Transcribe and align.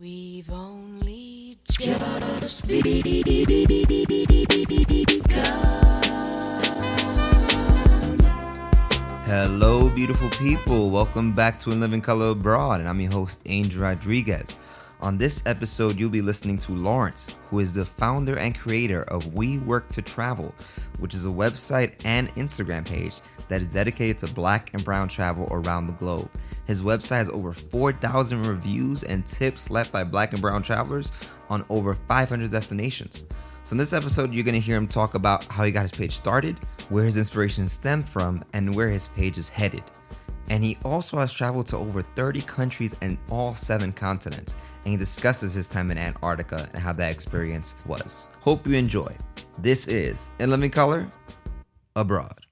We've 0.00 0.48
only 0.52 1.58
just 1.68 2.68
begun. 2.68 3.02
Hello, 9.24 9.88
beautiful 9.92 10.30
people. 10.38 10.90
Welcome 10.90 11.32
back 11.32 11.58
to 11.60 11.72
In 11.72 11.80
Living 11.80 12.00
Color 12.00 12.28
Abroad, 12.28 12.78
and 12.78 12.88
I'm 12.88 13.00
your 13.00 13.10
host, 13.10 13.42
Angel 13.46 13.82
Rodriguez. 13.82 14.56
On 15.00 15.18
this 15.18 15.42
episode, 15.46 15.98
you'll 15.98 16.10
be 16.10 16.22
listening 16.22 16.58
to 16.58 16.72
Lawrence, 16.76 17.34
who 17.46 17.58
is 17.58 17.74
the 17.74 17.84
founder 17.84 18.38
and 18.38 18.56
creator 18.56 19.02
of 19.02 19.34
We 19.34 19.58
Work 19.58 19.88
to 19.88 20.02
Travel, 20.02 20.54
which 21.00 21.14
is 21.14 21.26
a 21.26 21.30
website 21.30 21.94
and 22.04 22.32
Instagram 22.36 22.86
page 22.86 23.16
that 23.48 23.60
is 23.60 23.72
dedicated 23.72 24.18
to 24.18 24.32
black 24.32 24.72
and 24.74 24.84
brown 24.84 25.08
travel 25.08 25.48
around 25.50 25.88
the 25.88 25.92
globe. 25.94 26.30
His 26.68 26.82
website 26.82 27.16
has 27.16 27.30
over 27.30 27.54
4,000 27.54 28.42
reviews 28.42 29.02
and 29.02 29.26
tips 29.26 29.70
left 29.70 29.90
by 29.90 30.04
black 30.04 30.34
and 30.34 30.42
brown 30.42 30.62
travelers 30.62 31.10
on 31.48 31.64
over 31.70 31.94
500 31.94 32.50
destinations. 32.50 33.24
So, 33.64 33.72
in 33.72 33.78
this 33.78 33.94
episode, 33.94 34.34
you're 34.34 34.44
to 34.44 34.60
hear 34.60 34.76
him 34.76 34.86
talk 34.86 35.14
about 35.14 35.46
how 35.46 35.64
he 35.64 35.72
got 35.72 35.82
his 35.82 35.92
page 35.92 36.14
started, 36.14 36.58
where 36.90 37.04
his 37.04 37.16
inspiration 37.16 37.68
stemmed 37.68 38.06
from, 38.06 38.44
and 38.52 38.74
where 38.74 38.88
his 38.88 39.08
page 39.08 39.38
is 39.38 39.48
headed. 39.48 39.82
And 40.50 40.62
he 40.62 40.76
also 40.84 41.18
has 41.18 41.32
traveled 41.32 41.66
to 41.68 41.76
over 41.76 42.02
30 42.02 42.42
countries 42.42 42.94
and 43.00 43.16
all 43.30 43.54
seven 43.54 43.92
continents. 43.92 44.54
And 44.84 44.92
he 44.92 44.96
discusses 44.96 45.54
his 45.54 45.68
time 45.68 45.90
in 45.90 45.98
Antarctica 45.98 46.68
and 46.72 46.82
how 46.82 46.92
that 46.94 47.12
experience 47.12 47.74
was. 47.86 48.28
Hope 48.40 48.66
you 48.66 48.74
enjoy. 48.74 49.14
This 49.58 49.88
is 49.88 50.30
In 50.38 50.50
Living 50.50 50.70
Color 50.70 51.08
Abroad. 51.96 52.47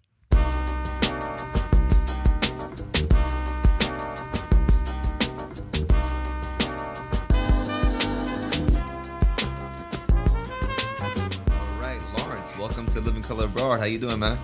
Color 13.27 13.47
Abroad. 13.47 13.81
How 13.81 13.87
you 13.87 13.99
doing, 13.99 14.21
man? 14.21 14.39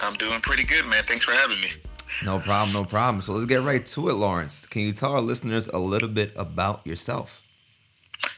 I'm 0.00 0.14
doing 0.14 0.40
pretty 0.40 0.62
good, 0.62 0.86
man. 0.86 1.02
Thanks 1.08 1.24
for 1.24 1.32
having 1.32 1.60
me. 1.60 1.70
No 2.24 2.38
problem, 2.38 2.72
no 2.72 2.84
problem. 2.84 3.20
So 3.20 3.32
let's 3.32 3.46
get 3.46 3.62
right 3.62 3.84
to 3.84 4.08
it, 4.08 4.12
Lawrence. 4.12 4.64
Can 4.64 4.82
you 4.82 4.92
tell 4.92 5.12
our 5.12 5.20
listeners 5.20 5.66
a 5.66 5.78
little 5.78 6.08
bit 6.08 6.32
about 6.36 6.86
yourself? 6.86 7.42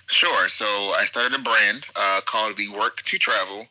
Sure. 0.06 0.48
So 0.48 0.64
I 0.64 1.04
started 1.04 1.38
a 1.38 1.42
brand 1.42 1.84
uh, 1.94 2.22
called 2.24 2.56
The 2.56 2.70
Work 2.70 3.02
to 3.02 3.18
Travel 3.18 3.66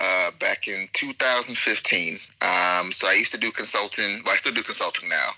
uh, 0.00 0.30
back 0.38 0.68
in 0.68 0.86
2015. 0.92 2.18
Um, 2.40 2.92
so 2.92 3.08
I 3.08 3.14
used 3.14 3.32
to 3.32 3.38
do 3.38 3.50
consulting. 3.50 4.22
Well, 4.24 4.34
I 4.34 4.36
still 4.36 4.54
do 4.54 4.62
consulting 4.62 5.08
now, 5.08 5.30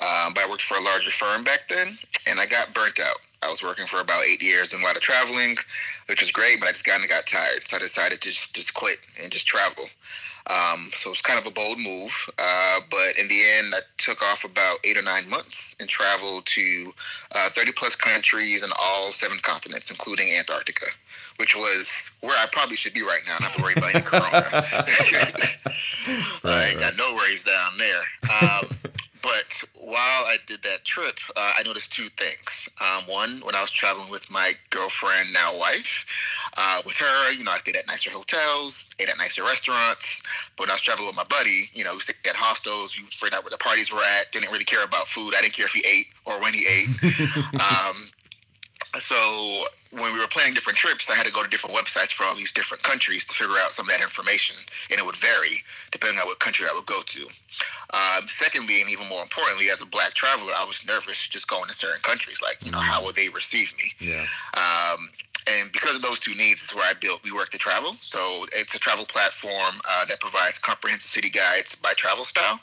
um, 0.00 0.34
but 0.34 0.44
I 0.44 0.46
worked 0.48 0.62
for 0.62 0.76
a 0.76 0.82
larger 0.82 1.10
firm 1.10 1.42
back 1.42 1.68
then, 1.68 1.98
and 2.28 2.38
I 2.38 2.46
got 2.46 2.72
burnt 2.74 3.00
out. 3.00 3.16
I 3.42 3.50
was 3.50 3.62
working 3.62 3.86
for 3.86 4.00
about 4.00 4.24
eight 4.24 4.42
years 4.42 4.72
and 4.72 4.82
a 4.82 4.86
lot 4.86 4.96
of 4.96 5.02
traveling, 5.02 5.56
which 6.06 6.20
was 6.20 6.30
great, 6.30 6.60
but 6.60 6.68
I 6.68 6.72
just 6.72 6.84
kind 6.84 7.02
of 7.02 7.08
got 7.08 7.26
tired. 7.26 7.66
So 7.66 7.76
I 7.76 7.80
decided 7.80 8.20
to 8.22 8.30
just, 8.30 8.54
just 8.54 8.74
quit 8.74 8.98
and 9.22 9.30
just 9.30 9.46
travel. 9.46 9.84
Um, 10.48 10.90
so 10.96 11.10
it 11.10 11.12
was 11.12 11.20
kind 11.20 11.38
of 11.38 11.46
a 11.46 11.50
bold 11.50 11.78
move, 11.78 12.10
uh, 12.38 12.80
but 12.90 13.18
in 13.18 13.28
the 13.28 13.42
end, 13.44 13.74
I 13.74 13.80
took 13.98 14.22
off 14.22 14.44
about 14.44 14.78
eight 14.82 14.96
or 14.96 15.02
nine 15.02 15.28
months 15.28 15.76
and 15.78 15.86
traveled 15.88 16.46
to 16.46 16.94
uh, 17.34 17.50
30 17.50 17.72
plus 17.72 17.94
countries 17.94 18.64
in 18.64 18.70
all 18.80 19.12
seven 19.12 19.38
continents, 19.42 19.90
including 19.90 20.32
Antarctica, 20.32 20.86
which 21.36 21.54
was 21.54 22.10
where 22.22 22.36
I 22.38 22.46
probably 22.50 22.76
should 22.76 22.94
be 22.94 23.02
right 23.02 23.20
now, 23.26 23.36
not 23.40 23.52
to 23.54 23.62
worry 23.62 23.74
about 23.76 23.94
any 23.94 24.02
corona. 24.02 24.46
I 26.44 26.70
ain't 26.70 26.80
got 26.80 26.96
no 26.96 27.14
worries 27.14 27.44
down 27.44 27.72
there. 27.76 28.02
Um, 28.40 28.68
but 29.22 29.62
while 29.74 30.24
I 30.24 30.36
did 30.46 30.62
that 30.62 30.84
trip, 30.84 31.18
uh, 31.36 31.52
I 31.58 31.62
noticed 31.62 31.92
two 31.92 32.08
things. 32.10 32.68
Um, 32.80 33.04
one, 33.04 33.40
when 33.44 33.54
I 33.54 33.60
was 33.60 33.70
traveling 33.70 34.10
with 34.10 34.30
my 34.30 34.54
girlfriend, 34.70 35.32
now 35.32 35.56
wife, 35.56 36.06
uh, 36.56 36.82
with 36.84 36.96
her, 36.96 37.32
you 37.32 37.44
know, 37.44 37.52
I 37.52 37.58
stayed 37.58 37.76
at 37.76 37.86
nicer 37.86 38.10
hotels, 38.10 38.88
ate 38.98 39.08
at 39.08 39.18
nicer 39.18 39.42
restaurants. 39.42 40.22
But 40.56 40.64
when 40.64 40.70
I 40.70 40.74
was 40.74 40.82
traveling 40.82 41.08
with 41.08 41.16
my 41.16 41.24
buddy, 41.24 41.70
you 41.72 41.84
know, 41.84 41.94
we 41.94 42.00
stayed 42.00 42.16
at 42.26 42.36
hostels. 42.36 42.96
We 42.96 43.04
figured 43.10 43.34
out 43.34 43.44
where 43.44 43.50
the 43.50 43.58
parties 43.58 43.92
were 43.92 44.02
at. 44.02 44.32
Didn't 44.32 44.50
really 44.50 44.64
care 44.64 44.84
about 44.84 45.08
food. 45.08 45.34
I 45.36 45.42
didn't 45.42 45.54
care 45.54 45.66
if 45.66 45.72
he 45.72 45.84
ate 45.86 46.06
or 46.24 46.40
when 46.40 46.52
he 46.54 46.66
ate. 46.66 46.88
um, 47.54 47.96
so 49.00 49.64
when 49.90 50.12
we 50.12 50.18
were 50.18 50.26
planning 50.26 50.54
different 50.54 50.78
trips, 50.78 51.10
I 51.10 51.14
had 51.14 51.26
to 51.26 51.32
go 51.32 51.42
to 51.42 51.48
different 51.48 51.76
websites 51.76 52.12
for 52.12 52.24
all 52.24 52.34
these 52.34 52.52
different 52.52 52.82
countries 52.82 53.24
to 53.26 53.34
figure 53.34 53.56
out 53.58 53.74
some 53.74 53.88
of 53.88 53.90
that 53.90 54.02
information, 54.02 54.56
and 54.90 54.98
it 54.98 55.04
would 55.04 55.16
vary 55.16 55.62
depending 55.92 56.18
on 56.18 56.26
what 56.26 56.38
country 56.38 56.66
I 56.70 56.74
would 56.74 56.86
go 56.86 57.02
to. 57.02 57.22
Um, 57.94 58.28
secondly, 58.28 58.80
and 58.80 58.90
even 58.90 59.08
more 59.08 59.22
importantly, 59.22 59.70
as 59.70 59.80
a 59.80 59.86
black 59.86 60.14
traveler, 60.14 60.52
I 60.56 60.64
was 60.64 60.84
nervous 60.86 61.26
just 61.26 61.48
going 61.48 61.68
to 61.68 61.74
certain 61.74 62.02
countries. 62.02 62.38
Like, 62.42 62.64
you 62.64 62.70
know, 62.70 62.78
how 62.78 63.02
will 63.02 63.12
they 63.12 63.28
receive 63.28 63.72
me? 63.78 63.92
Yeah. 63.98 64.26
Um, 64.54 65.08
and 65.46 65.72
because 65.72 65.96
of 65.96 66.02
those 66.02 66.20
two 66.20 66.34
needs, 66.34 66.62
is 66.62 66.74
where 66.74 66.88
I 66.88 66.92
built 66.92 67.24
We 67.24 67.32
Work 67.32 67.50
to 67.50 67.58
Travel. 67.58 67.96
So 68.02 68.46
it's 68.52 68.74
a 68.74 68.78
travel 68.78 69.06
platform 69.06 69.80
uh, 69.88 70.04
that 70.06 70.20
provides 70.20 70.58
comprehensive 70.58 71.10
city 71.10 71.30
guides 71.30 71.74
by 71.74 71.94
travel 71.94 72.24
style. 72.24 72.60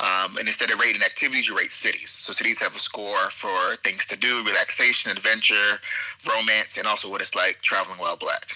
Um, 0.00 0.38
and 0.38 0.48
instead 0.48 0.70
of 0.70 0.80
rating 0.80 1.02
activities, 1.02 1.46
you 1.46 1.56
rate 1.56 1.72
cities. 1.72 2.16
So 2.18 2.32
cities 2.32 2.58
have 2.60 2.74
a 2.74 2.80
score 2.80 3.28
for 3.30 3.76
things 3.84 4.06
to 4.06 4.16
do, 4.16 4.42
relaxation, 4.44 5.12
adventure, 5.12 5.78
romance, 6.26 6.78
and 6.78 6.86
also 6.86 7.10
what 7.10 7.20
it's 7.20 7.34
like 7.34 7.60
traveling 7.60 7.98
while 7.98 8.16
black. 8.16 8.46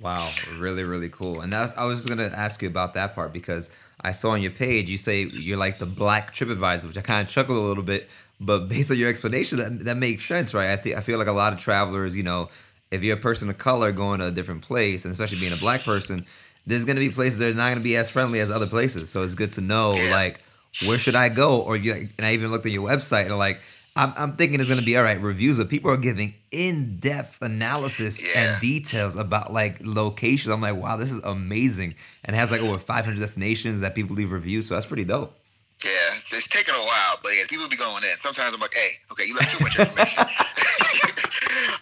Wow, 0.00 0.30
really, 0.56 0.84
really 0.84 1.08
cool. 1.08 1.40
And 1.40 1.52
that's 1.52 1.76
I 1.76 1.84
was 1.84 1.98
just 1.98 2.08
gonna 2.08 2.30
ask 2.32 2.62
you 2.62 2.68
about 2.68 2.94
that 2.94 3.16
part 3.16 3.32
because 3.32 3.70
I 4.00 4.12
saw 4.12 4.30
on 4.30 4.42
your 4.42 4.52
page 4.52 4.88
you 4.88 4.96
say 4.96 5.24
you're 5.24 5.56
like 5.58 5.80
the 5.80 5.86
black 5.86 6.32
TripAdvisor, 6.32 6.86
which 6.86 6.98
I 6.98 7.00
kind 7.00 7.26
of 7.26 7.32
chuckled 7.32 7.58
a 7.58 7.60
little 7.60 7.82
bit. 7.82 8.08
But 8.40 8.68
based 8.68 8.92
on 8.92 8.96
your 8.96 9.08
explanation, 9.08 9.58
that 9.58 9.84
that 9.86 9.96
makes 9.96 10.24
sense, 10.24 10.54
right? 10.54 10.70
I 10.70 10.76
think 10.76 10.96
I 10.96 11.00
feel 11.00 11.18
like 11.18 11.26
a 11.26 11.32
lot 11.32 11.52
of 11.52 11.58
travelers, 11.58 12.16
you 12.16 12.22
know, 12.22 12.48
if 12.92 13.02
you're 13.02 13.16
a 13.16 13.20
person 13.20 13.50
of 13.50 13.58
color 13.58 13.90
going 13.90 14.20
to 14.20 14.26
a 14.26 14.30
different 14.30 14.62
place, 14.62 15.04
and 15.04 15.10
especially 15.10 15.40
being 15.40 15.52
a 15.52 15.56
black 15.56 15.82
person, 15.82 16.26
there's 16.68 16.84
gonna 16.84 17.00
be 17.00 17.10
places 17.10 17.38
that 17.40 17.50
are 17.50 17.54
not 17.54 17.70
gonna 17.70 17.80
be 17.80 17.96
as 17.96 18.10
friendly 18.10 18.40
as 18.40 18.50
other 18.50 18.66
places. 18.66 19.10
So 19.10 19.22
it's 19.22 19.34
good 19.34 19.50
to 19.52 19.60
know, 19.60 19.92
like, 20.10 20.40
where 20.86 20.98
should 20.98 21.14
I 21.16 21.28
go? 21.28 21.60
Or 21.60 21.76
you, 21.76 22.08
and 22.16 22.26
I 22.26 22.34
even 22.34 22.50
looked 22.50 22.66
at 22.66 22.72
your 22.72 22.88
website 22.88 23.26
and 23.26 23.38
like. 23.38 23.60
I'm, 23.96 24.12
I'm 24.16 24.36
thinking 24.36 24.60
it's 24.60 24.68
gonna 24.68 24.82
be 24.82 24.96
all 24.96 25.02
right 25.02 25.20
reviews, 25.20 25.56
but 25.58 25.68
people 25.68 25.90
are 25.90 25.96
giving 25.96 26.34
in-depth 26.52 27.42
analysis 27.42 28.22
Yeah. 28.22 28.52
and 28.52 28.60
details 28.60 29.16
about 29.16 29.52
like 29.52 29.78
locations. 29.82 30.52
I'm 30.52 30.60
like, 30.60 30.76
wow, 30.76 30.96
this 30.96 31.10
is 31.10 31.20
amazing, 31.24 31.94
and 32.22 32.36
it 32.36 32.38
has 32.38 32.52
like 32.52 32.60
mm-hmm. 32.60 32.70
over 32.70 32.78
500 32.78 33.18
destinations 33.18 33.80
that 33.80 33.96
people 33.96 34.14
leave 34.14 34.30
reviews. 34.30 34.68
So 34.68 34.74
that's 34.74 34.86
pretty 34.86 35.04
dope. 35.04 35.36
Yeah, 35.84 35.90
it's, 36.16 36.32
it's 36.32 36.46
taken 36.46 36.76
a 36.76 36.78
while, 36.78 37.18
but 37.24 37.30
yeah, 37.30 37.44
people 37.48 37.68
be 37.68 37.76
going 37.76 38.04
in. 38.04 38.16
Sometimes 38.18 38.54
I'm 38.54 38.60
like, 38.60 38.74
hey, 38.74 38.90
okay, 39.10 39.24
you 39.24 39.34
left 39.34 39.58
too 39.58 39.64
much 39.64 39.78
information. 39.78 40.24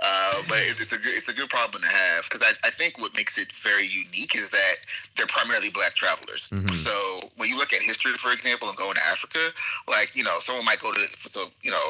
uh, 0.06 0.42
but 0.48 0.58
it's, 0.58 0.80
it's 0.80 0.92
a 0.92 0.98
good 0.98 1.14
it's 1.18 1.28
a 1.28 1.32
good 1.32 1.50
problem 1.50 1.82
to 1.82 1.88
have 1.88 2.24
because 2.24 2.42
I, 2.42 2.52
I 2.68 2.70
think 2.70 2.98
what 2.98 3.14
makes 3.16 3.38
it 3.38 3.48
very 3.52 3.86
unique 3.86 4.34
is 4.36 4.50
that 4.50 4.76
they're 5.16 5.26
primarily 5.26 5.70
black 5.70 5.94
travelers. 5.96 6.48
Mhm. 6.50 6.76
So 6.76 7.30
when 7.36 7.48
you 7.48 7.56
look 7.58 7.72
at 7.72 7.82
history, 7.82 8.12
for 8.12 8.32
example, 8.32 8.68
and 8.68 8.76
going 8.76 8.94
to 8.94 9.06
Africa, 9.06 9.50
like 9.88 10.14
you 10.14 10.24
know, 10.24 10.38
someone 10.40 10.64
might 10.64 10.80
go 10.80 10.92
to 10.92 11.02
so 11.28 11.48
you 11.62 11.70
know. 11.70 11.86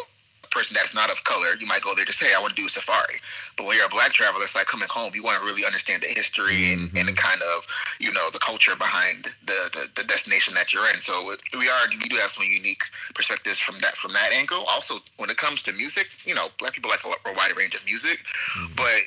Person 0.56 0.72
that's 0.72 0.94
not 0.94 1.11
of 1.11 1.22
color, 1.25 1.53
you 1.61 1.67
might 1.67 1.83
go 1.83 1.94
there 1.94 2.06
to 2.06 2.12
say, 2.15 2.33
"I 2.33 2.41
want 2.41 2.56
to 2.56 2.62
do 2.62 2.67
a 2.67 2.71
safari." 2.71 3.21
But 3.59 3.67
when 3.67 3.77
you're 3.77 3.84
a 3.84 3.91
black 3.91 4.15
traveler, 4.15 4.43
it's 4.43 4.55
like 4.55 4.67
coming 4.67 4.89
home. 4.89 5.12
You 5.15 5.22
want 5.22 5.39
to 5.39 5.44
really 5.44 5.67
understand 5.67 6.03
the 6.03 6.09
history 6.09 6.72
and, 6.72 6.89
and 6.97 7.09
the 7.09 7.12
mm-hmm. 7.12 7.28
kind 7.28 7.43
of, 7.43 7.67
you 8.00 8.11
know, 8.11 8.31
the 8.31 8.39
culture 8.39 8.75
behind 8.75 9.28
the, 9.45 9.59
the, 9.77 9.83
the 9.97 10.05
destination 10.05 10.55
that 10.55 10.72
you're 10.72 10.89
in. 10.89 11.03
So 11.03 11.33
it- 11.33 11.43
we 11.53 11.69
are 11.69 11.89
we 11.91 12.09
do 12.09 12.16
have 12.16 12.31
some 12.31 12.45
unique 12.45 12.84
perspectives 13.15 13.59
from 13.59 13.77
that 13.81 13.97
from 13.97 14.15
that 14.15 14.33
angle. 14.33 14.65
Also, 14.65 15.00
when 15.19 15.28
it 15.28 15.37
comes 15.37 15.62
to 15.65 15.72
music, 15.72 16.09
you 16.25 16.34
know, 16.34 16.49
black 16.59 16.72
people 16.72 16.89
like 16.89 17.05
a, 17.05 17.28
a 17.28 17.34
wide 17.34 17.55
range 17.55 17.75
of 17.75 17.84
music, 17.84 18.19
mm-hmm. 18.56 18.72
but 18.77 19.00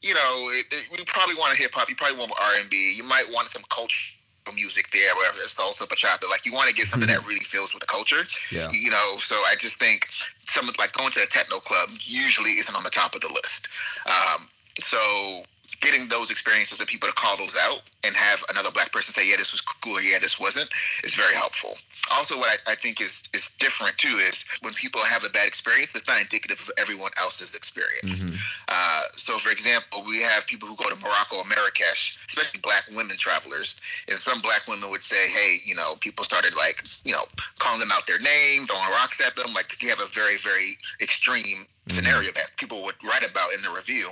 you 0.00 0.14
know, 0.14 0.48
it, 0.56 0.64
it, 0.72 0.88
we 0.90 1.04
probably 1.04 1.34
want 1.34 1.52
a 1.52 1.56
hip 1.56 1.72
hop. 1.74 1.90
You 1.90 1.96
probably 1.96 2.18
want 2.18 2.32
R 2.32 2.54
and 2.60 2.70
B. 2.70 2.94
You 2.96 3.04
might 3.04 3.30
want 3.30 3.48
some 3.48 3.62
culture 3.68 4.16
music 4.52 4.90
there, 4.92 5.14
whatever 5.14 5.38
it's 5.42 5.54
salsa, 5.54 5.88
bachata. 5.88 6.28
Like 6.28 6.44
you 6.44 6.52
want 6.52 6.68
to 6.68 6.74
get 6.74 6.86
something 6.88 7.08
that 7.08 7.26
really 7.26 7.44
feels 7.44 7.72
with 7.72 7.80
the 7.80 7.86
culture. 7.86 8.26
Yeah. 8.50 8.70
You 8.70 8.90
know, 8.90 9.16
so 9.18 9.36
I 9.36 9.54
just 9.58 9.76
think 9.76 10.08
some 10.48 10.70
like 10.78 10.92
going 10.92 11.12
to 11.12 11.22
a 11.22 11.26
techno 11.26 11.60
club 11.60 11.90
usually 12.04 12.52
isn't 12.52 12.74
on 12.74 12.84
the 12.84 12.90
top 12.90 13.14
of 13.14 13.20
the 13.20 13.28
list. 13.28 13.68
Um, 14.06 14.48
so 14.80 15.44
getting 15.80 16.08
those 16.08 16.30
experiences 16.30 16.78
and 16.80 16.88
people 16.88 17.08
to 17.08 17.14
call 17.14 17.36
those 17.36 17.56
out 17.56 17.82
and 18.02 18.14
have 18.14 18.44
another 18.50 18.70
black 18.70 18.92
person 18.92 19.14
say, 19.14 19.28
yeah, 19.28 19.36
this 19.36 19.52
was 19.52 19.60
cool, 19.60 19.96
or 19.96 20.00
yeah, 20.00 20.18
this 20.18 20.38
wasn't, 20.38 20.68
is 21.02 21.14
very 21.14 21.34
helpful. 21.34 21.76
Also, 22.10 22.38
what 22.38 22.50
I, 22.66 22.72
I 22.72 22.74
think 22.74 23.00
is 23.00 23.22
is 23.32 23.50
different 23.58 23.96
too 23.96 24.18
is 24.18 24.44
when 24.60 24.74
people 24.74 25.00
have 25.02 25.24
a 25.24 25.28
bad 25.30 25.48
experience, 25.48 25.94
it's 25.94 26.06
not 26.06 26.20
indicative 26.20 26.60
of 26.60 26.70
everyone 26.76 27.12
else's 27.16 27.54
experience. 27.54 28.20
Mhm. 28.20 28.36
Uh, 28.68 29.02
so, 29.16 29.38
for 29.38 29.50
example, 29.50 30.04
we 30.06 30.20
have 30.20 30.46
people 30.46 30.68
who 30.68 30.76
go 30.76 30.88
to 30.90 30.96
Morocco 30.96 31.36
or 31.36 31.44
Marrakesh, 31.44 32.18
especially 32.28 32.60
black 32.60 32.84
women 32.92 33.16
travelers, 33.16 33.80
and 34.08 34.18
some 34.18 34.40
black 34.42 34.66
women 34.68 34.90
would 34.90 35.02
say, 35.02 35.28
hey, 35.28 35.60
you 35.64 35.74
know, 35.74 35.96
people 35.96 36.24
started 36.24 36.54
like, 36.54 36.84
you 37.04 37.12
know, 37.12 37.24
calling 37.58 37.80
them 37.80 37.90
out 37.90 38.06
their 38.06 38.18
name, 38.20 38.66
throwing 38.66 38.88
rocks 38.90 39.20
at 39.20 39.34
them. 39.36 39.54
Like, 39.54 39.80
you 39.82 39.88
have 39.88 40.00
a 40.00 40.06
very, 40.08 40.36
very 40.38 40.76
extreme 41.00 41.66
Mhm. 41.88 41.96
scenario 41.96 42.32
that 42.32 42.56
people 42.56 42.82
would 42.82 42.96
write 43.04 43.22
about 43.28 43.52
in 43.52 43.60
the 43.62 43.70
review. 43.70 44.10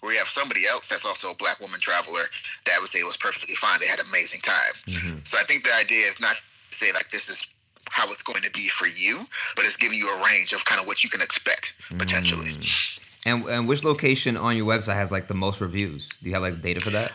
Where 0.00 0.12
you 0.12 0.18
have 0.18 0.28
somebody 0.28 0.66
else 0.66 0.88
that's 0.88 1.04
also 1.04 1.30
a 1.30 1.34
black 1.34 1.60
woman 1.60 1.80
traveler 1.80 2.24
that 2.66 2.80
would 2.80 2.90
say 2.90 3.00
it 3.00 3.06
was 3.06 3.16
perfectly 3.16 3.54
fine. 3.54 3.80
They 3.80 3.86
had 3.86 4.00
an 4.00 4.06
amazing 4.08 4.40
time. 4.40 4.74
Mhm. 4.86 5.28
So 5.28 5.38
I 5.38 5.44
think 5.44 5.64
the 5.64 5.74
idea 5.74 6.06
is 6.06 6.20
not 6.20 6.36
to 6.70 6.76
say 6.76 6.92
like 6.92 7.10
this 7.10 7.28
is 7.28 7.46
how 7.90 8.10
it's 8.10 8.22
going 8.22 8.42
to 8.42 8.50
be 8.50 8.68
for 8.68 8.86
you, 8.86 9.26
but 9.56 9.64
it's 9.64 9.76
giving 9.76 9.98
you 9.98 10.12
a 10.12 10.24
range 10.24 10.52
of 10.52 10.64
kind 10.64 10.80
of 10.80 10.86
what 10.86 11.02
you 11.02 11.10
can 11.10 11.20
expect 11.22 11.74
potentially. 11.96 12.52
Mm. 12.52 12.98
And 13.24 13.44
and 13.46 13.68
which 13.68 13.84
location 13.84 14.36
on 14.36 14.56
your 14.56 14.66
website 14.66 14.94
has 14.94 15.10
like 15.10 15.28
the 15.28 15.34
most 15.34 15.60
reviews? 15.60 16.08
Do 16.22 16.28
you 16.28 16.34
have 16.34 16.42
like 16.42 16.60
data 16.62 16.80
for 16.80 16.90
that? 16.90 17.12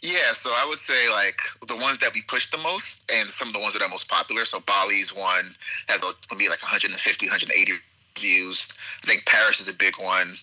Yeah, 0.00 0.32
so 0.32 0.50
I 0.50 0.64
would 0.68 0.78
say 0.78 1.10
like 1.10 1.40
the 1.66 1.76
ones 1.76 1.98
that 1.98 2.14
we 2.14 2.22
push 2.22 2.50
the 2.50 2.58
most 2.58 3.10
and 3.12 3.28
some 3.30 3.48
of 3.48 3.54
the 3.54 3.60
ones 3.60 3.74
that 3.74 3.82
are 3.82 3.88
most 3.88 4.08
popular. 4.08 4.44
So 4.44 4.60
Bali's 4.60 5.14
one 5.14 5.56
has 5.88 6.02
a, 6.02 6.12
maybe 6.30 6.48
like 6.48 6.62
150, 6.62 7.26
180 7.26 7.72
reviews. 8.16 8.68
I 9.02 9.06
think 9.06 9.26
Paris 9.26 9.60
is 9.60 9.68
a 9.68 9.72
big 9.72 9.98
one. 9.98 10.36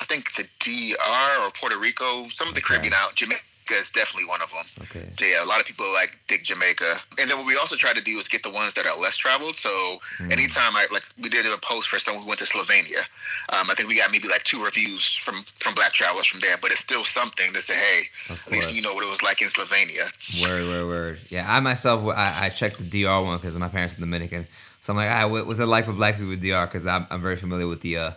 I 0.00 0.04
think 0.06 0.34
the 0.34 0.44
DR 0.60 1.44
or 1.44 1.50
Puerto 1.50 1.78
Rico, 1.78 2.28
some 2.30 2.48
of 2.48 2.54
the 2.54 2.60
Okay. 2.60 2.74
Caribbean 2.74 2.94
out, 2.94 3.14
Jamaica 3.14 3.40
is 3.70 3.90
definitely 3.90 4.26
one 4.28 4.42
of 4.42 4.50
them. 4.50 4.64
Okay. 4.82 5.08
So, 5.18 5.24
yeah, 5.24 5.44
a 5.44 5.46
lot 5.46 5.60
of 5.60 5.66
people 5.66 5.90
like 5.92 6.18
dig 6.28 6.44
Jamaica. 6.44 7.00
And 7.18 7.30
then 7.30 7.38
what 7.38 7.46
we 7.46 7.56
also 7.56 7.76
try 7.76 7.92
to 7.92 8.00
do 8.00 8.18
is 8.18 8.26
get 8.28 8.42
the 8.42 8.50
ones 8.50 8.74
that 8.74 8.86
are 8.86 8.98
less 8.98 9.16
traveled. 9.16 9.56
So 9.56 10.00
Hmm. 10.18 10.32
anytime 10.32 10.76
I 10.76 10.86
like 10.90 11.04
we 11.22 11.28
did 11.28 11.46
a 11.46 11.56
post 11.58 11.88
for 11.88 11.98
someone 11.98 12.22
who 12.24 12.28
went 12.28 12.40
to 12.40 12.46
Slovenia. 12.46 13.04
Um, 13.50 13.70
I 13.70 13.74
think 13.74 13.88
we 13.88 13.96
got 13.96 14.10
maybe 14.10 14.28
like 14.28 14.42
two 14.44 14.62
reviews 14.62 15.14
from 15.14 15.44
from 15.60 15.74
black 15.74 15.92
travelers 15.92 16.26
from 16.26 16.40
there, 16.40 16.56
but 16.60 16.70
it's 16.72 16.80
still 16.82 17.04
something 17.04 17.52
to 17.52 17.62
say, 17.62 17.74
hey, 17.74 18.08
at 18.30 18.50
least 18.52 18.72
you 18.72 18.82
know 18.82 18.94
what 18.94 19.04
it 19.04 19.10
was 19.10 19.22
like 19.22 19.40
in 19.40 19.48
Slovenia. 19.48 20.10
Word, 20.40 20.66
word, 20.66 20.86
word. 20.86 21.18
Yeah, 21.30 21.46
I 21.48 21.60
myself, 21.60 22.04
I, 22.14 22.46
I 22.46 22.48
checked 22.50 22.78
the 22.78 22.84
DR 23.04 23.22
one 23.22 23.38
because 23.38 23.56
my 23.56 23.68
parents 23.68 23.96
are 23.96 24.00
Dominican. 24.00 24.46
So 24.80 24.92
I'm 24.92 24.96
like, 24.96 25.10
ah, 25.10 25.28
what 25.28 25.46
was 25.46 25.58
the 25.58 25.66
life 25.66 25.86
of 25.88 25.96
black 25.96 26.16
people 26.16 26.30
with 26.30 26.40
DR? 26.42 26.66
Because 26.66 26.86
I'm, 26.88 27.06
I'm 27.10 27.22
very 27.22 27.36
familiar 27.36 27.68
with 27.68 27.82
the 27.82 27.96
uh, 27.98 28.10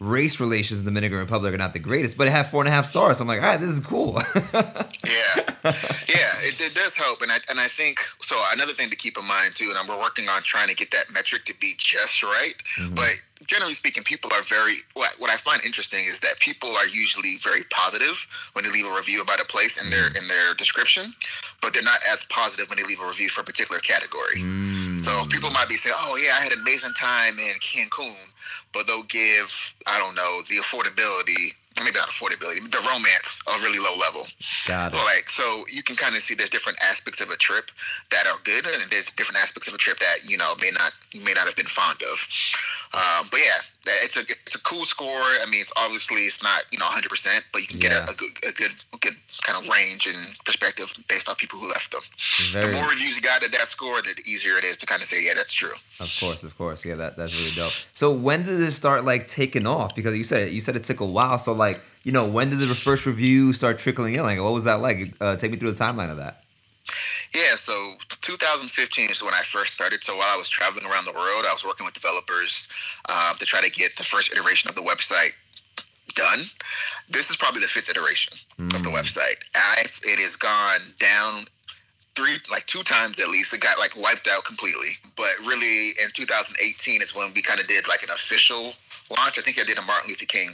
race 0.00 0.40
relations 0.40 0.80
in 0.80 0.84
the 0.84 0.90
Dominican 0.90 1.18
Republic 1.18 1.54
are 1.54 1.58
not 1.58 1.72
the 1.72 1.78
greatest, 1.78 2.16
but 2.16 2.26
it 2.26 2.30
had 2.30 2.46
four 2.48 2.62
and 2.62 2.68
a 2.68 2.72
half 2.72 2.86
stars. 2.86 3.18
So 3.18 3.22
I'm 3.22 3.28
like, 3.28 3.40
all 3.40 3.48
right, 3.48 3.60
this 3.60 3.70
is 3.70 3.80
cool. 3.80 4.22
Yeah, 5.04 5.74
yeah, 6.08 6.32
it, 6.40 6.60
it 6.60 6.74
does 6.74 6.94
help, 6.94 7.22
and 7.22 7.30
I 7.30 7.38
and 7.48 7.60
I 7.60 7.68
think 7.68 7.98
so. 8.22 8.40
Another 8.52 8.72
thing 8.72 8.88
to 8.90 8.96
keep 8.96 9.18
in 9.18 9.24
mind 9.24 9.54
too, 9.54 9.72
and 9.76 9.88
we're 9.88 9.98
working 9.98 10.28
on 10.28 10.42
trying 10.42 10.68
to 10.68 10.74
get 10.74 10.90
that 10.92 11.12
metric 11.12 11.44
to 11.46 11.54
be 11.58 11.74
just 11.76 12.22
right. 12.22 12.54
But 12.90 13.14
generally 13.46 13.74
speaking, 13.74 14.02
people 14.02 14.30
are 14.32 14.42
very. 14.42 14.76
What, 14.94 15.18
what 15.18 15.30
I 15.30 15.36
find 15.36 15.62
interesting 15.64 16.06
is 16.06 16.20
that 16.20 16.38
people 16.40 16.76
are 16.76 16.86
usually 16.86 17.38
very 17.38 17.64
positive 17.70 18.16
when 18.54 18.64
they 18.64 18.70
leave 18.70 18.86
a 18.86 18.94
review 18.94 19.22
about 19.22 19.40
a 19.40 19.44
place 19.44 19.76
in 19.76 19.90
their 19.90 20.08
in 20.08 20.28
their 20.28 20.54
description, 20.54 21.14
but 21.60 21.72
they're 21.72 21.82
not 21.82 22.00
as 22.08 22.24
positive 22.24 22.68
when 22.68 22.78
they 22.78 22.84
leave 22.84 23.00
a 23.00 23.06
review 23.06 23.28
for 23.28 23.42
a 23.42 23.44
particular 23.44 23.80
category. 23.80 24.38
Mm. 24.38 25.00
So 25.00 25.26
people 25.26 25.50
might 25.50 25.68
be 25.68 25.76
saying, 25.76 25.96
"Oh 25.98 26.16
yeah, 26.16 26.36
I 26.38 26.42
had 26.42 26.52
an 26.52 26.60
amazing 26.60 26.94
time 26.98 27.38
in 27.38 27.54
Cancun," 27.60 28.14
but 28.72 28.86
they'll 28.86 29.02
give 29.04 29.52
I 29.86 29.98
don't 29.98 30.14
know 30.14 30.42
the 30.48 30.56
affordability, 30.56 31.54
maybe 31.78 31.98
not 31.98 32.08
affordability, 32.10 32.70
the 32.70 32.80
romance 32.88 33.40
a 33.46 33.58
really 33.60 33.78
low 33.78 33.96
level. 33.96 34.26
Got 34.66 34.94
it. 34.94 34.96
Like 34.96 35.30
so, 35.30 35.64
you 35.70 35.82
can 35.82 35.96
kind 35.96 36.16
of 36.16 36.22
see 36.22 36.34
there's 36.34 36.50
different 36.50 36.78
aspects 36.82 37.20
of 37.20 37.30
a 37.30 37.36
trip 37.36 37.70
that 38.10 38.26
are 38.26 38.38
good, 38.44 38.66
and 38.66 38.90
there's 38.90 39.10
different 39.12 39.40
aspects 39.42 39.68
of 39.68 39.74
a 39.74 39.78
trip 39.78 39.98
that 40.00 40.28
you 40.28 40.36
know 40.36 40.54
may 40.60 40.70
not 40.70 40.92
you 41.12 41.24
may 41.24 41.32
not 41.32 41.46
have 41.46 41.56
been 41.56 41.66
fond 41.66 42.02
of. 42.02 42.28
Um, 42.94 43.28
but 43.30 43.40
yeah, 43.40 43.60
it's 43.86 44.16
a 44.16 44.20
it's 44.46 44.54
a 44.54 44.60
cool 44.62 44.84
score. 44.84 45.20
I 45.42 45.46
mean, 45.50 45.60
it's 45.60 45.72
obviously 45.76 46.22
it's 46.26 46.42
not 46.42 46.62
you 46.70 46.78
know 46.78 46.84
100, 46.86 47.08
percent 47.08 47.44
but 47.52 47.62
you 47.62 47.68
can 47.68 47.80
Yeah. 47.80 47.88
get 48.06 48.08
a, 48.08 48.10
a 48.12 48.14
good 48.14 48.30
a 48.48 48.52
good 48.52 48.70
good 49.00 49.16
kind 49.42 49.62
of 49.64 49.70
range 49.72 50.06
and 50.06 50.36
perspective 50.44 50.92
based 51.08 51.28
on 51.28 51.34
people 51.36 51.58
who 51.58 51.68
left 51.68 51.90
them. 51.92 52.02
Very, 52.52 52.66
The 52.68 52.72
more 52.72 52.88
reviews 52.88 53.16
you 53.16 53.22
got 53.22 53.42
at 53.42 53.52
that 53.52 53.68
score, 53.68 54.00
the 54.02 54.14
easier 54.26 54.56
it 54.58 54.64
is 54.64 54.76
to 54.78 54.86
kind 54.86 55.02
of 55.02 55.08
say, 55.08 55.24
yeah, 55.24 55.34
that's 55.34 55.52
true. 55.52 55.72
of 56.00 56.14
course, 56.20 56.44
of 56.44 56.56
course. 56.56 56.84
Yeah, 56.84 56.94
that, 56.96 57.16
that's 57.16 57.34
really 57.34 57.50
dope. 57.56 57.72
So 57.94 58.12
when 58.12 58.42
did 58.44 58.60
it 58.60 58.70
start 58.72 59.04
like 59.04 59.26
taking 59.26 59.66
off? 59.66 59.94
Because 59.94 60.16
you 60.16 60.24
said 60.24 60.52
you 60.52 60.60
said 60.60 60.76
it 60.76 60.84
took 60.84 61.00
a 61.00 61.06
while. 61.06 61.38
So 61.38 61.52
like, 61.52 61.80
you 62.04 62.12
know, 62.12 62.26
when 62.26 62.50
did 62.50 62.58
the 62.60 62.74
first 62.74 63.06
review 63.06 63.52
start 63.52 63.78
trickling 63.78 64.14
in? 64.14 64.22
Like, 64.22 64.40
what 64.40 64.52
was 64.54 64.64
that 64.64 64.80
like? 64.80 65.14
Uh, 65.20 65.36
take 65.36 65.50
me 65.50 65.56
through 65.56 65.72
the 65.72 65.84
timeline 65.84 66.10
of 66.10 66.16
that. 66.18 66.42
Yeah, 67.34 67.56
so 67.56 67.94
2015 68.20 69.10
is 69.10 69.22
when 69.22 69.32
I 69.34 69.42
first 69.42 69.72
started. 69.72 70.04
So 70.04 70.16
while 70.16 70.28
I 70.34 70.36
was 70.36 70.48
traveling 70.50 70.84
around 70.84 71.06
the 71.06 71.12
world, 71.12 71.46
I 71.48 71.52
was 71.52 71.64
working 71.64 71.86
with 71.86 71.94
developers 71.94 72.68
um, 73.08 73.36
to 73.38 73.46
try 73.46 73.60
to 73.62 73.70
get 73.70 73.96
the 73.96 74.04
first 74.04 74.30
iteration 74.32 74.68
of 74.68 74.74
the 74.74 74.82
website 74.82 75.30
done. 76.14 76.44
This 77.08 77.30
is 77.30 77.36
probably 77.36 77.62
the 77.62 77.68
fifth 77.68 77.88
iteration 77.88 78.34
of 78.58 78.82
the 78.82 78.90
Mm. 78.90 79.00
website. 79.02 79.36
I, 79.54 79.86
it 80.02 80.18
has 80.18 80.36
gone 80.36 80.80
down 81.00 81.46
three, 82.14 82.38
like 82.50 82.66
two 82.66 82.82
times 82.82 83.18
at 83.18 83.28
least. 83.30 83.54
It 83.54 83.60
got 83.60 83.78
like 83.78 83.96
wiped 83.96 84.28
out 84.28 84.44
completely. 84.44 84.98
But 85.16 85.32
really, 85.46 85.90
in 86.02 86.10
2018 86.12 87.00
is 87.00 87.14
when 87.14 87.32
we 87.34 87.40
kind 87.40 87.60
of 87.60 87.66
did 87.66 87.88
like 87.88 88.02
an 88.02 88.10
official 88.10 88.74
launch. 89.16 89.38
I 89.38 89.42
think 89.42 89.58
I 89.58 89.64
did 89.64 89.78
a 89.78 89.82
Martin 89.82 90.10
Luther 90.10 90.26
King 90.26 90.50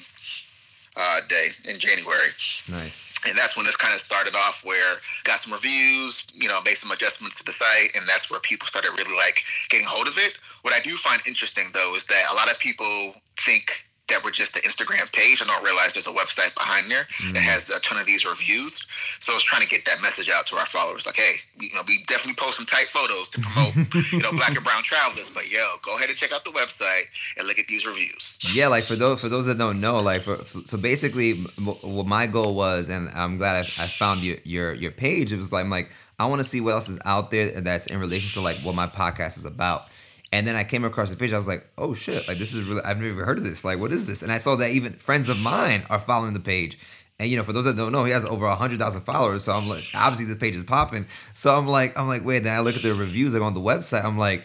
uh, 0.97 1.21
day 1.29 1.51
in 1.65 1.79
January 1.79 2.29
Nice. 2.69 3.05
and 3.27 3.37
that's 3.37 3.57
when 3.57 3.67
this 3.67 3.77
kind 3.77 3.95
of 3.95 4.01
started 4.01 4.35
off 4.35 4.65
where 4.65 4.97
got 5.25 5.41
some 5.41 5.53
reviews 5.53 6.27
you 6.35 6.49
know 6.49 6.61
made 6.63 6.77
some 6.77 6.91
adjustments 6.91 7.37
to 7.39 7.45
the 7.45 7.53
site 7.53 7.95
and 7.95 8.09
that's 8.09 8.31
where 8.31 8.41
people 8.41 8.67
started 8.69 8.91
really 8.97 9.15
like 9.17 9.43
getting 9.71 9.87
hold 9.87 10.07
of 10.09 10.19
it 10.19 10.35
what 10.63 10.73
i 10.75 10.81
do 10.81 10.97
find 10.97 11.21
interesting 11.27 11.67
though 11.73 11.95
is 11.95 12.05
that 12.07 12.25
a 12.31 12.35
lot 12.35 12.51
of 12.51 12.59
people 12.59 13.15
think 13.45 13.85
that 14.09 14.23
we're 14.25 14.31
just 14.31 14.55
the 14.55 14.61
instagram 14.61 15.11
page 15.13 15.41
and 15.41 15.49
don't 15.49 15.65
realize 15.65 15.93
there's 15.93 16.07
a 16.07 16.13
website 16.13 16.55
behind 16.55 16.91
there 16.91 17.07
that 17.33 17.41
mm. 17.41 17.43
has 17.43 17.69
a 17.71 17.81
ton 17.81 17.99
of 17.99 18.07
these 18.07 18.25
reviews 18.25 18.87
so 19.21 19.33
I 19.33 19.35
was 19.35 19.45
trying 19.45 19.63
to 19.63 19.69
get 19.69 19.85
that 19.87 20.01
message 20.01 20.29
out 20.31 20.47
to 20.49 20.57
our 20.57 20.67
followers 20.67 21.07
like 21.07 21.17
hey 21.17 21.37
you 21.61 21.75
know 21.75 21.83
we 21.87 22.05
definitely 22.07 22.35
post 22.35 22.57
some 22.57 22.67
tight 22.67 22.89
photos 22.89 23.31
to 23.31 23.41
promote 23.41 23.75
you 24.13 24.19
know 24.19 24.33
black 24.33 24.55
and 24.55 24.65
brown 24.65 24.83
travelers 24.83 25.31
but 25.31 25.51
yo 25.51 25.77
go 25.83 25.97
ahead 25.97 26.09
and 26.09 26.19
check 26.19 26.33
out 26.33 26.45
the 26.45 26.51
website 26.51 27.05
and 27.37 27.47
look 27.47 27.59
at 27.59 27.67
these 27.67 27.87
reviews 27.87 28.39
Yeah, 28.53 28.69
like 28.69 28.85
for 28.85 28.97
those 28.97 29.21
for 29.21 29.29
those 29.29 29.47
that 29.47 29.59
don't 29.59 29.81
know, 29.81 30.01
like 30.01 30.23
for, 30.23 30.37
for- 30.39 30.67
so 30.67 30.77
basically, 30.77 31.35
what 31.59 32.07
my 32.07 32.27
goal 32.27 32.55
was, 32.55 32.89
and 32.89 33.09
I'm 33.11 33.37
glad 33.37 33.67
I, 33.79 33.85
I 33.85 33.87
found 33.87 34.23
your 34.23 34.37
your 34.45 34.73
your 34.75 34.91
page. 34.91 35.33
It 35.33 35.37
was 35.37 35.53
like 35.53 35.65
I'm 35.65 35.71
like 35.71 35.91
I 36.19 36.27
want 36.27 36.41
to 36.41 36.45
see 36.45 36.61
what 36.61 36.73
else 36.73 36.89
is 36.89 36.99
out 37.05 37.31
there 37.31 37.61
that's 37.61 37.87
in 37.87 37.99
relation 38.01 38.33
to 38.35 38.41
like 38.41 38.59
what 38.59 38.75
my 38.75 38.87
podcast 38.87 39.39
is 39.39 39.45
about. 39.45 39.89
And 40.31 40.47
then 40.47 40.57
I 40.57 40.65
came 40.65 40.85
across 40.85 41.09
the 41.11 41.17
page. 41.17 41.33
I 41.33 41.39
was 41.39 41.49
like, 41.49 41.67
oh 41.79 41.95
shit, 41.95 42.29
like 42.29 42.39
this 42.39 42.53
is 42.53 42.63
really 42.67 42.83
I've 42.83 42.99
never 42.99 43.09
even 43.11 43.25
heard 43.25 43.39
of 43.39 43.45
this. 43.45 43.65
Like 43.65 43.79
what 43.79 43.93
is 43.93 44.07
this? 44.07 44.23
And 44.23 44.31
I 44.31 44.39
saw 44.39 44.57
that 44.57 44.71
even 44.71 44.93
friends 44.95 45.29
of 45.29 45.39
mine 45.39 45.85
are 45.89 45.99
following 45.99 46.35
the 46.35 46.41
page. 46.41 46.79
And 47.19 47.29
you 47.31 47.37
know, 47.37 47.43
for 47.43 47.53
those 47.53 47.65
that 47.65 47.77
don't 47.77 47.93
know, 47.93 48.05
he 48.05 48.13
has 48.13 48.25
over 48.25 48.49
hundred 48.51 48.79
thousand 48.79 49.01
followers. 49.03 49.45
So 49.45 49.53
I'm 49.53 49.69
like, 49.69 49.85
obviously 49.95 50.27
the 50.33 50.39
page 50.39 50.55
is 50.55 50.65
popping. 50.65 51.07
So 51.35 51.57
I'm 51.57 51.67
like, 51.67 51.99
I'm 51.99 52.07
like, 52.09 52.25
wait. 52.25 52.45
Then 52.45 52.55
I 52.57 52.61
look 52.61 52.77
at 52.77 52.83
the 52.83 52.95
reviews 52.95 53.33
like 53.35 53.43
on 53.43 53.55
the 53.55 53.61
website. 53.61 54.05
I'm 54.05 54.19
like, 54.19 54.45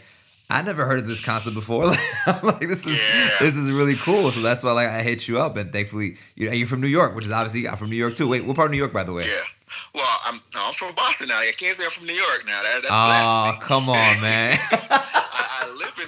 I 0.49 0.61
never 0.61 0.85
heard 0.85 0.99
of 0.99 1.07
this 1.07 1.19
concept 1.21 1.53
before. 1.55 1.85
Like, 1.95 1.99
I'm 2.27 2.41
like, 2.47 2.59
this 2.61 2.85
is 2.87 2.97
Yeah. 2.97 3.29
this 3.41 3.55
is 3.57 3.69
really 3.69 3.95
cool. 3.95 4.31
So 4.31 4.39
that's 4.41 4.63
why 4.63 4.71
like 4.71 4.87
I 4.87 5.03
hit 5.03 5.27
you 5.27 5.39
up, 5.39 5.57
and 5.57 5.71
thankfully 5.73 6.15
you 6.35 6.49
you're 6.49 6.67
from 6.67 6.79
New 6.81 6.87
York, 6.87 7.13
which 7.15 7.25
is 7.25 7.31
obviously 7.31 7.67
I'm 7.67 7.75
from 7.75 7.89
New 7.89 7.97
York 7.97 8.15
too. 8.15 8.27
Wait, 8.29 8.45
what 8.45 8.55
part 8.55 8.67
of 8.67 8.71
New 8.71 8.77
York, 8.77 8.93
by 8.93 9.03
the 9.03 9.11
way? 9.13 9.25
yeah 9.27 9.41
well 9.95 10.19
i'm 10.27 10.35
no, 10.53 10.67
i'm 10.67 10.73
from 10.73 10.93
boston 10.93 11.27
now 11.29 11.39
i 11.39 11.51
can't 11.57 11.75
say 11.75 11.83
i'm 11.83 11.89
from 11.89 12.05
new 12.05 12.13
york 12.13 12.43
now 12.45 12.61
that, 12.61 12.83
that's 12.83 12.85
Oh, 12.85 13.07
blasphemy. 13.07 13.65
come 13.67 13.89
on, 13.89 14.21
man. 14.21 14.59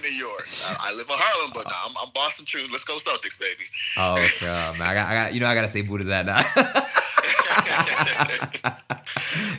I, 0.05 0.09
I 0.09 0.11
live 0.11 0.11
in 0.11 0.13
New 0.13 0.25
York. 0.25 0.47
I, 0.65 0.77
I 0.79 0.93
live 0.93 1.09
in 1.09 1.15
Harlem, 1.17 1.51
but 1.53 1.65
I'm, 1.67 1.95
I'm 2.01 2.11
Boston 2.13 2.45
true. 2.45 2.65
Let's 2.71 2.83
go 2.83 2.97
Celtics, 2.97 3.39
baby. 3.39 3.63
oh, 3.97 4.15
God, 4.41 4.77
man. 4.77 4.87
I 4.89 4.93
got, 4.93 5.07
I 5.09 5.13
got, 5.15 5.33
you 5.33 5.39
know, 5.39 5.47
I 5.47 5.55
gotta 5.55 5.67
say 5.67 5.81
boo 5.81 5.97
to 5.97 6.03
that 6.05 6.25
now. 6.25 6.41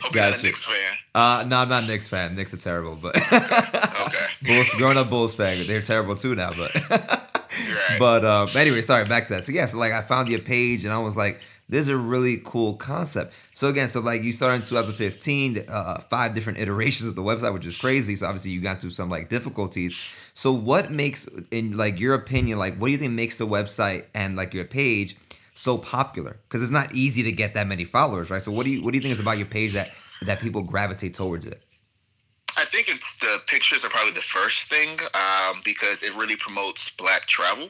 Hope 0.01 0.13
Gotcha. 0.13 0.39
a 0.39 0.43
Knicks 0.43 0.63
fan. 0.63 0.93
uh, 1.15 1.43
no, 1.47 1.57
I'm 1.57 1.69
not 1.69 1.83
a 1.83 1.87
Knicks 1.87 2.07
fan. 2.07 2.35
Knicks 2.35 2.53
are 2.53 2.57
terrible, 2.57 2.95
but 2.95 3.15
Okay. 3.17 4.25
Bulls, 4.43 4.69
growing 4.77 4.97
up 4.97 5.09
Bulls 5.09 5.35
fan, 5.35 5.65
they're 5.67 5.81
terrible 5.81 6.15
too 6.15 6.35
now. 6.35 6.51
But 6.57 6.73
right. 6.89 7.19
but 7.99 8.23
um, 8.25 8.49
anyway, 8.55 8.81
sorry, 8.81 9.05
back 9.05 9.27
to 9.27 9.33
that. 9.35 9.43
So 9.43 9.51
yeah, 9.51 9.65
so 9.65 9.77
like 9.77 9.91
I 9.93 10.01
found 10.01 10.29
your 10.29 10.39
page 10.39 10.85
and 10.85 10.93
I 10.93 10.99
was 10.99 11.17
like, 11.17 11.39
this 11.69 11.81
is 11.81 11.89
a 11.89 11.97
really 11.97 12.39
cool 12.45 12.75
concept. 12.75 13.33
So 13.53 13.67
again, 13.67 13.87
so 13.89 13.99
like 13.99 14.23
you 14.23 14.31
started 14.31 14.61
in 14.61 14.61
2015, 14.67 15.65
uh, 15.67 15.99
five 16.09 16.33
different 16.33 16.59
iterations 16.59 17.09
of 17.09 17.15
the 17.15 17.23
website, 17.23 17.53
which 17.53 17.65
is 17.65 17.75
crazy. 17.75 18.15
So 18.15 18.25
obviously 18.25 18.51
you 18.51 18.61
got 18.61 18.79
through 18.79 18.91
some 18.91 19.09
like 19.09 19.29
difficulties. 19.29 19.97
So 20.37 20.53
what 20.53 20.91
makes, 20.91 21.27
in 21.49 21.77
like 21.77 21.99
your 21.99 22.13
opinion, 22.13 22.59
like 22.59 22.77
what 22.77 22.89
do 22.89 22.91
you 22.91 22.99
think 22.99 23.13
makes 23.13 23.39
the 23.39 23.47
website 23.47 24.05
and 24.13 24.35
like 24.35 24.53
your 24.53 24.65
page 24.65 25.17
so 25.55 25.79
popular? 25.79 26.37
Because 26.47 26.61
it's 26.61 26.71
not 26.71 26.93
easy 26.93 27.23
to 27.23 27.31
get 27.31 27.55
that 27.55 27.65
many 27.65 27.85
followers, 27.85 28.29
right? 28.29 28.39
So 28.39 28.51
what 28.51 28.63
do 28.63 28.69
you 28.69 28.83
what 28.83 28.91
do 28.91 28.97
you 28.97 29.01
think 29.01 29.13
is 29.13 29.19
about 29.19 29.39
your 29.39 29.47
page 29.47 29.73
that 29.73 29.89
that 30.27 30.39
people 30.39 30.61
gravitate 30.61 31.15
towards 31.15 31.47
it? 31.47 31.63
I 32.57 32.65
think 32.65 32.89
it's 32.89 33.17
the 33.17 33.39
pictures 33.45 33.85
are 33.85 33.89
probably 33.89 34.13
the 34.13 34.21
first 34.21 34.67
thing 34.67 34.97
um, 35.13 35.61
because 35.63 36.01
it 36.01 36.13
really 36.15 36.35
promotes 36.35 36.89
black 36.89 37.27
travel. 37.27 37.65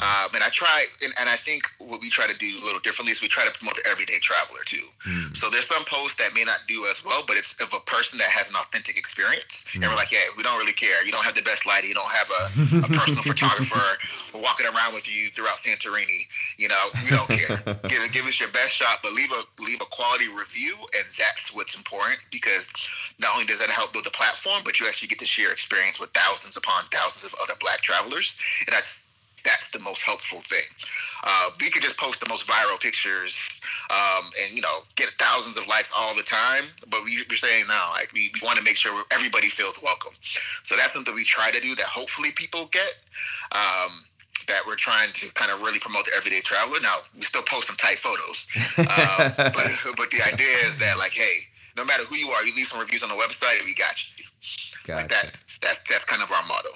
Um, 0.00 0.34
and 0.34 0.42
I 0.42 0.48
try, 0.48 0.86
and, 1.04 1.12
and 1.20 1.28
I 1.28 1.36
think 1.36 1.64
what 1.78 2.00
we 2.00 2.08
try 2.08 2.26
to 2.26 2.36
do 2.36 2.58
a 2.60 2.64
little 2.64 2.80
differently 2.80 3.12
is 3.12 3.20
we 3.20 3.28
try 3.28 3.44
to 3.44 3.50
promote 3.50 3.76
the 3.76 3.86
everyday 3.88 4.18
traveler 4.20 4.60
too. 4.64 4.86
Hmm. 5.04 5.34
So 5.34 5.50
there's 5.50 5.68
some 5.68 5.84
posts 5.84 6.16
that 6.16 6.34
may 6.34 6.44
not 6.44 6.60
do 6.66 6.86
as 6.86 7.04
well, 7.04 7.22
but 7.26 7.36
it's 7.36 7.54
of 7.60 7.74
a 7.74 7.80
person 7.80 8.18
that 8.18 8.28
has 8.28 8.48
an 8.48 8.56
authentic 8.56 8.96
experience. 8.96 9.66
And 9.74 9.84
we're 9.84 9.94
like, 9.94 10.10
yeah, 10.10 10.32
we 10.36 10.42
don't 10.42 10.58
really 10.58 10.72
care. 10.72 11.04
You 11.04 11.12
don't 11.12 11.24
have 11.24 11.34
the 11.34 11.42
best 11.42 11.66
lighting. 11.66 11.90
You 11.90 11.94
don't 11.94 12.10
have 12.10 12.30
a, 12.30 12.86
a 12.86 12.98
personal 12.98 13.22
photographer 13.28 13.98
walking 14.34 14.66
around 14.66 14.94
with 14.94 15.06
you 15.06 15.28
throughout 15.30 15.58
Santorini. 15.58 16.24
You 16.56 16.68
know, 16.68 16.88
we 17.04 17.10
don't 17.10 17.28
care. 17.28 17.60
give, 17.88 18.12
give 18.12 18.24
us 18.24 18.40
your 18.40 18.48
best 18.50 18.72
shot, 18.72 19.00
but 19.02 19.12
leave 19.12 19.32
a 19.32 19.44
leave 19.62 19.80
a 19.82 19.86
quality 19.86 20.28
review, 20.28 20.76
and 20.96 21.04
that's 21.18 21.54
what's 21.54 21.76
important 21.76 22.20
because 22.30 22.70
not 23.18 23.34
only 23.34 23.44
does 23.44 23.58
that 23.58 23.68
help 23.68 23.92
build 23.92 24.06
the 24.06 24.10
platform, 24.10 24.29
but 24.64 24.78
you 24.78 24.86
actually 24.86 25.08
get 25.08 25.18
to 25.18 25.26
share 25.26 25.52
experience 25.52 25.98
with 25.98 26.10
thousands 26.10 26.56
upon 26.56 26.84
thousands 26.92 27.32
of 27.32 27.38
other 27.42 27.54
Black 27.60 27.80
travelers, 27.80 28.38
and 28.66 28.74
that's 28.74 28.98
that's 29.44 29.70
the 29.70 29.78
most 29.78 30.02
helpful 30.02 30.42
thing. 30.48 30.64
Uh, 31.24 31.50
we 31.60 31.70
could 31.70 31.82
just 31.82 31.96
post 31.96 32.20
the 32.20 32.28
most 32.28 32.46
viral 32.46 32.78
pictures 32.78 33.36
um, 33.90 34.30
and 34.42 34.54
you 34.54 34.60
know 34.60 34.80
get 34.96 35.08
thousands 35.18 35.56
of 35.56 35.66
likes 35.66 35.90
all 35.96 36.14
the 36.14 36.22
time, 36.22 36.64
but 36.88 37.04
we, 37.04 37.24
we're 37.28 37.36
saying 37.36 37.64
now 37.68 37.90
like 37.92 38.12
we, 38.12 38.30
we 38.34 38.46
want 38.46 38.58
to 38.58 38.64
make 38.64 38.76
sure 38.76 39.04
everybody 39.10 39.48
feels 39.48 39.82
welcome. 39.82 40.12
So 40.62 40.76
that's 40.76 40.92
something 40.92 41.14
we 41.14 41.24
try 41.24 41.50
to 41.50 41.60
do 41.60 41.74
that 41.76 41.86
hopefully 41.86 42.30
people 42.32 42.68
get. 42.70 42.98
Um, 43.52 44.04
that 44.46 44.66
we're 44.66 44.74
trying 44.74 45.12
to 45.12 45.28
kind 45.34 45.52
of 45.52 45.60
really 45.60 45.78
promote 45.78 46.06
the 46.06 46.12
everyday 46.16 46.40
traveler. 46.40 46.80
Now 46.80 46.98
we 47.14 47.22
still 47.22 47.42
post 47.42 47.68
some 47.68 47.76
tight 47.76 47.98
photos, 47.98 48.48
uh, 48.78 49.30
but 49.36 49.96
but 49.96 50.10
the 50.10 50.22
idea 50.22 50.56
is 50.66 50.78
that 50.78 50.98
like, 50.98 51.12
hey, 51.12 51.46
no 51.76 51.84
matter 51.84 52.04
who 52.04 52.16
you 52.16 52.30
are, 52.30 52.44
you 52.44 52.54
leave 52.54 52.66
some 52.66 52.80
reviews 52.80 53.02
on 53.02 53.08
the 53.08 53.14
website, 53.14 53.64
we 53.64 53.74
got 53.74 53.94
you. 54.18 54.19
Gotcha. 54.84 55.00
Like 55.00 55.10
that. 55.10 55.32
That's 55.60 55.82
that's 55.82 56.04
kind 56.04 56.22
of 56.22 56.30
our 56.30 56.42
motto. 56.46 56.70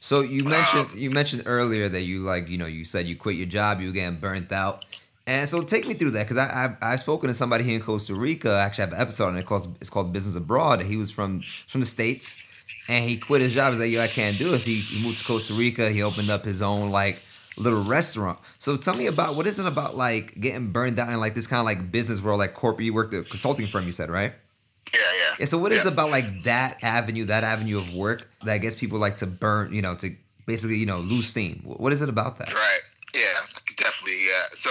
So 0.00 0.20
you 0.20 0.44
mentioned 0.44 0.88
Um, 0.92 0.98
you 0.98 1.10
mentioned 1.10 1.42
earlier 1.46 1.88
that 1.88 2.02
you 2.02 2.22
like 2.22 2.48
you 2.48 2.56
know 2.58 2.66
you 2.66 2.84
said 2.84 3.06
you 3.06 3.16
quit 3.16 3.36
your 3.36 3.46
job, 3.46 3.80
you 3.80 3.88
were 3.88 3.92
getting 3.92 4.18
burnt 4.18 4.50
out, 4.50 4.84
and 5.26 5.48
so 5.48 5.62
take 5.62 5.86
me 5.86 5.94
through 5.94 6.12
that 6.12 6.24
because 6.26 6.38
I 6.38 6.64
I've, 6.64 6.76
I've 6.80 7.00
spoken 7.00 7.28
to 7.28 7.34
somebody 7.34 7.64
here 7.64 7.74
in 7.74 7.82
Costa 7.82 8.14
Rica. 8.14 8.50
I 8.50 8.60
actually 8.60 8.84
have 8.84 8.92
an 8.94 9.00
episode 9.00 9.26
on 9.28 9.36
it 9.36 9.44
called 9.44 9.76
it's 9.80 9.90
called 9.90 10.12
Business 10.12 10.36
Abroad. 10.36 10.80
He 10.82 10.96
was 10.96 11.10
from 11.10 11.42
from 11.68 11.82
the 11.82 11.86
states, 11.86 12.42
and 12.88 13.04
he 13.08 13.18
quit 13.18 13.42
his 13.42 13.52
job. 13.52 13.72
He's 13.72 13.80
like, 13.80 13.90
yo, 13.90 14.00
I 14.00 14.08
can't 14.08 14.38
do 14.38 14.50
this. 14.50 14.64
He, 14.64 14.80
he 14.80 15.02
moved 15.04 15.18
to 15.18 15.24
Costa 15.24 15.52
Rica. 15.52 15.90
He 15.90 16.02
opened 16.02 16.30
up 16.30 16.44
his 16.46 16.62
own 16.62 16.90
like 16.90 17.20
little 17.58 17.82
restaurant. 17.84 18.38
So 18.58 18.78
tell 18.78 18.94
me 18.96 19.06
about 19.06 19.36
what 19.36 19.46
is 19.46 19.58
it 19.58 19.66
about 19.66 19.96
like 19.96 20.40
getting 20.40 20.72
burned 20.72 20.98
out 20.98 21.10
in 21.10 21.20
like 21.20 21.34
this 21.34 21.46
kind 21.46 21.60
of 21.60 21.66
like 21.66 21.92
business 21.92 22.22
world, 22.22 22.38
like 22.38 22.54
corporate. 22.54 22.86
You 22.86 22.94
worked 22.94 23.12
at 23.12 23.20
a 23.20 23.28
consulting 23.28 23.66
firm, 23.66 23.84
you 23.84 23.92
said, 23.92 24.08
right? 24.10 24.32
Yeah, 24.94 25.00
yeah. 25.00 25.34
Yeah. 25.40 25.46
So 25.46 25.58
what 25.58 25.72
is 25.72 25.78
Yeah. 25.84 25.88
it 25.90 25.92
about 25.92 26.10
like 26.10 26.42
that 26.44 26.78
avenue, 26.82 27.24
that 27.26 27.44
avenue 27.44 27.78
of 27.78 27.94
work 27.94 28.28
that 28.44 28.58
gets 28.58 28.76
people 28.76 28.98
like 28.98 29.16
to 29.18 29.26
burn, 29.26 29.72
you 29.72 29.82
know, 29.82 29.94
to 29.96 30.14
basically 30.46 30.76
you 30.78 30.86
know 30.86 30.98
lose 31.00 31.28
steam? 31.28 31.62
What 31.64 31.92
is 31.92 32.02
it 32.02 32.08
about 32.08 32.38
that? 32.38 32.52
Right. 32.52 32.80
Yeah, 33.12 33.40
definitely. 33.76 34.24
Yeah. 34.26 34.44
So 34.54 34.70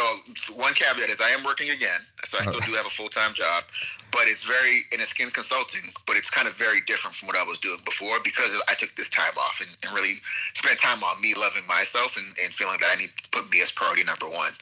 one 0.56 0.74
caveat 0.74 1.10
is 1.10 1.20
I 1.20 1.30
am 1.32 1.44
working 1.44 1.72
again, 1.72 2.00
so 2.26 2.38
I 2.38 2.44
still 2.44 2.62
do 2.62 2.72
have 2.74 2.86
a 2.86 2.90
full 2.90 3.10
time 3.10 3.34
job, 3.34 3.66
but 4.12 4.28
it's 4.28 4.44
very 4.46 4.84
and 4.94 5.02
it's 5.02 5.12
skin 5.12 5.30
consulting, 5.30 5.82
but 6.08 6.16
it's 6.16 6.30
kind 6.30 6.48
of 6.48 6.56
very 6.56 6.80
different 6.88 7.16
from 7.18 7.28
what 7.28 7.36
I 7.36 7.44
was 7.44 7.60
doing 7.60 7.80
before 7.84 8.20
because 8.24 8.52
I 8.70 8.76
took 8.76 8.96
this 8.96 9.10
time 9.10 9.34
off 9.38 9.60
and, 9.60 9.70
and 9.84 9.94
really 9.94 10.22
spent 10.54 10.80
time 10.80 11.04
on 11.04 11.20
me 11.22 11.34
loving 11.36 11.68
myself 11.68 12.16
and, 12.16 12.26
and 12.42 12.54
feeling 12.54 12.78
that 12.80 12.92
I 12.92 12.96
need 12.96 13.10
to 13.22 13.30
put 13.32 13.50
me 13.52 13.62
as 13.62 13.72
priority 13.72 14.04
number 14.06 14.30
one. 14.30 14.54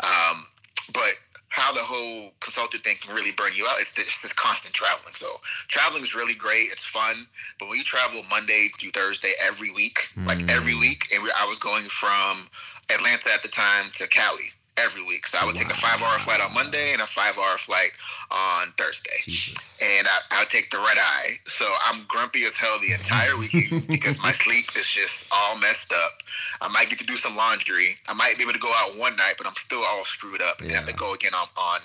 Um, 0.00 0.44
but 0.92 1.14
how 1.54 1.72
the 1.72 1.78
whole 1.84 2.32
consultant 2.40 2.82
thing 2.82 2.96
can 3.00 3.14
really 3.14 3.30
burn 3.30 3.52
you 3.54 3.64
out 3.68 3.80
is 3.80 3.92
this, 3.92 4.20
this 4.22 4.32
constant 4.32 4.74
traveling. 4.74 5.14
So 5.14 5.40
traveling 5.68 6.02
is 6.02 6.12
really 6.12 6.34
great. 6.34 6.70
It's 6.72 6.84
fun. 6.84 7.28
But 7.60 7.68
when 7.68 7.78
you 7.78 7.84
travel 7.84 8.24
Monday 8.28 8.70
through 8.80 8.90
Thursday 8.90 9.34
every 9.40 9.70
week, 9.70 10.00
like 10.26 10.42
every 10.50 10.72
Mm. 10.74 10.80
week, 10.80 11.06
and 11.14 11.22
we, 11.22 11.30
I 11.30 11.44
was 11.46 11.60
going 11.60 11.84
from 11.84 12.48
Atlanta 12.90 13.32
at 13.32 13.42
the 13.44 13.48
time 13.48 13.92
to 13.98 14.08
Cali 14.08 14.50
every 14.76 15.02
week. 15.04 15.26
So 15.26 15.38
I 15.38 15.44
would 15.44 15.54
take 15.54 15.70
a 15.70 15.74
five 15.74 16.00
hour 16.02 16.18
flight 16.20 16.40
on 16.40 16.52
Monday 16.54 16.92
and 16.92 17.02
a 17.02 17.06
five 17.06 17.38
hour 17.38 17.56
flight 17.58 17.90
on 18.30 18.72
Thursday. 18.78 19.22
Jesus. 19.24 19.78
And 19.82 20.06
I, 20.06 20.18
I 20.30 20.40
would 20.40 20.50
take 20.50 20.70
the 20.70 20.78
red 20.78 20.98
eye. 20.98 21.38
So 21.46 21.68
I'm 21.84 22.04
grumpy 22.08 22.44
as 22.44 22.54
hell 22.54 22.78
the 22.80 22.92
entire 22.92 23.36
weekend 23.36 23.86
because 23.88 24.20
my 24.22 24.32
sleep 24.32 24.66
is 24.76 24.86
just 24.88 25.26
all 25.32 25.56
messed 25.58 25.92
up. 25.92 26.22
I 26.60 26.68
might 26.68 26.90
get 26.90 26.98
to 27.00 27.06
do 27.06 27.16
some 27.16 27.36
laundry. 27.36 27.96
I 28.08 28.14
might 28.14 28.36
be 28.36 28.42
able 28.42 28.52
to 28.54 28.58
go 28.58 28.72
out 28.76 28.96
one 28.96 29.16
night, 29.16 29.34
but 29.38 29.46
I'm 29.46 29.56
still 29.56 29.84
all 29.84 30.04
screwed 30.04 30.42
up 30.42 30.60
and 30.60 30.70
have 30.70 30.86
to 30.86 30.92
go 30.94 31.14
again 31.14 31.34
on, 31.34 31.46
on 31.56 31.80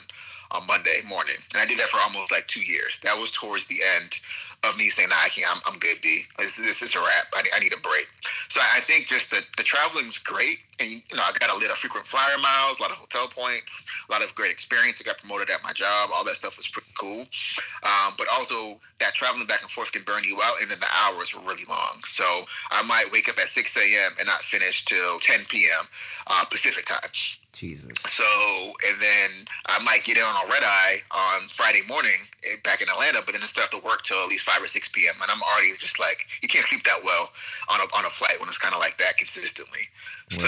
on 0.51 0.65
Monday 0.65 1.01
morning. 1.07 1.35
And 1.53 1.61
I 1.61 1.65
did 1.67 1.77
that 1.77 1.89
for 1.89 1.99
almost 1.99 2.31
like 2.31 2.47
two 2.47 2.61
years. 2.63 2.99
That 3.03 3.15
was 3.19 3.31
towards 3.31 3.67
the 3.67 3.77
end 3.97 4.15
of 4.63 4.75
me 4.79 4.89
saying, 4.89 5.09
nah, 5.09 5.15
I 5.23 5.29
can't, 5.29 5.47
I'm, 5.55 5.61
I'm 5.71 5.77
good, 5.77 5.97
B. 6.01 6.23
This, 6.39 6.55
this 6.57 6.81
is 6.81 6.95
a 6.95 6.99
wrap. 6.99 7.25
I, 7.35 7.43
need- 7.43 7.51
I 7.55 7.59
need 7.59 7.71
a 7.71 7.77
break. 7.77 8.07
So 8.49 8.59
I 8.59 8.79
think 8.79 9.05
just 9.05 9.29
the, 9.29 9.43
the 9.57 9.63
traveling's 9.63 10.17
great. 10.17 10.57
And, 10.79 10.89
you 10.89 11.01
know, 11.15 11.23
I 11.23 11.31
got 11.37 11.49
a 11.49 11.53
lot 11.53 11.69
of 11.69 11.77
frequent 11.77 12.05
flyer 12.05 12.37
miles, 12.37 12.79
a 12.79 12.81
lot 12.81 12.91
of 12.91 12.97
hotel 12.97 13.27
points, 13.27 13.85
a 14.07 14.11
lot 14.11 14.21
of 14.21 14.33
great 14.35 14.51
experience. 14.51 15.01
I 15.01 15.03
got 15.03 15.17
promoted 15.17 15.49
at 15.49 15.63
my 15.63 15.73
job. 15.73 16.09
All 16.13 16.23
that 16.23 16.35
stuff 16.35 16.57
was 16.57 16.67
pretty 16.67 16.89
cool. 16.97 17.25
Um, 17.83 18.13
but 18.17 18.27
also 18.31 18.79
that 18.99 19.13
traveling 19.13 19.47
back 19.47 19.61
and 19.61 19.69
forth 19.69 19.91
can 19.91 20.03
burn 20.03 20.23
you 20.23 20.39
out. 20.43 20.61
And 20.61 20.71
then 20.71 20.79
the 20.79 20.87
hours 21.03 21.33
were 21.33 21.41
really 21.41 21.65
long. 21.67 22.01
So 22.07 22.45
I 22.71 22.81
might 22.83 23.11
wake 23.11 23.29
up 23.29 23.37
at 23.39 23.49
6 23.49 23.77
a.m. 23.77 24.13
and 24.19 24.27
not 24.27 24.41
finish 24.41 24.85
till 24.85 25.19
10 25.19 25.45
p.m. 25.49 25.85
Uh, 26.27 26.45
Pacific 26.45 26.85
time. 26.85 26.99
Jesus. 27.51 27.91
So, 28.07 28.23
and 28.87 29.01
then 29.01 29.29
I 29.65 29.83
might 29.83 30.03
get 30.03 30.17
in 30.17 30.23
on 30.23 30.47
a 30.47 30.49
red 30.49 30.63
eye 30.63 31.01
on 31.11 31.49
Friday 31.49 31.81
morning 31.87 32.27
eh, 32.45 32.55
back 32.63 32.81
in 32.81 32.87
Atlanta, 32.87 33.21
but 33.25 33.33
then 33.33 33.43
I 33.43 33.47
still 33.47 33.63
have 33.63 33.71
to 33.71 33.79
work 33.79 34.03
till 34.03 34.21
at 34.21 34.29
least 34.29 34.45
5 34.45 34.63
or 34.63 34.67
6 34.67 34.89
p.m. 34.89 35.15
And 35.21 35.29
I'm 35.31 35.41
already 35.41 35.75
just 35.77 35.99
like, 35.99 36.27
you 36.41 36.47
can't 36.47 36.65
sleep 36.65 36.83
that 36.85 37.03
well 37.03 37.31
on 37.67 37.81
a, 37.81 37.83
on 37.95 38.05
a 38.05 38.09
flight 38.09 38.39
when 38.39 38.47
it's 38.47 38.57
kind 38.57 38.73
of 38.73 38.79
like 38.79 38.97
that 38.99 39.17
consistently. 39.17 39.89
So, 40.31 40.47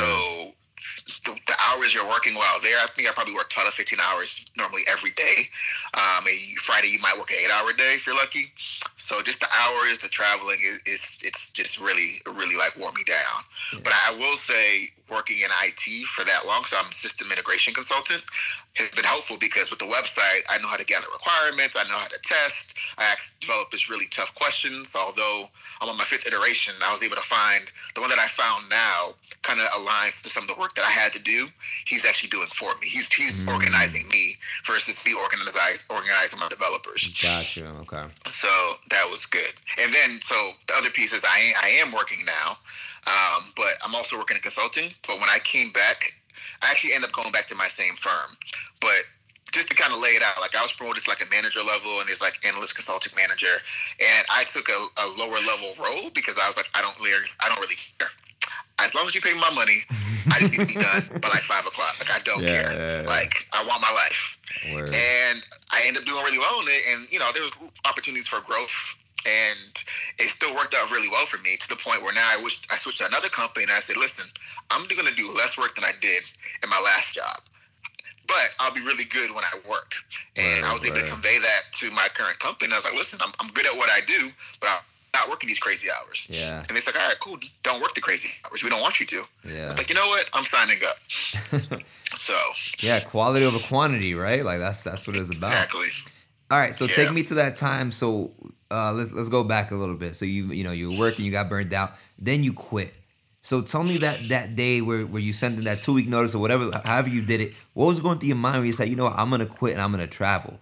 the, 1.26 1.36
the 1.48 1.54
hours 1.60 1.94
you're 1.94 2.08
working 2.08 2.34
while 2.34 2.60
there, 2.62 2.78
I 2.80 2.88
think 2.88 3.08
I 3.08 3.12
probably 3.12 3.34
work 3.34 3.50
12 3.50 3.70
to 3.70 3.76
15 3.76 4.00
hours 4.00 4.46
normally 4.58 4.84
every 4.88 5.12
day. 5.12 5.48
Um, 5.94 6.26
and 6.28 6.38
Friday, 6.60 6.90
you 6.90 7.00
might 7.00 7.18
work 7.18 7.32
an 7.32 7.38
eight 7.44 7.52
hour 7.52 7.74
day 7.74 7.96
if 7.96 8.06
you're 8.06 8.16
lucky. 8.16 8.52
So, 8.98 9.22
just 9.22 9.40
the 9.40 9.48
hours, 9.54 10.00
the 10.00 10.08
traveling 10.08 10.60
is, 10.66 10.80
is 10.86 11.18
it's 11.24 11.52
just 11.52 11.80
really, 11.80 12.22
really 12.36 12.56
like 12.56 12.78
wore 12.78 12.92
me 12.94 13.04
down. 13.04 13.84
But 13.84 13.94
I 14.08 14.16
will 14.16 14.38
say, 14.38 14.90
working 15.10 15.40
in 15.40 15.50
IT 15.64 16.08
for 16.08 16.24
that 16.26 16.46
long, 16.46 16.64
so 16.66 16.78
I'm 16.78 16.90
a 16.90 16.94
system 16.94 17.32
integration 17.32 17.74
consultant, 17.74 18.24
has 18.76 18.90
been 18.92 19.04
helpful 19.04 19.38
because 19.38 19.70
with 19.70 19.80
the 19.80 19.86
website, 19.86 20.42
I 20.50 20.58
know 20.60 20.68
how 20.68 20.78
to 20.78 20.86
gather 20.86 21.08
requirements, 21.12 21.76
I 21.76 21.84
know 21.84 21.98
how 21.98 22.08
to 22.08 22.20
test. 22.24 22.74
I 22.98 23.04
ask 23.04 23.38
developers 23.40 23.90
really 23.90 24.08
tough 24.08 24.34
questions. 24.36 24.96
Although 24.96 25.50
I'm 25.82 25.90
on 25.90 25.98
my 25.98 26.04
fifth 26.04 26.28
iteration, 26.28 26.76
I 26.82 26.94
was 26.94 27.02
able 27.02 27.16
to 27.16 27.22
find 27.24 27.64
the 27.96 28.02
one 28.02 28.10
that 28.12 28.20
I 28.20 28.28
found 28.28 28.70
now 28.70 29.16
kind 29.42 29.60
of 29.60 29.68
aligns 29.70 30.22
to 30.22 30.30
some 30.30 30.44
of 30.44 30.48
the 30.56 30.60
work 30.60 30.76
that 30.76 30.86
I 30.86 30.92
had 30.92 31.12
to 31.14 31.20
do. 31.20 31.48
He's 31.86 32.06
actually 32.06 32.30
doing 32.30 32.48
for 32.48 32.74
me. 32.80 32.88
He's 32.88 33.12
he's 33.12 33.34
Mm. 33.42 33.48
organizing 33.48 34.08
me 34.10 34.38
versus 34.66 35.04
me 35.06 35.14
organizing 35.14 35.80
organizing 35.90 36.40
my 36.40 36.48
developers. 36.50 37.10
Gotcha. 37.22 37.66
Okay. 37.82 38.06
So 38.30 38.78
that 38.92 39.10
was 39.10 39.26
good. 39.26 39.54
And 39.80 39.92
then, 39.94 40.22
so 40.22 40.52
the 40.68 40.76
other 40.76 40.92
piece 40.92 41.14
is 41.14 41.24
I, 41.26 41.54
I 41.62 41.70
am 41.70 41.92
working 41.92 42.24
now, 42.26 42.58
um, 43.08 43.52
but 43.56 43.74
I'm 43.84 43.96
also 43.96 44.18
working 44.18 44.38
in 44.38 44.44
consulting. 44.44 44.94
But 45.08 45.20
when 45.20 45.30
I 45.30 45.40
came 45.40 45.72
back, 45.72 46.14
I 46.62 46.70
actually 46.70 46.94
ended 46.94 47.10
up 47.10 47.16
going 47.16 47.32
back 47.32 47.48
to 47.48 47.56
my 47.56 47.68
same 47.68 47.96
firm. 47.96 48.38
But 48.80 49.02
just 49.52 49.68
to 49.70 49.76
kind 49.76 49.94
of 49.94 50.00
lay 50.00 50.10
it 50.16 50.24
out, 50.24 50.40
like 50.40 50.56
I 50.56 50.62
was 50.62 50.72
promoted 50.72 51.04
to 51.04 51.10
like 51.10 51.22
a 51.26 51.30
manager 51.30 51.62
level 51.64 52.00
and 52.00 52.08
there's 52.08 52.22
like 52.22 52.40
analyst 52.46 52.76
consulting 52.76 53.14
manager. 53.16 53.62
And 54.00 54.26
I 54.34 54.46
took 54.46 54.70
a, 54.70 54.88
a 54.98 55.08
lower 55.08 55.40
level 55.40 55.74
role 55.82 56.10
because 56.14 56.38
I 56.38 56.48
was 56.48 56.56
like, 56.58 56.68
I 56.74 56.82
don't 56.82 56.98
really, 57.00 57.28
I 57.40 57.50
don't 57.50 57.60
really 57.60 57.76
care. 58.00 58.10
As 58.80 58.96
long 58.96 59.08
as 59.08 59.14
you 59.14 59.22
pay 59.22 59.34
my 59.34 59.52
money, 59.52 59.84
I 60.32 60.40
just 60.40 60.52
need 60.54 60.60
to 60.60 60.66
be 60.66 60.74
done 60.82 61.04
by 61.22 61.28
like 61.30 61.44
five 61.44 61.66
o'clock. 61.66 61.96
Like 62.00 62.10
I 62.12 62.20
don't 62.24 62.42
Yeah, 62.42 62.64
care. 62.64 62.74
yeah, 62.74 63.02
yeah. 63.04 63.08
Like 63.08 63.48
I 63.54 63.64
want 63.66 63.82
my 63.82 63.92
life 63.92 64.38
Word. 64.74 64.94
and 64.94 65.44
I 65.72 65.84
ended 65.86 66.04
up 66.04 66.08
doing 66.08 66.24
really 66.24 66.40
well 66.40 66.62
in 66.62 66.68
it. 66.70 66.84
And 66.90 67.12
you 67.12 67.20
know, 67.20 67.32
there 67.34 67.44
was 67.44 67.54
opportunities 67.86 68.28
for 68.28 68.40
growth, 68.42 68.96
and 69.26 69.60
it 70.18 70.30
still 70.30 70.56
worked 70.56 70.74
out 70.74 70.90
really 70.92 71.10
well 71.10 71.26
for 71.26 71.38
me 71.44 71.58
to 71.58 71.68
the 71.70 71.76
point 71.76 72.02
where 72.02 72.14
now 72.14 72.28
I 72.32 72.42
wish 72.42 72.62
I 72.72 72.78
switched 72.78 73.00
to 73.00 73.06
another 73.06 73.30
company 73.30 73.64
and 73.64 73.72
I 73.72 73.82
said, 73.82 73.98
listen, 73.98 74.26
I'm 74.72 74.88
going 74.88 75.06
to 75.06 75.14
do 75.14 75.30
less 75.32 75.58
work 75.58 75.76
than 75.76 75.84
I 75.84 75.92
did 76.02 76.24
in 76.64 76.70
my 76.70 76.80
last 76.80 77.14
job. 77.16 77.38
But 78.32 78.48
I'll 78.60 78.74
be 78.74 78.80
really 78.82 79.04
good 79.04 79.30
when 79.36 79.44
I 79.44 79.60
work. 79.70 79.92
And 80.38 80.66
I 80.66 80.72
was 80.72 80.86
able 80.86 81.02
to 81.02 81.08
convey 81.08 81.38
that 81.40 81.64
to 81.80 81.92
my 81.92 82.08
current 82.14 82.40
company. 82.40 82.72
I 82.72 82.78
was 82.78 82.86
like, 82.86 82.94
listen, 82.96 83.20
I'm, 83.22 83.32
I'm 83.42 83.50
good 83.52 83.66
at 83.66 83.76
what 83.76 83.90
I 83.90 84.00
do, 84.08 84.32
but 84.62 84.70
I'm 84.70 84.80
not 85.14 85.30
working 85.30 85.48
these 85.50 85.60
crazy 85.60 85.90
hours. 85.92 86.28
Yeah. 86.30 86.64
And 86.70 86.78
it's 86.78 86.88
like, 86.88 86.96
all 86.98 87.06
right, 87.10 87.20
cool. 87.20 87.38
Don't 87.64 87.82
work 87.82 87.94
the 87.94 88.00
crazy 88.02 88.30
hours. 88.46 88.64
We 88.64 88.70
don't 88.70 88.80
want 88.82 89.00
you 89.02 89.06
to. 89.08 89.24
Yeah. 89.44 89.68
It's 89.68 89.78
like, 89.78 89.90
you 89.90 89.96
know 89.96 90.08
what? 90.08 90.30
I'm 90.34 90.46
signing 90.46 90.78
up. 90.88 91.82
So, 92.18 92.38
yeah. 92.82 93.00
Quality 93.00 93.46
over 93.46 93.60
quantity, 93.60 94.14
right? 94.16 94.44
Like 94.44 94.60
that's 94.60 94.84
that's 94.84 95.08
what 95.08 95.16
it's 95.16 95.30
about. 95.36 95.52
exactly. 95.54 95.88
All 96.52 96.58
right, 96.60 96.76
so 96.76 96.84
Yeah. 96.86 96.96
take 96.96 97.12
me 97.14 97.24
to 97.24 97.36
that 97.36 97.56
time. 97.56 97.92
So 97.94 98.34
uh, 98.70 98.92
let's 98.92 99.14
let's 99.14 99.30
go 99.30 99.44
back 99.46 99.72
a 99.72 99.76
little 99.76 99.96
bit. 99.96 100.16
So 100.16 100.26
you 100.26 100.52
you 100.52 100.66
know 100.66 100.74
you 100.74 100.92
were 100.92 100.98
working, 101.00 101.24
you 101.26 101.32
got 101.32 101.48
burned 101.50 101.74
out, 101.74 101.94
then 102.20 102.44
you 102.44 102.52
quit. 102.52 102.94
So 103.42 103.62
tell 103.62 103.84
me 103.84 103.98
that 103.98 104.30
that 104.30 104.56
day 104.56 104.82
where, 104.82 105.06
where 105.06 105.22
you 105.22 105.34
sent 105.34 105.58
in 105.58 105.66
that 105.66 105.82
two 105.82 105.94
week 105.94 106.08
notice 106.08 106.36
or 106.36 106.40
whatever, 106.40 106.70
however 106.86 107.10
you 107.10 107.22
did 107.22 107.42
it. 107.42 107.54
What 107.74 107.88
was 107.88 108.00
going 108.00 108.20
through 108.20 108.28
your 108.28 108.38
mind 108.38 108.58
when 108.58 108.68
you 108.68 108.74
said, 108.74 108.88
you 108.88 108.96
know 108.96 109.06
what, 109.06 109.18
I'm 109.18 109.30
gonna 109.30 109.46
quit 109.46 109.74
and 109.74 109.82
I'm 109.82 109.92
gonna 109.92 110.08
travel? 110.08 110.60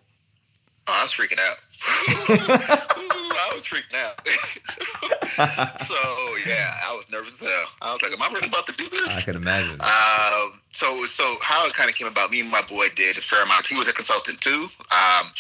Oh, 0.88 0.94
I 0.94 1.04
was 1.04 1.14
freaking 1.14 1.40
out. 1.40 2.96
Was 3.60 3.84
out. 3.96 5.82
so 5.88 5.96
yeah, 6.48 6.74
I 6.86 6.94
was 6.96 7.10
nervous 7.12 7.42
as 7.42 7.48
hell. 7.48 7.66
I 7.82 7.92
was 7.92 8.01
like, 8.01 8.12
"Am 8.12 8.22
I 8.22 8.28
really 8.34 8.48
about 8.48 8.68
to 8.68 8.74
do 8.74 8.89
this?" 8.89 9.16
I 9.18 9.22
can 9.22 9.36
imagine. 9.36 9.80
Um, 9.82 10.54
so 10.72 11.06
so 11.06 11.38
how 11.42 11.66
it 11.68 11.74
kind 11.74 11.89
of 11.89 11.96
came 11.96 12.08
about, 12.08 12.32
me 12.32 12.39
and 12.42 12.50
my 12.50 12.62
boy 12.62 12.89
did 12.96 13.18
a 13.18 13.22
fair 13.22 13.44
amount. 13.44 13.68
He 13.68 13.75
was 13.78 13.88
a 13.88 13.94
consultant 13.94 14.42
too. 14.42 14.70
Um, 14.92 15.32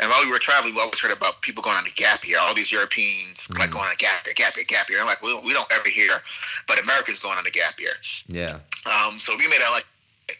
and 0.00 0.10
while 0.10 0.22
we 0.24 0.30
were 0.30 0.38
traveling, 0.38 0.74
we 0.74 0.80
always 0.80 0.98
heard 0.98 1.10
about 1.12 1.40
people 1.42 1.62
going 1.62 1.76
on 1.76 1.86
a 1.86 1.90
gap 1.90 2.26
year. 2.26 2.38
All 2.40 2.54
these 2.54 2.70
Europeans 2.70 3.48
like 3.58 3.70
Mhm. 3.70 3.72
going 3.72 3.86
on 3.86 3.92
a 3.92 3.96
gap 3.96 4.24
year, 4.26 4.34
gap 4.34 4.56
year, 4.56 4.64
gap 4.68 4.88
year. 4.88 5.00
I'm 5.00 5.06
like, 5.06 5.22
we, 5.22 5.34
we 5.40 5.52
don't 5.52 5.70
ever 5.72 5.88
hear, 5.88 6.22
but 6.68 6.78
Americans 6.78 7.18
going 7.18 7.36
on 7.38 7.46
a 7.46 7.50
gap 7.50 7.80
year. 7.80 7.94
Yeah. 8.28 8.58
Um, 8.86 9.18
so 9.18 9.36
we 9.36 9.48
made 9.48 9.60
a 9.60 9.70
like 9.70 9.86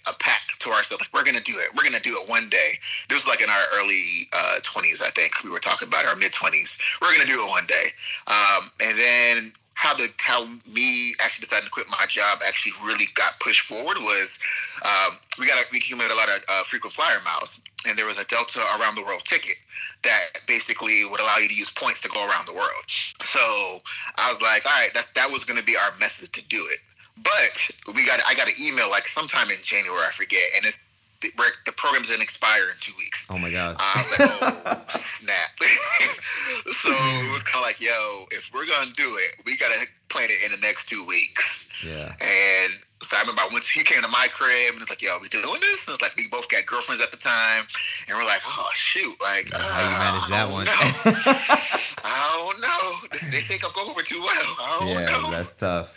a 0.06 0.12
pact 0.14 0.60
to 0.60 0.70
ourselves, 0.70 1.02
like 1.02 1.12
we're 1.12 1.24
gonna 1.24 1.40
do 1.40 1.58
it. 1.58 1.74
We're 1.76 1.84
gonna 1.84 2.00
do 2.00 2.20
it 2.20 2.28
one 2.28 2.48
day. 2.48 2.78
This 3.08 3.24
was 3.24 3.26
like 3.26 3.40
in 3.40 3.50
our 3.50 3.64
early 3.74 4.28
uh, 4.32 4.60
twenties, 4.62 5.00
I 5.02 5.10
think 5.10 5.32
we 5.44 5.50
were 5.50 5.60
talking 5.60 5.88
about 5.88 6.06
our 6.06 6.16
mid 6.16 6.32
twenties. 6.32 6.76
We're 7.00 7.12
gonna 7.12 7.26
do 7.26 7.44
it 7.44 7.48
one 7.48 7.66
day. 7.66 7.90
Um, 8.26 8.70
and 8.80 8.98
then 8.98 9.52
how 9.74 9.94
the 9.94 10.10
how 10.18 10.48
me 10.74 11.14
actually 11.20 11.42
deciding 11.42 11.66
to 11.66 11.70
quit 11.70 11.86
my 11.88 12.04
job 12.06 12.40
actually 12.44 12.72
really 12.84 13.06
got 13.14 13.38
pushed 13.38 13.60
forward 13.60 13.96
was 13.98 14.38
um, 14.84 15.16
we 15.38 15.46
got 15.46 15.64
we 15.70 15.78
accumulated 15.78 16.16
a 16.16 16.18
lot 16.18 16.28
of 16.28 16.42
uh, 16.48 16.64
frequent 16.64 16.92
flyer 16.92 17.20
miles, 17.24 17.60
and 17.86 17.96
there 17.96 18.06
was 18.06 18.18
a 18.18 18.24
Delta 18.24 18.60
around 18.80 18.96
the 18.96 19.02
world 19.02 19.24
ticket 19.24 19.56
that 20.02 20.40
basically 20.46 21.04
would 21.04 21.20
allow 21.20 21.38
you 21.38 21.48
to 21.48 21.54
use 21.54 21.70
points 21.70 22.00
to 22.02 22.08
go 22.08 22.26
around 22.26 22.46
the 22.46 22.52
world. 22.52 22.84
So 23.22 23.80
I 24.16 24.30
was 24.30 24.42
like, 24.42 24.66
all 24.66 24.72
right, 24.72 24.90
that's 24.92 25.12
that 25.12 25.30
was 25.30 25.44
going 25.44 25.58
to 25.58 25.64
be 25.64 25.76
our 25.76 25.92
method 26.00 26.32
to 26.32 26.46
do 26.48 26.66
it. 26.70 26.80
But 27.22 27.94
we 27.94 28.06
got 28.06 28.20
I 28.26 28.34
got 28.34 28.48
an 28.48 28.54
email 28.60 28.90
like 28.90 29.08
sometime 29.08 29.50
in 29.50 29.56
January, 29.62 30.04
I 30.06 30.12
forget, 30.12 30.42
and 30.56 30.66
it's 30.66 30.78
the, 31.20 31.30
the 31.66 31.72
program's 31.72 32.08
gonna 32.08 32.22
expire 32.22 32.70
in 32.70 32.76
two 32.80 32.92
weeks. 32.96 33.26
Oh 33.30 33.38
my 33.38 33.50
god! 33.50 33.76
I 33.78 34.06
was 34.10 34.18
like, 34.18 34.38
oh 34.40 34.98
snap! 34.98 35.50
so 36.80 36.90
it 36.90 37.32
was 37.32 37.42
kind 37.42 37.56
of 37.56 37.62
like, 37.62 37.80
yo, 37.80 38.26
if 38.30 38.50
we're 38.54 38.66
gonna 38.66 38.92
do 38.92 39.16
it, 39.16 39.42
we 39.44 39.56
gotta 39.56 39.86
plan 40.08 40.28
it 40.30 40.44
in 40.44 40.52
the 40.52 40.64
next 40.64 40.88
two 40.88 41.04
weeks. 41.06 41.70
Yeah. 41.84 42.14
And 42.20 42.72
so 43.02 43.16
I 43.16 43.20
remember 43.20 43.42
once 43.52 43.68
he 43.68 43.82
came 43.84 44.02
to 44.02 44.08
my 44.08 44.28
crib 44.28 44.74
and 44.74 44.82
it's 44.82 44.90
like, 44.90 45.02
yo, 45.02 45.18
we 45.20 45.28
doing 45.28 45.60
this? 45.60 45.86
And 45.86 45.94
it's 45.94 46.02
like 46.02 46.16
we 46.16 46.28
both 46.28 46.48
got 46.48 46.66
girlfriends 46.66 47.02
at 47.02 47.10
the 47.10 47.16
time, 47.16 47.66
and 48.06 48.16
we're 48.16 48.24
like, 48.24 48.42
oh 48.46 48.68
shoot, 48.74 49.16
like 49.20 49.50
yeah, 49.50 49.58
how 49.58 49.80
you 49.80 49.96
ah, 49.96 50.28
manage 50.28 50.30
that 50.30 50.50
one? 50.50 50.66
I 52.04 52.48
don't 52.52 52.60
know. 52.60 53.18
They, 53.18 53.38
they 53.38 53.42
think 53.42 53.64
I'm 53.64 53.72
going 53.72 53.90
over 53.90 54.02
too 54.02 54.22
well. 54.22 54.30
I 54.30 54.76
don't 54.80 54.88
yeah, 54.88 55.20
know. 55.20 55.30
that's 55.30 55.54
tough. 55.54 55.94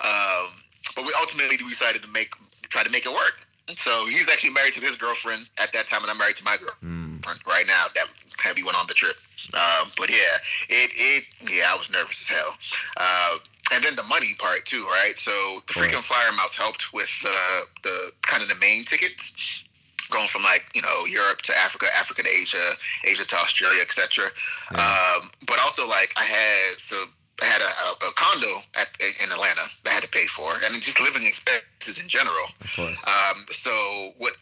Um, 0.00 0.48
but 0.96 1.04
we 1.04 1.14
ultimately 1.20 1.56
decided 1.56 2.02
to 2.02 2.08
make 2.08 2.30
try 2.68 2.82
to 2.82 2.90
make 2.90 3.06
it 3.06 3.12
work. 3.12 3.46
So 3.76 4.06
he's 4.06 4.28
actually 4.28 4.50
married 4.50 4.74
to 4.74 4.80
his 4.80 4.96
girlfriend 4.96 5.46
at 5.56 5.72
that 5.72 5.86
time, 5.86 6.02
and 6.02 6.10
I'm 6.10 6.18
married 6.18 6.36
to 6.36 6.44
my 6.44 6.56
girlfriend 6.56 7.22
mm. 7.22 7.46
right 7.46 7.66
now. 7.66 7.86
That 7.94 8.06
kind 8.36 8.52
of 8.52 8.56
we 8.56 8.62
went 8.62 8.78
on 8.78 8.86
the 8.86 8.94
trip. 8.94 9.16
Um, 9.54 9.90
but 9.96 10.10
yeah, 10.10 10.36
it 10.68 10.90
it 10.94 11.24
yeah, 11.50 11.72
I 11.72 11.76
was 11.76 11.90
nervous 11.90 12.20
as 12.20 12.28
hell. 12.28 12.56
Uh, 12.96 13.38
and 13.72 13.82
then 13.82 13.96
the 13.96 14.02
money 14.04 14.34
part 14.38 14.66
too, 14.66 14.84
right? 14.84 15.14
So 15.16 15.62
the 15.66 15.74
freaking 15.74 16.02
flyer 16.02 16.32
miles 16.32 16.54
helped 16.54 16.92
with 16.92 17.10
uh, 17.24 17.60
the 17.82 18.12
kind 18.22 18.42
of 18.42 18.48
the 18.48 18.54
main 18.56 18.84
tickets 18.84 19.64
going 20.10 20.28
from 20.28 20.42
like 20.42 20.66
you 20.74 20.82
know 20.82 21.06
Europe 21.06 21.42
to 21.42 21.56
Africa, 21.56 21.86
Africa 21.96 22.22
to 22.22 22.28
Asia, 22.28 22.74
Asia 23.04 23.24
to 23.24 23.36
Australia, 23.36 23.80
etc. 23.80 24.30
Yeah. 24.72 25.16
Um, 25.20 25.30
but 25.46 25.58
also 25.60 25.86
like 25.86 26.12
I 26.16 26.24
had 26.24 26.78
so 26.78 26.96
I 26.96 27.06
had 27.40 27.60
a, 27.60 27.64
a, 27.64 28.08
a 28.08 28.12
condo 28.14 28.62
at, 28.74 28.88
in 29.00 29.32
Atlanta 29.32 29.68
that 29.82 29.90
I 29.90 29.94
had 29.94 30.02
to 30.02 30.08
pay 30.08 30.26
for, 30.26 30.54
and 30.64 30.80
just 30.82 31.00
living 31.00 31.24
expenses 31.24 31.98
in 31.98 32.08
general. 32.08 32.46
Of 32.60 32.72
course. 32.76 32.98
Um, 33.06 33.46
so 33.52 34.12
what 34.18 34.34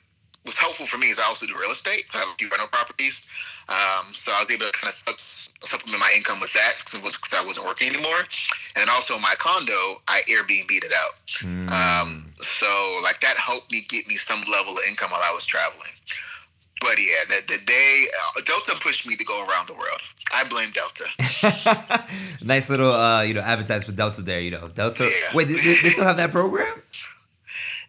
was 0.45 0.57
helpful 0.57 0.87
for 0.87 0.99
me 0.99 1.11
is 1.11 1.19
I 1.19 1.25
also 1.25 1.47
do 1.47 1.55
real 1.59 1.71
estate, 1.71 2.09
so 2.11 2.19
I 2.19 2.23
have 2.23 2.31
a 2.31 2.37
few 2.37 2.49
rental 2.49 2.69
properties. 2.69 3.27
Um, 3.69 4.13
so 4.13 4.33
I 4.33 4.41
was 4.41 4.51
able 4.51 4.67
to 4.67 4.73
kind 4.73 4.93
of 4.93 5.17
supplement 5.65 6.01
my 6.01 6.13
income 6.15 6.41
with 6.41 6.53
that 6.53 6.75
because 6.85 7.33
I 7.33 7.45
wasn't 7.45 7.67
working 7.67 7.89
anymore. 7.89 8.25
And 8.75 8.91
also 8.91 9.19
my 9.19 9.35
condo, 9.39 10.03
I 10.09 10.23
Airbnb'd 10.29 10.85
it 10.85 10.93
out. 10.93 11.15
Mm. 11.41 11.71
Um, 11.71 12.27
so 12.41 13.01
like 13.03 13.21
that 13.21 13.37
helped 13.37 13.71
me 13.71 13.87
get 13.89 14.07
me 14.09 14.17
some 14.17 14.43
level 14.51 14.77
of 14.77 14.85
income 14.89 15.11
while 15.11 15.23
I 15.23 15.33
was 15.33 15.47
traveling. 15.47 15.93
But 16.83 16.99
yeah, 16.99 17.25
the, 17.29 17.55
the 17.55 17.65
day 17.65 18.07
uh, 18.37 18.41
Delta 18.45 18.75
pushed 18.81 19.07
me 19.07 19.17
to 19.17 19.25
go 19.25 19.47
around 19.47 19.69
the 19.69 19.75
world. 19.75 20.01
I 20.35 20.45
blame 20.45 20.71
Delta. 20.73 22.07
nice 22.43 22.69
little, 22.69 22.93
uh, 22.93 23.23
you 23.23 23.35
know, 23.35 23.41
advertise 23.41 23.85
for 23.85 23.93
Delta 23.93 24.23
there. 24.23 24.41
You 24.41 24.51
know, 24.51 24.69
Delta. 24.69 25.05
Yeah. 25.05 25.35
Wait, 25.35 25.45
they, 25.47 25.55
they 25.55 25.91
still 25.91 26.05
have 26.05 26.17
that 26.17 26.33
program? 26.33 26.83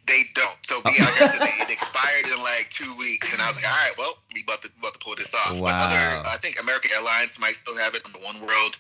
They 0.06 0.24
don't. 0.36 0.58
So 0.64 0.82
yeah, 0.86 1.06
like 1.06 1.22
I 1.22 1.28
said, 1.30 1.40
they, 1.40 1.64
it 1.64 1.70
expired 1.70 2.26
in 2.26 2.38
like 2.44 2.70
two 2.70 2.96
weeks, 2.98 3.32
and 3.32 3.42
I 3.42 3.48
was 3.48 3.56
like, 3.56 3.66
all 3.66 3.72
right, 3.72 3.98
well, 3.98 4.18
we 4.34 4.44
about 4.44 4.62
to 4.64 4.70
about 4.78 4.94
to 4.94 5.00
pull 5.00 5.16
this 5.16 5.34
off. 5.34 5.54
Wow. 5.54 5.62
But 5.62 5.74
other, 5.74 6.30
I 6.30 6.38
think 6.38 6.60
American 6.60 6.92
Airlines 6.94 7.40
might 7.40 7.56
still 7.56 7.78
have 7.78 7.96
it 7.96 8.06
on 8.06 8.12
the 8.12 8.20
One 8.20 8.42
World. 8.42 8.76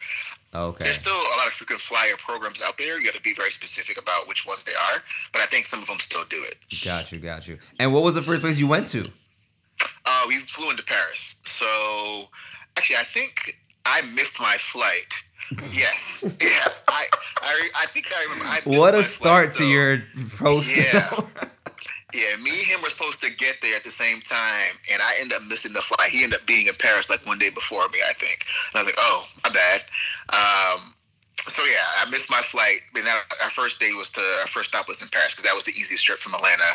Okay. 0.54 0.84
There's 0.84 1.00
still 1.00 1.16
a 1.16 1.38
lot 1.38 1.48
of 1.48 1.54
frequent 1.54 1.82
flyer 1.82 2.16
programs 2.18 2.62
out 2.62 2.78
there. 2.78 3.00
You 3.00 3.06
got 3.06 3.16
to 3.16 3.22
be 3.22 3.34
very 3.34 3.52
specific 3.52 3.98
about 3.98 4.28
which 4.28 4.46
ones 4.46 4.64
they 4.66 4.74
are, 4.74 5.02
but 5.32 5.42
I 5.42 5.48
think 5.48 5.66
some 5.68 5.82
of 5.82 5.88
them 5.88 6.00
still 6.00 6.26
do 6.30 6.44
it. 6.44 6.58
Got 6.84 7.12
you, 7.12 7.20
got 7.20 7.48
you. 7.48 7.58
And 7.80 7.94
what 7.94 8.04
was 8.04 8.16
the 8.16 8.22
first 8.22 8.42
place 8.42 8.60
you 8.60 8.68
went 8.68 8.88
to? 8.90 9.10
Uh, 10.06 10.26
we 10.28 10.40
flew 10.40 10.70
into 10.70 10.84
Paris. 10.84 11.36
So 11.46 12.28
actually, 12.78 12.98
I 12.98 13.04
think 13.04 13.58
I 13.86 14.02
missed 14.14 14.40
my 14.40 14.58
flight. 14.58 15.08
Yes. 15.72 16.24
Yeah. 16.42 16.68
I, 16.88 17.06
I, 17.42 17.70
I 17.82 17.86
think 17.88 18.12
I 18.16 18.24
remember. 18.24 18.46
I 18.46 18.62
what 18.64 18.96
a 18.96 19.04
start 19.04 19.48
flight, 19.50 19.58
to 19.58 19.64
so, 19.64 19.70
your 19.70 20.04
post. 20.38 20.76
Yeah. 20.76 21.12
yeah. 22.14 22.36
Me 22.38 22.60
and 22.60 22.68
him 22.68 22.82
were 22.82 22.90
supposed 22.90 23.22
to 23.22 23.30
get 23.30 23.58
there 23.62 23.76
at 23.76 23.84
the 23.84 23.92
same 23.92 24.22
time, 24.22 24.72
and 24.92 25.02
I 25.02 25.16
ended 25.20 25.38
up 25.38 25.44
missing 25.48 25.74
the 25.74 25.82
flight. 25.82 26.10
He 26.10 26.24
ended 26.24 26.40
up 26.40 26.48
being 26.48 26.68
in 26.68 26.74
Paris 26.76 27.10
like 27.10 27.26
one 27.28 27.38
day 27.38 27.50
before 27.52 27.88
me, 27.90 28.00
I 28.08 28.14
think. 28.14 28.46
And 28.74 28.80
I 28.80 28.84
was 28.84 28.88
like, 28.88 28.96
oh, 28.98 29.28
my 29.44 29.50
bad. 29.52 29.82
Um, 30.30 30.94
so 31.50 31.64
yeah, 31.66 31.86
I 32.00 32.10
missed 32.10 32.30
my 32.30 32.42
flight. 32.42 32.80
And 32.96 33.06
our 33.08 33.50
first 33.50 33.80
day 33.80 33.92
was 33.94 34.12
to 34.12 34.22
our 34.42 34.48
first 34.48 34.70
stop 34.70 34.88
was 34.88 35.02
in 35.02 35.10
Paris 35.10 35.34
because 35.34 35.44
that 35.44 35.56
was 35.56 35.66
the 35.66 35.72
easiest 35.72 36.06
trip 36.06 36.20
from 36.20 36.34
Atlanta. 36.34 36.72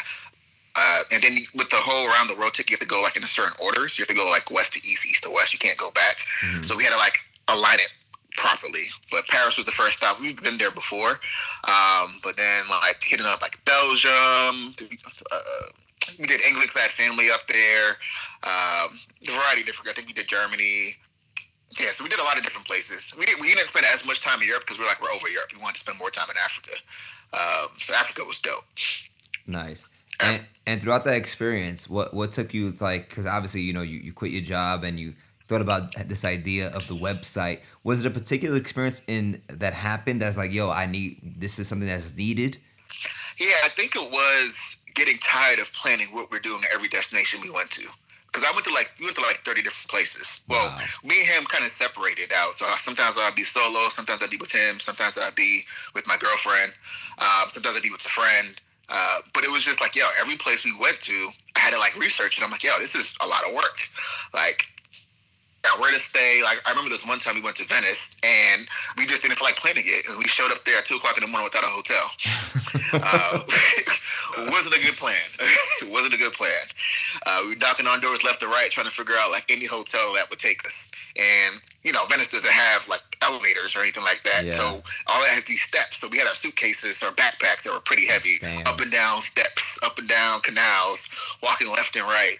And 1.10 1.22
then 1.22 1.38
with 1.54 1.70
the 1.70 1.76
whole 1.76 2.08
around 2.08 2.28
the 2.28 2.36
world 2.36 2.54
ticket, 2.54 2.70
you 2.70 2.74
have 2.74 2.80
to 2.80 2.86
go 2.86 3.00
like 3.02 3.16
in 3.16 3.24
a 3.24 3.28
certain 3.28 3.54
order. 3.58 3.88
So 3.88 4.00
you 4.00 4.02
have 4.02 4.08
to 4.08 4.14
go 4.14 4.28
like 4.28 4.50
west 4.50 4.72
to 4.74 4.78
east, 4.78 5.06
east 5.06 5.22
to 5.24 5.30
west. 5.30 5.52
You 5.52 5.58
can't 5.58 5.78
go 5.78 5.90
back. 5.90 6.18
Mm-hmm. 6.44 6.62
So 6.64 6.76
we 6.76 6.84
had 6.84 6.90
to 6.90 6.98
like 6.98 7.18
align 7.48 7.80
it 7.80 7.88
properly. 8.36 8.86
But 9.10 9.26
Paris 9.28 9.56
was 9.56 9.66
the 9.66 9.72
first 9.72 9.98
stop. 9.98 10.20
We've 10.20 10.40
been 10.40 10.58
there 10.58 10.70
before. 10.70 11.20
Um, 11.64 12.20
but 12.22 12.36
then 12.36 12.68
like 12.68 13.02
hitting 13.02 13.26
up 13.26 13.42
like 13.42 13.62
Belgium. 13.64 14.74
Uh, 15.30 15.38
we 16.18 16.26
did 16.26 16.40
England 16.42 16.68
because 16.68 16.76
I 16.76 16.80
had 16.80 16.92
family 16.92 17.30
up 17.30 17.46
there. 17.48 17.96
Um, 18.44 18.98
a 19.26 19.30
variety 19.30 19.62
of 19.62 19.66
different. 19.66 19.90
I 19.90 19.92
think 19.94 20.06
we 20.06 20.14
did 20.14 20.28
Germany. 20.28 20.96
Yeah, 21.78 21.90
so 21.92 22.02
we 22.02 22.08
did 22.08 22.18
a 22.18 22.24
lot 22.24 22.38
of 22.38 22.44
different 22.44 22.66
places. 22.66 23.12
We 23.18 23.26
didn't, 23.26 23.42
we 23.42 23.54
didn't 23.54 23.68
spend 23.68 23.84
as 23.84 24.06
much 24.06 24.22
time 24.22 24.40
in 24.40 24.48
Europe 24.48 24.62
because 24.64 24.78
we're 24.78 24.86
like 24.86 25.02
we're 25.02 25.10
over 25.10 25.28
Europe. 25.28 25.50
We 25.54 25.60
wanted 25.60 25.74
to 25.74 25.80
spend 25.80 25.98
more 25.98 26.10
time 26.10 26.28
in 26.30 26.36
Africa. 26.42 26.72
Um, 27.32 27.68
so 27.78 27.94
Africa 27.94 28.24
was 28.24 28.40
dope. 28.40 28.64
Nice. 29.46 29.86
And, 30.20 30.42
and 30.66 30.82
throughout 30.82 31.04
that 31.04 31.14
experience, 31.16 31.88
what 31.88 32.12
what 32.12 32.32
took 32.32 32.52
you 32.54 32.74
like? 32.80 33.08
Because 33.08 33.26
obviously, 33.26 33.60
you 33.62 33.72
know, 33.72 33.82
you, 33.82 33.98
you 33.98 34.12
quit 34.12 34.32
your 34.32 34.42
job 34.42 34.84
and 34.84 34.98
you 34.98 35.14
thought 35.46 35.60
about 35.62 35.94
this 36.08 36.24
idea 36.24 36.68
of 36.68 36.86
the 36.88 36.94
website. 36.94 37.60
Was 37.84 38.00
it 38.00 38.06
a 38.06 38.10
particular 38.10 38.56
experience 38.56 39.02
in 39.06 39.40
that 39.48 39.72
happened 39.74 40.20
that's 40.20 40.36
like, 40.36 40.52
yo, 40.52 40.70
I 40.70 40.86
need 40.86 41.40
this 41.40 41.58
is 41.58 41.68
something 41.68 41.88
that's 41.88 42.14
needed? 42.16 42.58
Yeah, 43.38 43.54
I 43.64 43.68
think 43.70 43.94
it 43.96 44.10
was 44.10 44.76
getting 44.94 45.18
tired 45.18 45.58
of 45.60 45.72
planning 45.72 46.08
what 46.08 46.30
we're 46.30 46.40
doing 46.40 46.62
at 46.64 46.74
every 46.74 46.88
destination 46.88 47.40
we 47.40 47.50
went 47.50 47.70
to. 47.70 47.86
Because 48.26 48.44
I 48.46 48.52
went 48.52 48.66
to 48.66 48.72
like 48.74 48.92
we 48.98 49.06
went 49.06 49.16
to 49.16 49.22
like 49.22 49.40
thirty 49.44 49.62
different 49.62 49.88
places. 49.88 50.40
Well, 50.48 50.66
Wow. 50.66 50.80
me 51.02 51.20
and 51.20 51.28
him 51.28 51.44
kind 51.44 51.64
of 51.64 51.70
separated 51.70 52.30
out. 52.32 52.54
So 52.56 52.66
sometimes 52.80 53.16
I'd 53.16 53.34
be 53.34 53.44
solo, 53.44 53.88
sometimes 53.88 54.22
I'd 54.22 54.28
be 54.30 54.36
with 54.36 54.52
him, 54.52 54.80
sometimes 54.80 55.16
I'd 55.16 55.34
be 55.34 55.62
with 55.94 56.06
my 56.06 56.18
girlfriend, 56.18 56.72
um, 57.18 57.48
sometimes 57.48 57.76
I'd 57.76 57.82
be 57.82 57.90
with 57.90 58.04
a 58.04 58.08
friend. 58.10 58.60
Uh, 58.88 59.18
but 59.34 59.44
it 59.44 59.50
was 59.50 59.62
just 59.62 59.80
like, 59.80 59.94
yo, 59.94 60.06
every 60.18 60.36
place 60.36 60.64
we 60.64 60.74
went 60.78 61.00
to, 61.00 61.30
I 61.56 61.60
had 61.60 61.72
to 61.72 61.78
like 61.78 61.96
research, 61.98 62.36
and 62.36 62.44
I'm 62.44 62.50
like, 62.50 62.64
yo, 62.64 62.78
this 62.78 62.94
is 62.94 63.14
a 63.20 63.26
lot 63.26 63.46
of 63.46 63.54
work. 63.54 63.78
Like, 64.32 64.66
where 65.78 65.92
to 65.92 65.98
stay. 65.98 66.42
Like, 66.42 66.60
I 66.66 66.70
remember 66.70 66.90
this 66.90 67.06
one 67.06 67.18
time 67.18 67.34
we 67.34 67.42
went 67.42 67.56
to 67.56 67.64
Venice, 67.64 68.16
and 68.22 68.66
we 68.96 69.06
just 69.06 69.22
didn't 69.22 69.36
feel 69.36 69.46
like 69.46 69.56
planning 69.56 69.84
it, 69.86 70.06
and 70.08 70.18
we 70.18 70.24
showed 70.24 70.50
up 70.50 70.64
there 70.64 70.78
at 70.78 70.86
two 70.86 70.96
o'clock 70.96 71.16
in 71.16 71.22
the 71.22 71.28
morning 71.28 71.50
without 71.52 71.64
a 71.64 71.68
hotel. 71.68 72.10
uh, 72.92 73.40
wasn't 74.50 74.74
a 74.74 74.80
good 74.80 74.96
plan. 74.96 75.16
it 75.82 75.88
wasn't 75.90 76.14
a 76.14 76.16
good 76.16 76.32
plan. 76.32 76.52
Uh, 77.26 77.40
we 77.42 77.50
were 77.50 77.56
knocking 77.56 77.86
on 77.86 78.00
doors 78.00 78.24
left 78.24 78.42
and 78.42 78.50
right, 78.50 78.70
trying 78.70 78.86
to 78.86 78.92
figure 78.92 79.14
out 79.18 79.30
like 79.30 79.44
any 79.48 79.66
hotel 79.66 80.14
that 80.14 80.28
would 80.30 80.38
take 80.38 80.64
us. 80.66 80.90
And 81.18 81.60
you 81.82 81.92
know, 81.92 82.04
Venice 82.06 82.30
doesn't 82.30 82.50
have 82.50 82.86
like 82.88 83.00
elevators 83.22 83.74
or 83.76 83.80
anything 83.80 84.04
like 84.04 84.22
that. 84.24 84.44
Yeah. 84.44 84.56
So 84.56 84.64
all 85.06 85.22
that 85.22 85.30
has 85.30 85.44
these 85.44 85.62
steps. 85.62 85.98
So 85.98 86.08
we 86.08 86.18
had 86.18 86.26
our 86.26 86.34
suitcases 86.34 87.02
or 87.02 87.10
backpacks 87.12 87.62
that 87.62 87.72
were 87.72 87.80
pretty 87.80 88.06
heavy, 88.06 88.38
Damn. 88.40 88.66
up 88.66 88.80
and 88.80 88.90
down 88.90 89.22
steps, 89.22 89.78
up 89.82 89.98
and 89.98 90.08
down 90.08 90.40
canals, 90.40 91.08
walking 91.42 91.68
left 91.68 91.96
and 91.96 92.04
right. 92.04 92.36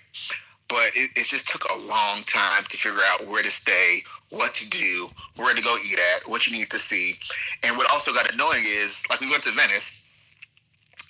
But 0.69 0.91
it, 0.95 1.11
it 1.17 1.27
just 1.27 1.49
took 1.49 1.65
a 1.65 1.89
long 1.89 2.25
time 2.25 2.65
to 2.69 2.77
figure 2.77 3.01
out 3.11 3.27
where 3.27 3.43
to 3.43 3.51
stay, 3.51 4.03
what 4.29 4.55
to 4.57 4.69
do, 4.69 5.09
where 5.37 5.55
to 5.55 5.63
go 5.63 5.77
eat 5.79 5.99
at, 6.15 6.29
what 6.29 6.47
you 6.47 6.53
need 6.53 6.71
to 6.71 6.79
see. 6.79 7.15
And 7.63 7.77
what 7.79 7.91
also 7.91 8.13
got 8.13 8.33
annoying 8.33 8.65
is 8.67 9.03
like 9.09 9.21
we 9.21 9.31
went 9.31 9.45
to 9.45 9.53
Venice. 9.53 9.98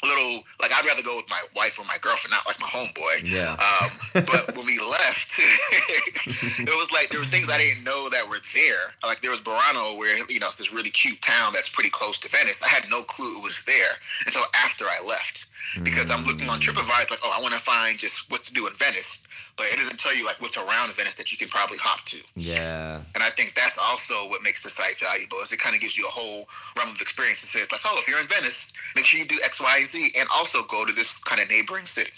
Little 0.03 0.45
like 0.61 0.73
I'd 0.73 0.87
rather 0.87 1.03
go 1.03 1.17
with 1.17 1.29
my 1.29 1.43
wife 1.57 1.79
or 1.79 1.85
my 1.85 1.99
girlfriend, 2.01 2.31
not 2.31 2.47
like 2.47 2.61
my 2.61 2.69
homeboy. 2.69 3.23
Yeah. 3.25 3.53
Um, 3.55 4.25
but 4.27 4.55
when 4.57 4.67
we 4.67 4.79
left, 4.79 5.33
it 5.39 6.79
was 6.79 6.93
like 6.93 7.11
there 7.11 7.19
was 7.19 7.29
things 7.29 7.51
I 7.51 7.59
didn't 7.59 7.85
know 7.85 8.09
that 8.09 8.29
were 8.29 8.39
there. 8.55 8.95
Like 9.03 9.21
there 9.23 9.31
was 9.31 9.41
Burano, 9.41 9.97
where 9.99 10.17
you 10.31 10.39
know 10.39 10.49
it's 10.49 10.57
this 10.57 10.73
really 10.73 10.91
cute 10.91 11.21
town 11.21 11.53
that's 11.53 11.69
pretty 11.69 11.91
close 11.91 12.19
to 12.21 12.29
Venice. 12.29 12.63
I 12.63 12.69
had 12.69 12.89
no 12.89 13.03
clue 13.03 13.39
it 13.39 13.43
was 13.43 13.61
there 13.67 13.93
until 14.25 14.45
after 14.55 14.85
I 14.85 15.05
left, 15.05 15.47
because 15.83 16.11
I'm 16.11 16.25
looking 16.25 16.49
on 16.49 16.61
TripAdvisor 16.61 17.11
like, 17.11 17.21
oh, 17.25 17.35
I 17.37 17.41
want 17.43 17.55
to 17.55 17.61
find 17.61 17.99
just 17.99 18.31
what's 18.31 18.47
to 18.47 18.55
do 18.55 18.67
in 18.67 18.73
Venice, 18.75 19.25
but 19.59 19.67
it 19.67 19.77
doesn't 19.77 19.99
tell 19.99 20.15
you 20.15 20.25
like 20.25 20.41
what's 20.41 20.57
around 20.57 20.95
Venice 20.95 21.17
that 21.17 21.33
you 21.33 21.37
can 21.37 21.49
probably 21.49 21.77
hop 21.77 22.05
to. 22.07 22.19
Yeah. 22.37 23.01
And 23.15 23.23
I 23.23 23.31
think 23.31 23.55
that's 23.55 23.77
also 23.77 24.29
what 24.29 24.43
makes 24.43 24.63
the 24.63 24.71
site 24.71 24.97
valuable 24.99 25.39
is 25.43 25.53
it 25.53 25.59
kind 25.59 25.75
of 25.75 25.83
gives 25.83 25.99
you 25.99 26.07
a 26.07 26.11
whole 26.11 26.49
realm 26.77 26.91
of 26.91 27.01
experience 27.01 27.43
and 27.43 27.51
says 27.51 27.73
like, 27.73 27.83
oh, 27.85 27.99
if 28.01 28.09
you're 28.09 28.21
in 28.21 28.29
Venice, 28.29 28.73
make 28.95 29.05
sure 29.05 29.19
you 29.21 29.27
do 29.27 29.39
X, 29.45 29.61
Y, 29.61 29.79
and 29.79 29.89
Z, 29.89 30.13
and 30.17 30.29
also 30.33 30.63
go 30.63 30.87
to 30.87 30.93
this 30.93 31.19
kind 31.19 31.43
of 31.43 31.51
neighboring 31.51 31.87
city. 31.87 32.13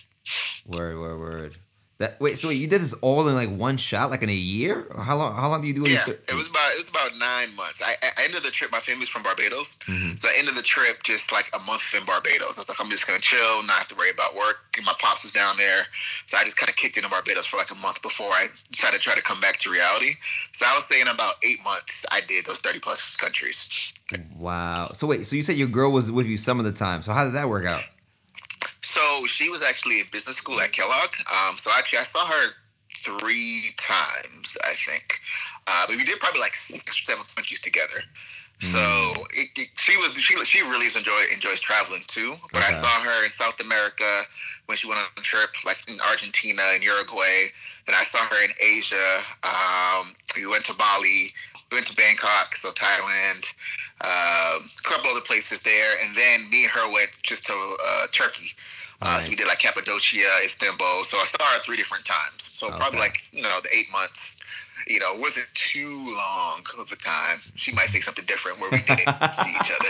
Word, 0.67 1.01
word, 1.01 1.19
word. 1.19 1.59
That 2.01 2.19
wait, 2.19 2.39
so 2.39 2.49
wait, 2.49 2.55
you 2.55 2.67
did 2.67 2.81
this 2.81 2.95
all 3.03 3.29
in 3.29 3.35
like 3.35 3.51
one 3.51 3.77
shot, 3.77 4.09
like 4.11 4.23
in 4.23 4.31
a 4.31 4.35
year? 4.35 4.87
Or 4.95 5.03
how 5.03 5.19
long? 5.19 5.35
How 5.37 5.51
long 5.51 5.61
do 5.61 5.69
you 5.69 5.75
do 5.75 5.87
Yeah, 5.87 6.03
it 6.09 6.35
was 6.35 6.49
about 6.49 6.73
it 6.73 6.79
was 6.79 6.89
about 6.89 7.11
nine 7.19 7.55
months. 7.55 7.83
I, 7.85 7.95
I 8.03 8.25
ended 8.25 8.43
the 8.43 8.51
trip. 8.51 8.73
My 8.73 8.81
family's 8.81 9.11
from 9.11 9.23
Barbados, 9.23 9.77
Mhm. 9.87 10.19
so 10.19 10.27
I 10.27 10.33
ended 10.39 10.55
the 10.55 10.63
trip 10.63 11.03
just 11.03 11.31
like 11.31 11.51
a 11.53 11.59
month 11.59 11.83
in 11.95 12.03
Barbados. 12.07 12.57
I 12.57 12.61
was 12.63 12.69
like, 12.71 12.81
I'm 12.81 12.89
just 12.89 13.07
gonna 13.07 13.19
chill, 13.21 13.63
not 13.65 13.77
have 13.77 13.89
to 13.89 13.95
worry 13.95 14.09
about 14.11 14.35
work. 14.35 14.61
And 14.79 14.87
my 14.87 14.95
pops 14.99 15.25
was 15.25 15.33
down 15.33 15.59
there, 15.59 15.87
so 16.27 16.39
I 16.39 16.45
just 16.45 16.57
kind 16.57 16.71
of 16.71 16.77
kicked 16.77 16.97
into 16.97 17.11
Barbados 17.11 17.45
for 17.45 17.59
like 17.59 17.71
a 17.71 17.75
month 17.75 18.01
before 18.01 18.31
I 18.33 18.47
decided 18.73 18.97
to 18.97 19.03
try 19.05 19.15
to 19.15 19.21
come 19.23 19.39
back 19.43 19.59
to 19.59 19.71
reality. 19.71 20.15
So 20.55 20.65
I 20.65 20.75
would 20.75 20.85
say 20.85 21.03
in 21.03 21.07
about 21.09 21.35
eight 21.43 21.63
months, 21.65 22.07
I 22.11 22.23
did 22.23 22.47
those 22.47 22.61
30 22.61 22.79
plus 22.79 23.15
countries. 23.17 23.93
Wow. 24.39 24.93
So 24.95 25.07
wait, 25.07 25.27
so 25.27 25.37
you 25.37 25.43
said 25.43 25.59
your 25.59 25.69
girl 25.69 25.93
was 25.93 26.11
with 26.11 26.25
you 26.27 26.39
some 26.39 26.59
of 26.59 26.65
the 26.65 26.73
time. 26.73 27.03
So 27.03 27.13
how 27.13 27.25
did 27.27 27.35
that 27.35 27.51
work 27.51 27.67
out? 27.67 27.83
So 29.01 29.27
she 29.27 29.49
was 29.49 29.63
actually 29.63 30.01
in 30.01 30.07
business 30.13 30.37
school 30.37 30.61
at 30.61 30.73
Kellogg. 30.73 31.11
Um, 31.31 31.57
so 31.59 31.71
actually, 31.75 32.01
I 32.01 32.05
saw 32.05 32.27
her 32.27 32.51
three 32.99 33.75
times, 33.79 34.57
I 34.65 34.75
think. 34.75 35.21
Uh, 35.67 35.87
but 35.87 35.97
we 35.97 36.05
did 36.05 36.21
probably 36.21 36.41
like 36.41 36.55
six 36.55 36.85
or 36.87 37.05
seven 37.05 37.25
countries 37.35 37.61
together. 37.63 38.03
So 38.61 39.15
it, 39.33 39.49
it, 39.57 39.69
she 39.77 39.97
was 39.97 40.13
she 40.13 40.35
she 40.45 40.61
really 40.61 40.87
enjoy 40.87 41.23
enjoys 41.33 41.61
traveling 41.61 42.03
too. 42.09 42.37
But 42.53 42.63
I 42.63 42.73
saw 42.73 43.01
her 43.01 43.25
in 43.25 43.31
South 43.31 43.59
America 43.59 44.25
when 44.67 44.77
she 44.77 44.87
went 44.87 45.01
on 45.01 45.07
a 45.17 45.21
trip, 45.23 45.49
like 45.65 45.79
in 45.89 45.99
Argentina 46.01 46.63
and 46.75 46.83
Uruguay. 46.83 47.47
Then 47.87 47.95
I 47.95 48.05
saw 48.05 48.19
her 48.19 48.45
in 48.45 48.51
Asia. 48.63 49.23
Um, 49.45 50.13
we 50.37 50.47
went 50.47 50.67
to 50.67 50.75
Bali. 50.75 51.33
We 51.71 51.77
went 51.79 51.87
to 51.87 51.97
Bangkok, 51.97 52.55
so 52.57 52.71
Thailand. 52.73 53.47
Um, 54.03 54.69
a 54.79 54.83
couple 54.83 55.11
other 55.11 55.21
places 55.23 55.63
there, 55.63 55.97
and 56.05 56.15
then 56.15 56.51
me 56.51 56.65
and 56.65 56.73
her 56.73 56.91
went 56.93 57.11
just 57.23 57.47
to 57.47 57.55
uh, 57.55 58.07
Turkey. 58.13 58.53
Uh, 59.03 59.21
So 59.21 59.31
we 59.31 59.37
did 59.37 59.47
like 59.47 59.59
Cappadocia, 59.61 60.29
Istanbul. 60.45 61.05
So 61.05 61.19
I 61.19 61.25
her 61.25 61.61
three 61.61 61.77
different 61.77 62.05
times. 62.05 62.43
So 62.43 62.69
Okay. 62.69 62.77
probably 62.77 63.01
like 63.01 63.23
you 63.33 63.43
know 63.43 63.61
the 63.63 63.75
eight 63.75 63.91
months. 63.93 64.39
You 64.87 64.99
know, 64.99 65.15
wasn't 65.15 65.47
too 65.55 65.95
long 66.17 66.65
of 66.79 66.91
a 66.91 66.97
time. 66.97 67.41
She 67.55 67.71
might 67.73 67.91
say 67.91 68.01
something 68.01 68.25
different 68.25 68.59
where 68.61 68.71
we 68.71 68.83
didn't 68.83 69.11
see 69.31 69.55
each 69.57 69.71
other. 69.71 69.89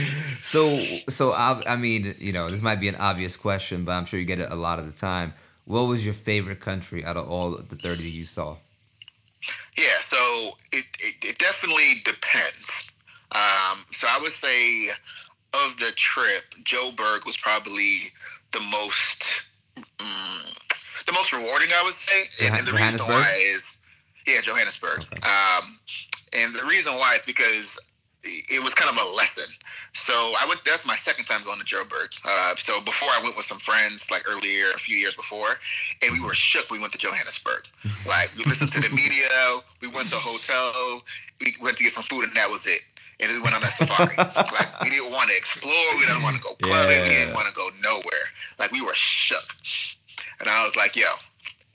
so 0.42 1.02
so 1.08 1.32
I, 1.32 1.62
I 1.66 1.76
mean, 1.76 2.14
you 2.18 2.32
know, 2.32 2.50
this 2.50 2.62
might 2.62 2.80
be 2.80 2.88
an 2.88 2.96
obvious 2.96 3.36
question, 3.36 3.84
but 3.84 3.92
I'm 3.92 4.04
sure 4.04 4.20
you 4.20 4.26
get 4.26 4.40
it 4.40 4.50
a 4.50 4.56
lot 4.56 4.78
of 4.78 4.86
the 4.86 4.92
time. 4.92 5.34
What 5.64 5.82
was 5.82 6.04
your 6.04 6.14
favorite 6.14 6.60
country 6.60 7.04
out 7.04 7.16
of 7.16 7.28
all 7.28 7.50
the 7.52 7.76
30 7.76 8.04
that 8.04 8.10
you 8.10 8.24
saw? 8.24 8.56
Yeah, 9.76 10.00
so 10.02 10.52
it, 10.72 10.84
it, 11.00 11.24
it 11.24 11.38
definitely 11.38 12.02
depends. 12.04 12.90
Um, 13.32 13.84
so 13.92 14.06
I 14.08 14.18
would 14.20 14.32
say 14.32 14.90
of 15.54 15.76
the 15.78 15.92
trip, 15.92 16.44
Joe 16.64 16.90
Joburg 16.90 17.26
was 17.26 17.36
probably 17.36 17.98
the 18.52 18.60
most 18.60 19.24
mm, 19.76 21.04
the 21.06 21.12
most 21.12 21.32
rewarding. 21.32 21.70
I 21.74 21.82
would 21.82 21.94
say, 21.94 22.28
and, 22.40 22.54
and 22.54 22.66
the 22.66 22.72
reason 22.72 23.06
why 23.06 23.38
is 23.40 23.78
yeah, 24.26 24.40
Johannesburg. 24.40 25.00
Okay. 25.00 25.28
Um, 25.28 25.78
and 26.32 26.54
the 26.54 26.64
reason 26.64 26.94
why 26.94 27.16
is 27.16 27.24
because 27.24 27.78
it 28.24 28.62
was 28.62 28.72
kind 28.74 28.88
of 28.88 29.04
a 29.04 29.16
lesson. 29.16 29.44
So 29.94 30.12
I 30.12 30.46
went. 30.48 30.64
That's 30.64 30.86
my 30.86 30.96
second 30.96 31.26
time 31.26 31.42
going 31.44 31.58
to 31.58 31.64
Joburg. 31.64 32.18
Uh, 32.24 32.54
so 32.56 32.80
before 32.80 33.08
I 33.08 33.20
went 33.22 33.36
with 33.36 33.46
some 33.46 33.58
friends, 33.58 34.10
like 34.10 34.28
earlier, 34.28 34.70
a 34.74 34.78
few 34.78 34.96
years 34.96 35.14
before, 35.14 35.58
and 36.02 36.12
we 36.12 36.20
were 36.20 36.34
shook. 36.34 36.70
We 36.70 36.80
went 36.80 36.92
to 36.92 36.98
Johannesburg. 36.98 37.66
Like 38.04 38.30
we 38.36 38.42
listened 38.44 38.72
to 38.72 38.80
the 38.80 38.88
media. 38.88 39.28
We 39.80 39.86
went 39.86 40.08
to 40.08 40.16
a 40.16 40.18
hotel. 40.18 41.02
We 41.40 41.54
went 41.60 41.76
to 41.76 41.84
get 41.84 41.92
some 41.92 42.02
food, 42.02 42.24
and 42.24 42.34
that 42.34 42.50
was 42.50 42.66
it. 42.66 42.80
And 43.22 43.32
we 43.32 43.40
went 43.40 43.54
on 43.54 43.62
a 43.62 43.70
safari. 43.70 44.16
like 44.16 44.80
we 44.82 44.90
didn't 44.90 45.12
want 45.12 45.30
to 45.30 45.36
explore. 45.36 45.72
We 45.98 46.06
didn't 46.06 46.22
want 46.22 46.36
to 46.36 46.42
go 46.42 46.54
clubbing. 46.60 47.02
We 47.02 47.08
didn't 47.08 47.34
want 47.34 47.48
to 47.48 47.54
go 47.54 47.70
nowhere. 47.82 48.26
Like 48.58 48.72
we 48.72 48.80
were 48.80 48.94
shook. 48.94 49.54
And 50.40 50.48
I 50.48 50.64
was 50.64 50.74
like, 50.74 50.96
yo, 50.96 51.06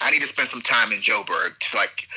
I 0.01 0.11
need 0.11 0.21
to 0.21 0.27
spend 0.27 0.49
some 0.49 0.61
time 0.61 0.91
in 0.91 0.99
Joburg 0.99 1.57
to 1.59 1.77
like 1.77 2.07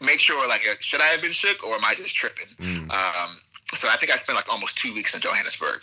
make 0.00 0.20
sure 0.20 0.46
like 0.48 0.62
uh, 0.70 0.74
should 0.80 1.00
I 1.00 1.06
have 1.06 1.20
been 1.20 1.32
shook 1.32 1.64
or 1.66 1.74
am 1.74 1.84
I 1.84 1.94
just 1.94 2.14
tripping? 2.14 2.54
Mm. 2.60 2.90
Um, 2.92 3.36
so 3.76 3.88
I 3.88 3.96
think 3.96 4.12
I 4.12 4.16
spent 4.16 4.36
like 4.36 4.48
almost 4.48 4.78
two 4.78 4.94
weeks 4.94 5.14
in 5.14 5.20
Johannesburg. 5.20 5.80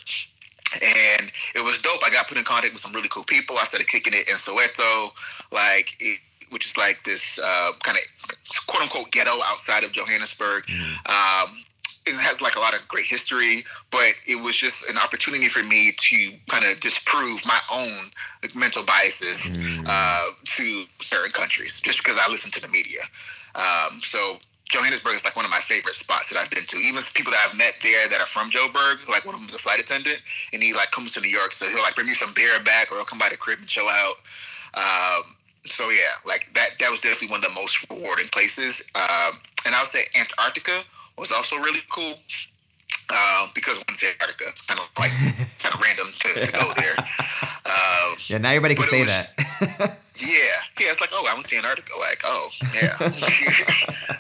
And 0.81 1.31
it 1.53 1.63
was 1.63 1.81
dope. 1.81 2.01
I 2.03 2.09
got 2.09 2.27
put 2.27 2.37
in 2.37 2.43
contact 2.43 2.73
with 2.73 2.81
some 2.81 2.91
really 2.91 3.07
cool 3.09 3.23
people. 3.23 3.57
I 3.57 3.65
started 3.65 3.87
kicking 3.87 4.13
it 4.13 4.27
in 4.27 4.35
Soweto, 4.35 5.11
like 5.51 5.95
it, 5.99 6.19
which 6.49 6.65
is 6.65 6.75
like 6.75 7.03
this 7.03 7.39
uh, 7.39 7.71
kind 7.83 7.97
of 7.97 8.65
quote 8.67 8.81
unquote 8.81 9.11
ghetto 9.11 9.41
outside 9.43 9.83
of 9.83 9.91
Johannesburg. 9.91 10.65
Mm. 10.65 11.09
Um, 11.09 11.63
it 12.05 12.13
has 12.15 12.39
like 12.41 12.55
a 12.55 12.59
lot 12.59 12.73
of 12.75 12.87
great 12.87 13.05
history, 13.05 13.65
but 13.91 14.13
it 14.27 14.35
was 14.35 14.55
just 14.55 14.87
an 14.87 14.97
opportunity 14.97 15.47
for 15.47 15.63
me 15.63 15.93
to 15.97 16.33
kind 16.49 16.63
of 16.65 16.79
disprove 16.79 17.43
my 17.45 17.59
own 17.71 18.11
like, 18.43 18.55
mental 18.55 18.83
biases 18.83 19.39
Mm. 19.39 19.85
uh, 19.87 20.31
to 20.45 20.85
certain 21.01 21.31
countries 21.31 21.79
just 21.79 21.99
because 21.99 22.17
I 22.17 22.29
listen 22.31 22.51
to 22.51 22.61
the 22.61 22.67
media. 22.67 23.01
Um, 23.55 24.01
so 24.03 24.37
Johannesburg 24.69 25.15
is 25.15 25.23
like 25.23 25.35
one 25.35 25.45
of 25.45 25.51
my 25.51 25.59
favorite 25.61 25.95
spots 25.95 26.29
that 26.29 26.37
I've 26.37 26.49
been 26.49 26.65
to. 26.65 26.77
Even 26.77 27.01
people 27.13 27.31
that 27.31 27.47
I've 27.49 27.57
met 27.57 27.75
there 27.83 28.07
that 28.09 28.19
are 28.19 28.27
from 28.27 28.49
Joburg, 28.51 29.07
like 29.07 29.25
one 29.25 29.35
of 29.35 29.41
them 29.41 29.49
is 29.49 29.55
a 29.55 29.59
flight 29.59 29.79
attendant, 29.79 30.19
and 30.53 30.61
he 30.61 30.73
like 30.73 30.91
comes 30.91 31.13
to 31.13 31.21
New 31.21 31.29
York, 31.29 31.53
so 31.53 31.67
he'll 31.67 31.81
like 31.81 31.95
bring 31.95 32.07
me 32.07 32.13
some 32.15 32.33
beer 32.33 32.59
back, 32.59 32.91
or 32.91 32.95
he'll 32.95 33.05
come 33.05 33.19
by 33.19 33.29
the 33.29 33.37
crib 33.37 33.59
and 33.59 33.67
chill 33.67 33.87
out. 33.87 34.15
Um, 34.73 35.23
so 35.65 35.89
yeah, 35.89 36.17
like 36.25 36.53
that 36.53 36.71
that 36.79 36.91
was 36.91 36.99
definitely 37.01 37.29
one 37.29 37.43
of 37.43 37.49
the 37.53 37.59
most 37.59 37.89
rewarding 37.89 38.27
places. 38.27 38.81
Um, 38.95 39.39
and 39.65 39.73
I 39.75 39.81
would 39.81 39.89
say 39.89 40.05
Antarctica 40.15 40.83
was 41.17 41.31
also 41.31 41.55
really 41.57 41.81
cool. 41.89 42.15
Uh, 43.07 43.47
because 43.53 43.77
say 43.97 44.11
Antarctica, 44.13 44.45
it's 44.49 44.65
kind 44.65 44.79
of 44.79 44.89
like 44.97 45.11
kind 45.59 45.75
of 45.75 45.81
random 45.81 46.07
to, 46.19 46.45
to 46.45 46.51
go 46.51 46.73
there. 46.75 46.95
Um, 47.65 48.15
Yeah, 48.27 48.39
now 48.39 48.49
everybody 48.49 48.73
can 48.75 48.87
say 48.87 49.01
was- 49.01 49.09
that. 49.09 49.33
yeah, 50.17 50.37
yeah. 50.79 50.91
It's 50.91 51.01
like, 51.01 51.11
oh, 51.13 51.25
I 51.29 51.33
went 51.35 51.47
to 51.49 51.55
Antarctica. 51.57 51.91
Like, 51.99 52.21
oh, 52.23 52.49
yeah. 52.73 52.97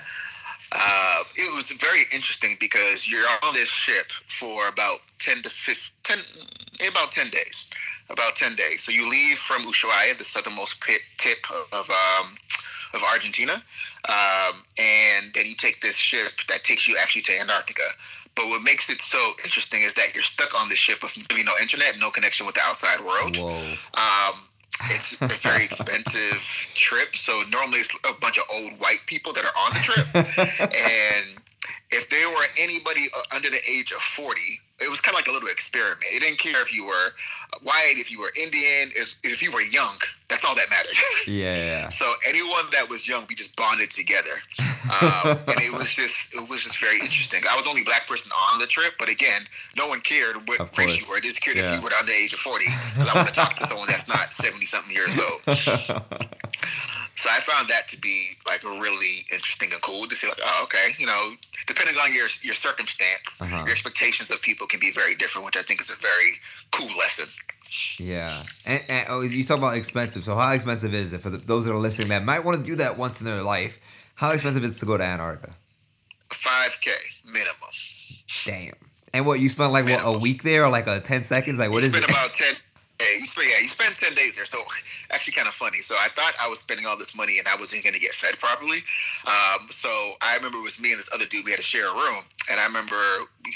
uh, 0.71 1.23
it 1.35 1.55
was 1.55 1.67
very 1.71 2.03
interesting 2.13 2.57
because 2.59 3.09
you're 3.09 3.25
on 3.43 3.53
this 3.53 3.69
ship 3.69 4.11
for 4.27 4.67
about 4.67 4.99
ten 5.19 5.41
to 5.43 5.49
15, 5.49 5.91
10, 6.79 6.89
about 6.91 7.11
ten 7.11 7.29
days. 7.29 7.67
About 8.09 8.35
ten 8.35 8.55
days. 8.55 8.83
So 8.83 8.91
you 8.91 9.09
leave 9.09 9.37
from 9.39 9.63
Ushuaia, 9.65 10.15
the 10.15 10.23
southernmost 10.23 10.79
pit, 10.81 11.01
tip 11.17 11.39
of 11.71 11.89
um, 11.89 12.35
of 12.93 13.01
Argentina, 13.11 13.63
um, 14.07 14.63
and 14.77 15.33
then 15.33 15.45
you 15.45 15.55
take 15.55 15.81
this 15.81 15.95
ship 15.95 16.31
that 16.47 16.63
takes 16.63 16.87
you 16.87 16.97
actually 16.97 17.23
to 17.23 17.39
Antarctica. 17.39 17.83
But 18.35 18.49
what 18.49 18.63
makes 18.63 18.89
it 18.89 19.01
so 19.01 19.33
interesting 19.43 19.83
is 19.83 19.93
that 19.93 20.13
you're 20.13 20.23
stuck 20.23 20.53
on 20.59 20.67
this 20.67 20.77
ship 20.77 21.01
with 21.01 21.15
really 21.29 21.43
no 21.43 21.53
internet, 21.61 21.97
no 21.99 22.11
connection 22.11 22.45
with 22.45 22.55
the 22.55 22.61
outside 22.61 22.99
world. 22.99 23.37
Whoa. 23.37 23.75
Um, 23.93 24.35
it's 24.89 25.13
a 25.21 25.27
very 25.41 25.65
expensive 25.65 26.41
trip, 26.75 27.15
so 27.15 27.43
normally 27.49 27.79
it's 27.79 27.89
a 28.03 28.13
bunch 28.13 28.37
of 28.37 28.43
old 28.51 28.73
white 28.73 28.99
people 29.05 29.31
that 29.33 29.45
are 29.45 29.53
on 29.57 29.73
the 29.73 29.79
trip. 29.79 30.07
and 30.75 31.25
if 31.91 32.09
there 32.09 32.29
were 32.29 32.45
anybody 32.57 33.07
uh, 33.15 33.35
under 33.35 33.49
the 33.49 33.59
age 33.69 33.91
of 33.91 33.99
40, 34.01 34.41
it 34.81 34.89
was 34.89 34.99
kind 34.99 35.15
of 35.15 35.19
like 35.19 35.27
a 35.27 35.31
little 35.31 35.47
experiment. 35.49 36.03
It 36.13 36.19
didn't 36.19 36.37
care 36.39 36.61
if 36.61 36.73
you 36.73 36.85
were 36.85 37.13
white, 37.61 37.93
if 37.97 38.11
you 38.11 38.19
were 38.19 38.31
Indian, 38.35 38.91
if, 38.93 39.15
if 39.23 39.41
you 39.41 39.51
were 39.51 39.61
young. 39.61 39.95
That's 40.27 40.43
all 40.43 40.55
that 40.55 40.69
mattered. 40.69 40.95
Yeah, 41.27 41.89
so 41.89 42.13
anyone 42.27 42.65
that 42.71 42.87
was 42.89 43.07
young, 43.07 43.25
we 43.27 43.33
just 43.35 43.55
bonded 43.55 43.89
together, 43.89 44.41
um, 45.01 45.39
and 45.47 45.59
it 45.59 45.73
was 45.73 45.89
just 45.89 46.35
it 46.35 46.47
was 46.47 46.61
just 46.63 46.77
very 46.79 46.99
interesting. 46.99 47.41
I 47.49 47.55
was 47.55 47.63
the 47.63 47.69
only 47.71 47.83
black 47.83 48.05
person 48.07 48.31
on 48.51 48.59
the 48.59 48.67
trip, 48.67 48.93
but 48.99 49.09
again, 49.09 49.41
no 49.75 49.87
one 49.87 50.01
cared 50.01 50.47
what 50.47 50.77
race 50.77 50.99
you 50.99 51.05
were. 51.09 51.15
They 51.19 51.29
just 51.29 51.41
cared 51.41 51.57
Yeah. 51.57 51.73
if 51.73 51.79
you 51.79 51.83
were 51.83 51.91
under 51.93 52.11
the 52.11 52.17
age 52.17 52.33
of 52.33 52.39
40, 52.39 52.65
because 52.93 53.07
I 53.07 53.15
want 53.15 53.27
to 53.29 53.33
talk 53.33 53.55
to 53.55 53.65
someone 53.67 53.87
that's 53.87 54.07
not 54.07 54.33
70 54.33 54.65
something 54.67 54.93
years 54.93 55.17
old. 55.17 55.41
So 57.17 57.29
I 57.29 57.39
found 57.39 57.69
that 57.69 57.87
to 57.89 57.99
be 57.99 58.31
like 58.45 58.63
really 58.63 59.25
interesting 59.31 59.71
and 59.71 59.81
cool 59.81 60.07
to 60.07 60.15
see 60.15 60.27
like, 60.27 60.39
oh, 60.43 60.61
okay, 60.63 60.93
you 60.97 61.05
know, 61.05 61.31
depending 61.65 61.95
on 61.97 62.13
your 62.13 62.27
your 62.41 62.55
circumstance, 62.55 63.39
Uh-huh. 63.41 63.57
your 63.65 63.71
expectations 63.71 64.31
of 64.31 64.41
people 64.41 64.67
can 64.67 64.79
be 64.79 64.91
very 64.91 65.15
different, 65.15 65.45
which 65.45 65.55
I 65.57 65.61
think 65.63 65.81
is 65.81 65.89
a 65.89 65.95
very 65.95 66.31
cool 66.71 66.89
lesson. 66.97 67.27
Yeah, 67.97 68.43
and, 68.65 68.83
and 68.89 69.05
oh, 69.09 69.21
you 69.21 69.43
talk 69.43 69.57
about 69.57 69.75
expensive. 69.75 70.23
So 70.23 70.35
how 70.35 70.51
expensive 70.51 70.93
is 70.93 71.13
it 71.13 71.21
for 71.21 71.29
the, 71.29 71.37
those 71.37 71.65
that 71.65 71.71
are 71.73 71.77
listening 71.79 72.09
that 72.09 72.23
might 72.23 72.43
want 72.45 72.59
to 72.59 72.65
do 72.65 72.75
that 72.77 72.97
once 72.97 73.19
in 73.21 73.25
their 73.25 73.41
life? 73.41 73.79
How 74.15 74.31
expensive 74.31 74.63
is 74.63 74.77
it 74.77 74.79
to 74.81 74.85
go 74.85 74.97
to 74.97 75.03
Antarctica? 75.03 75.55
Five 76.31 76.77
K 76.81 76.91
minimum. 77.25 77.73
Damn. 78.45 78.73
And 79.13 79.25
what 79.25 79.39
you 79.39 79.47
spent 79.49 79.71
like 79.71 79.85
what 79.85 80.01
a 80.03 80.17
week 80.19 80.43
there 80.43 80.65
or 80.65 80.69
like 80.69 80.87
a 80.87 80.99
ten 80.99 81.23
seconds? 81.23 81.57
Like 81.59 81.71
what 81.71 81.81
you 81.83 81.87
is 81.89 81.95
it? 81.95 82.03
about 82.03 82.33
ten. 82.33 82.55
Yeah, 83.01 83.07
you 83.19 83.25
spend 83.27 83.47
yeah, 83.49 83.59
you 83.59 83.67
spend 83.67 83.97
ten 83.97 84.15
days 84.15 84.35
there. 84.35 84.45
So 84.45 84.63
actually, 85.11 85.33
kind 85.33 85.47
of 85.47 85.53
funny. 85.53 85.79
So 85.79 85.95
I 85.99 86.07
thought 86.09 86.33
I 86.41 86.47
was 86.47 86.59
spending 86.59 86.85
all 86.85 86.95
this 86.97 87.13
money 87.15 87.39
and 87.39 87.47
I 87.47 87.55
wasn't 87.55 87.83
going 87.83 87.93
to 87.93 87.99
get 87.99 88.13
fed 88.13 88.39
properly. 88.39 88.83
Um, 89.27 89.67
so 89.69 90.13
I 90.21 90.35
remember 90.35 90.59
it 90.59 90.61
was 90.61 90.79
me 90.79 90.91
and 90.91 90.99
this 90.99 91.09
other 91.13 91.25
dude. 91.25 91.43
We 91.43 91.51
had 91.51 91.57
to 91.57 91.63
share 91.65 91.89
a 91.89 91.93
room, 91.93 92.23
and 92.49 92.59
I 92.59 92.65
remember 92.65 92.95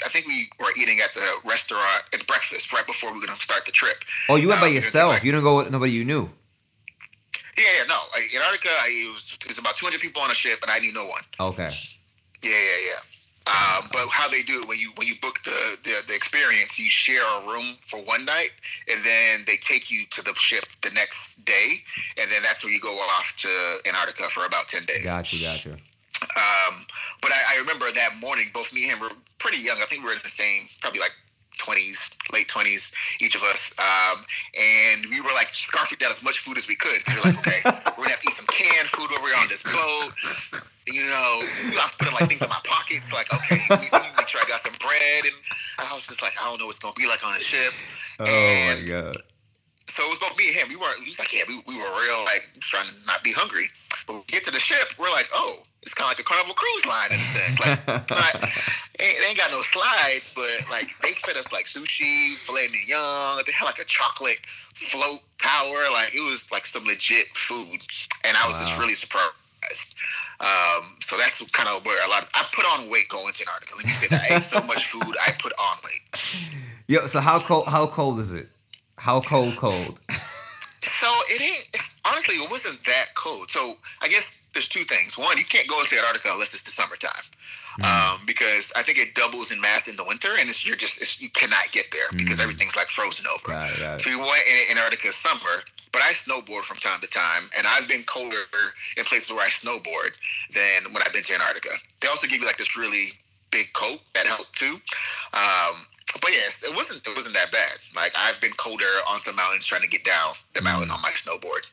I 0.04 0.08
think 0.10 0.26
we 0.26 0.50
were 0.60 0.72
eating 0.78 1.00
at 1.00 1.14
the 1.14 1.26
restaurant 1.48 2.02
at 2.12 2.26
breakfast 2.26 2.72
right 2.72 2.86
before 2.86 3.10
we 3.12 3.20
were 3.20 3.26
going 3.26 3.36
to 3.38 3.42
start 3.42 3.64
the 3.64 3.72
trip. 3.72 4.04
oh, 4.28 4.36
you 4.36 4.48
went 4.48 4.60
by 4.60 4.68
um, 4.68 4.76
it's 4.76 4.84
yourself. 4.86 5.14
like- 5.14 5.24
you 5.24 5.32
didn't 5.32 5.44
go 5.44 5.56
with 5.58 5.70
nobody 5.70 5.92
you 5.92 6.04
knew. 6.04 6.28
Yeah, 7.58 7.64
yeah, 7.78 7.84
no. 7.88 7.98
Like, 8.14 8.30
Antarctica, 8.34 8.68
I, 8.70 8.88
it 8.88 9.12
was 9.14 9.32
it 9.40 9.48
was 9.48 9.58
about 9.58 9.76
200 9.76 10.00
people 10.00 10.22
on 10.22 10.30
a 10.30 10.34
ship, 10.34 10.60
and 10.62 10.70
I 10.70 10.78
knew 10.78 10.92
no 10.92 11.06
one. 11.06 11.22
Okay. 11.38 11.70
Yeah, 12.42 12.50
yeah, 12.50 12.56
yeah. 12.90 13.00
Um, 13.46 13.88
but 13.90 14.06
how 14.08 14.28
they 14.28 14.42
do 14.42 14.60
it 14.60 14.68
when 14.68 14.78
you 14.78 14.92
when 14.96 15.06
you 15.06 15.14
book 15.20 15.40
the, 15.44 15.78
the 15.82 16.02
the 16.06 16.14
experience, 16.14 16.78
you 16.78 16.90
share 16.90 17.22
a 17.22 17.46
room 17.48 17.76
for 17.80 17.98
one 18.02 18.24
night, 18.24 18.50
and 18.88 19.02
then 19.02 19.44
they 19.46 19.56
take 19.56 19.90
you 19.90 20.04
to 20.10 20.22
the 20.22 20.34
ship 20.34 20.66
the 20.82 20.90
next 20.90 21.44
day, 21.44 21.82
and 22.18 22.30
then 22.30 22.42
that's 22.42 22.62
where 22.62 22.72
you 22.72 22.80
go 22.80 22.98
off 22.98 23.34
to 23.38 23.78
Antarctica 23.86 24.28
for 24.28 24.44
about 24.44 24.68
ten 24.68 24.84
days. 24.84 25.04
Gotcha, 25.04 25.40
gotcha. 25.40 25.72
Um, 26.36 26.86
but 27.22 27.32
I, 27.32 27.54
I 27.54 27.58
remember 27.58 27.90
that 27.92 28.16
morning, 28.20 28.48
both 28.52 28.72
me 28.74 28.82
and 28.84 28.92
him 28.92 29.00
were 29.00 29.14
pretty 29.38 29.58
young. 29.58 29.80
I 29.80 29.86
think 29.86 30.02
we 30.02 30.08
were 30.08 30.14
in 30.14 30.20
the 30.22 30.28
same, 30.28 30.68
probably 30.80 31.00
like 31.00 31.12
20s, 31.58 32.16
late 32.32 32.48
20s, 32.48 32.92
each 33.20 33.34
of 33.34 33.42
us. 33.42 33.72
Um, 33.78 34.24
and 34.58 35.06
we 35.06 35.20
were 35.20 35.32
like 35.32 35.48
scarfing 35.48 35.98
down 35.98 36.10
as 36.10 36.22
much 36.22 36.40
food 36.40 36.58
as 36.58 36.68
we 36.68 36.76
could. 36.76 37.00
We 37.08 37.14
were 37.16 37.20
like, 37.22 37.38
okay, 37.38 37.60
we're 37.64 38.04
gonna 38.04 38.10
have 38.10 38.20
to 38.20 38.28
eat 38.28 38.36
some 38.36 38.46
canned 38.46 38.88
food 38.88 39.10
while 39.10 39.22
we're 39.22 39.36
on 39.36 39.48
this 39.48 39.62
boat. 39.62 40.12
You 40.92 41.04
know, 41.06 41.42
I 41.42 41.82
was 41.84 41.92
putting 41.98 42.14
like 42.14 42.28
things 42.28 42.42
in 42.42 42.48
my 42.48 42.60
pockets. 42.64 43.12
Like, 43.12 43.32
okay, 43.32 43.60
we, 43.70 43.76
we, 43.76 43.88
we 44.18 44.24
tried 44.26 44.48
got 44.48 44.60
some 44.60 44.74
bread, 44.80 45.24
and 45.24 45.34
I 45.78 45.94
was 45.94 46.06
just 46.06 46.22
like, 46.22 46.32
I 46.40 46.48
don't 46.48 46.58
know 46.58 46.66
what's 46.66 46.78
gonna 46.78 46.94
be 46.94 47.06
like 47.06 47.24
on 47.26 47.34
the 47.34 47.40
ship. 47.40 47.72
Oh 48.18 48.24
And- 48.26 48.80
my 48.82 48.86
god. 48.86 49.16
So 49.88 50.04
it 50.04 50.08
was 50.10 50.18
both 50.20 50.38
me 50.38 50.46
and 50.48 50.56
him. 50.56 50.68
We 50.68 50.76
weren't. 50.76 51.00
Was 51.04 51.18
like, 51.18 51.32
yeah, 51.34 51.42
we, 51.48 51.56
we 51.66 51.76
were 51.76 51.82
real 51.82 52.22
like 52.24 52.48
trying 52.60 52.86
to 52.86 52.94
not 53.08 53.24
be 53.24 53.32
hungry. 53.32 53.68
But 54.06 54.14
we 54.14 54.22
get 54.28 54.44
to 54.44 54.52
the 54.52 54.60
ship, 54.60 54.86
we're 55.00 55.10
like, 55.10 55.28
oh, 55.34 55.58
it's 55.82 55.94
kind 55.94 56.06
of 56.06 56.10
like 56.16 56.20
a 56.20 56.22
Carnival 56.22 56.54
cruise 56.54 56.86
line 56.86 57.10
in 57.10 57.18
a 57.18 57.24
sense. 57.24 57.58
Like, 57.58 57.86
not, 57.88 58.34
ain't, 59.00 59.18
they 59.18 59.26
ain't 59.30 59.36
got 59.36 59.50
no 59.50 59.62
slides, 59.62 60.30
but 60.32 60.48
like 60.70 60.88
they 61.02 61.12
fed 61.14 61.36
us 61.36 61.50
like 61.50 61.66
sushi, 61.66 62.34
filet 62.36 62.68
mignon. 62.68 63.42
They 63.44 63.50
had 63.52 63.64
like 63.64 63.80
a 63.80 63.84
chocolate 63.84 64.38
float 64.74 65.20
tower. 65.38 65.90
Like 65.90 66.14
it 66.14 66.20
was 66.20 66.52
like 66.52 66.66
some 66.66 66.84
legit 66.84 67.26
food, 67.34 67.80
and 68.22 68.36
I 68.36 68.46
was 68.46 68.56
just 68.60 68.78
really 68.78 68.94
surprised. 68.94 69.32
Um, 70.40 70.96
so 71.02 71.18
that's 71.18 71.38
kind 71.50 71.68
of 71.68 71.84
where 71.84 72.04
a 72.04 72.08
lot. 72.08 72.22
Of, 72.22 72.30
I 72.34 72.46
put 72.52 72.64
on 72.64 72.90
weight 72.90 73.08
going 73.08 73.32
to 73.34 73.42
Antarctica. 73.42 73.76
Let 73.76 73.86
me 73.86 73.92
say 73.92 74.06
that 74.08 74.30
I 74.30 74.36
ate 74.36 74.42
so 74.42 74.60
much 74.62 74.86
food, 74.86 75.16
I 75.26 75.32
put 75.32 75.52
on 75.58 75.76
weight. 75.84 76.02
Yo, 76.88 77.06
so 77.06 77.20
how 77.20 77.38
cold? 77.40 77.68
How 77.68 77.86
cold 77.86 78.18
is 78.20 78.32
it? 78.32 78.48
How 78.96 79.20
cold? 79.20 79.56
Cold. 79.56 80.00
So 80.82 81.08
it 81.28 81.42
ain't. 81.42 81.68
It's, 81.74 81.94
honestly, 82.04 82.36
it 82.36 82.50
wasn't 82.50 82.82
that 82.86 83.14
cold. 83.14 83.50
So 83.50 83.76
I 84.00 84.08
guess 84.08 84.42
there's 84.54 84.68
two 84.68 84.84
things. 84.84 85.18
One, 85.18 85.36
you 85.36 85.44
can't 85.44 85.68
go 85.68 85.80
into 85.80 85.96
Antarctica 85.96 86.30
unless 86.32 86.54
it's 86.54 86.62
the 86.62 86.70
summertime, 86.70 87.24
um, 87.82 88.20
because 88.26 88.72
I 88.76 88.82
think 88.82 88.98
it 88.98 89.14
doubles 89.14 89.50
in 89.50 89.60
mass 89.60 89.88
in 89.88 89.96
the 89.96 90.04
winter, 90.04 90.36
and 90.38 90.48
it's, 90.48 90.64
you're 90.66 90.76
just 90.76 91.00
it's, 91.00 91.20
you 91.20 91.30
cannot 91.30 91.70
get 91.72 91.86
there 91.92 92.08
because 92.16 92.38
Mm. 92.38 92.42
everything's 92.42 92.76
like 92.76 92.88
frozen 92.88 93.26
over. 93.26 93.46
Got 93.48 93.70
it, 93.72 93.78
got 93.78 94.00
it. 94.00 94.02
So 94.04 94.10
we 94.10 94.16
went 94.16 94.42
in 94.46 94.76
Antarctica 94.76 95.12
summer, 95.12 95.62
but 95.92 96.02
I 96.02 96.12
snowboard 96.12 96.62
from 96.62 96.78
time 96.78 97.00
to 97.00 97.06
time, 97.06 97.50
and 97.56 97.66
I've 97.66 97.88
been 97.88 98.02
colder 98.04 98.44
in 98.96 99.04
places 99.04 99.30
where 99.30 99.40
I 99.44 99.48
snowboard 99.50 100.12
than 100.52 100.92
when 100.92 101.02
I've 101.02 101.12
been 101.12 101.22
to 101.24 101.34
Antarctica. 101.34 101.70
They 102.00 102.08
also 102.08 102.26
give 102.26 102.40
you 102.40 102.46
like 102.46 102.58
this 102.58 102.76
really 102.76 103.12
big 103.50 103.72
coat 103.72 104.00
that 104.14 104.26
helped 104.26 104.56
too. 104.56 104.80
Um, 105.34 105.86
but 106.20 106.32
yes, 106.32 106.62
it 106.64 106.74
wasn't 106.74 107.06
it 107.06 107.14
wasn't 107.16 107.34
that 107.34 107.52
bad. 107.52 107.72
Like 107.94 108.12
I've 108.16 108.40
been 108.40 108.52
colder 108.52 108.84
on 109.08 109.20
some 109.20 109.36
mountains 109.36 109.64
trying 109.66 109.82
to 109.82 109.88
get 109.88 110.04
down 110.04 110.34
the 110.54 110.60
mountain 110.62 110.90
on 110.90 111.00
my 111.02 111.10
snowboard. 111.10 111.66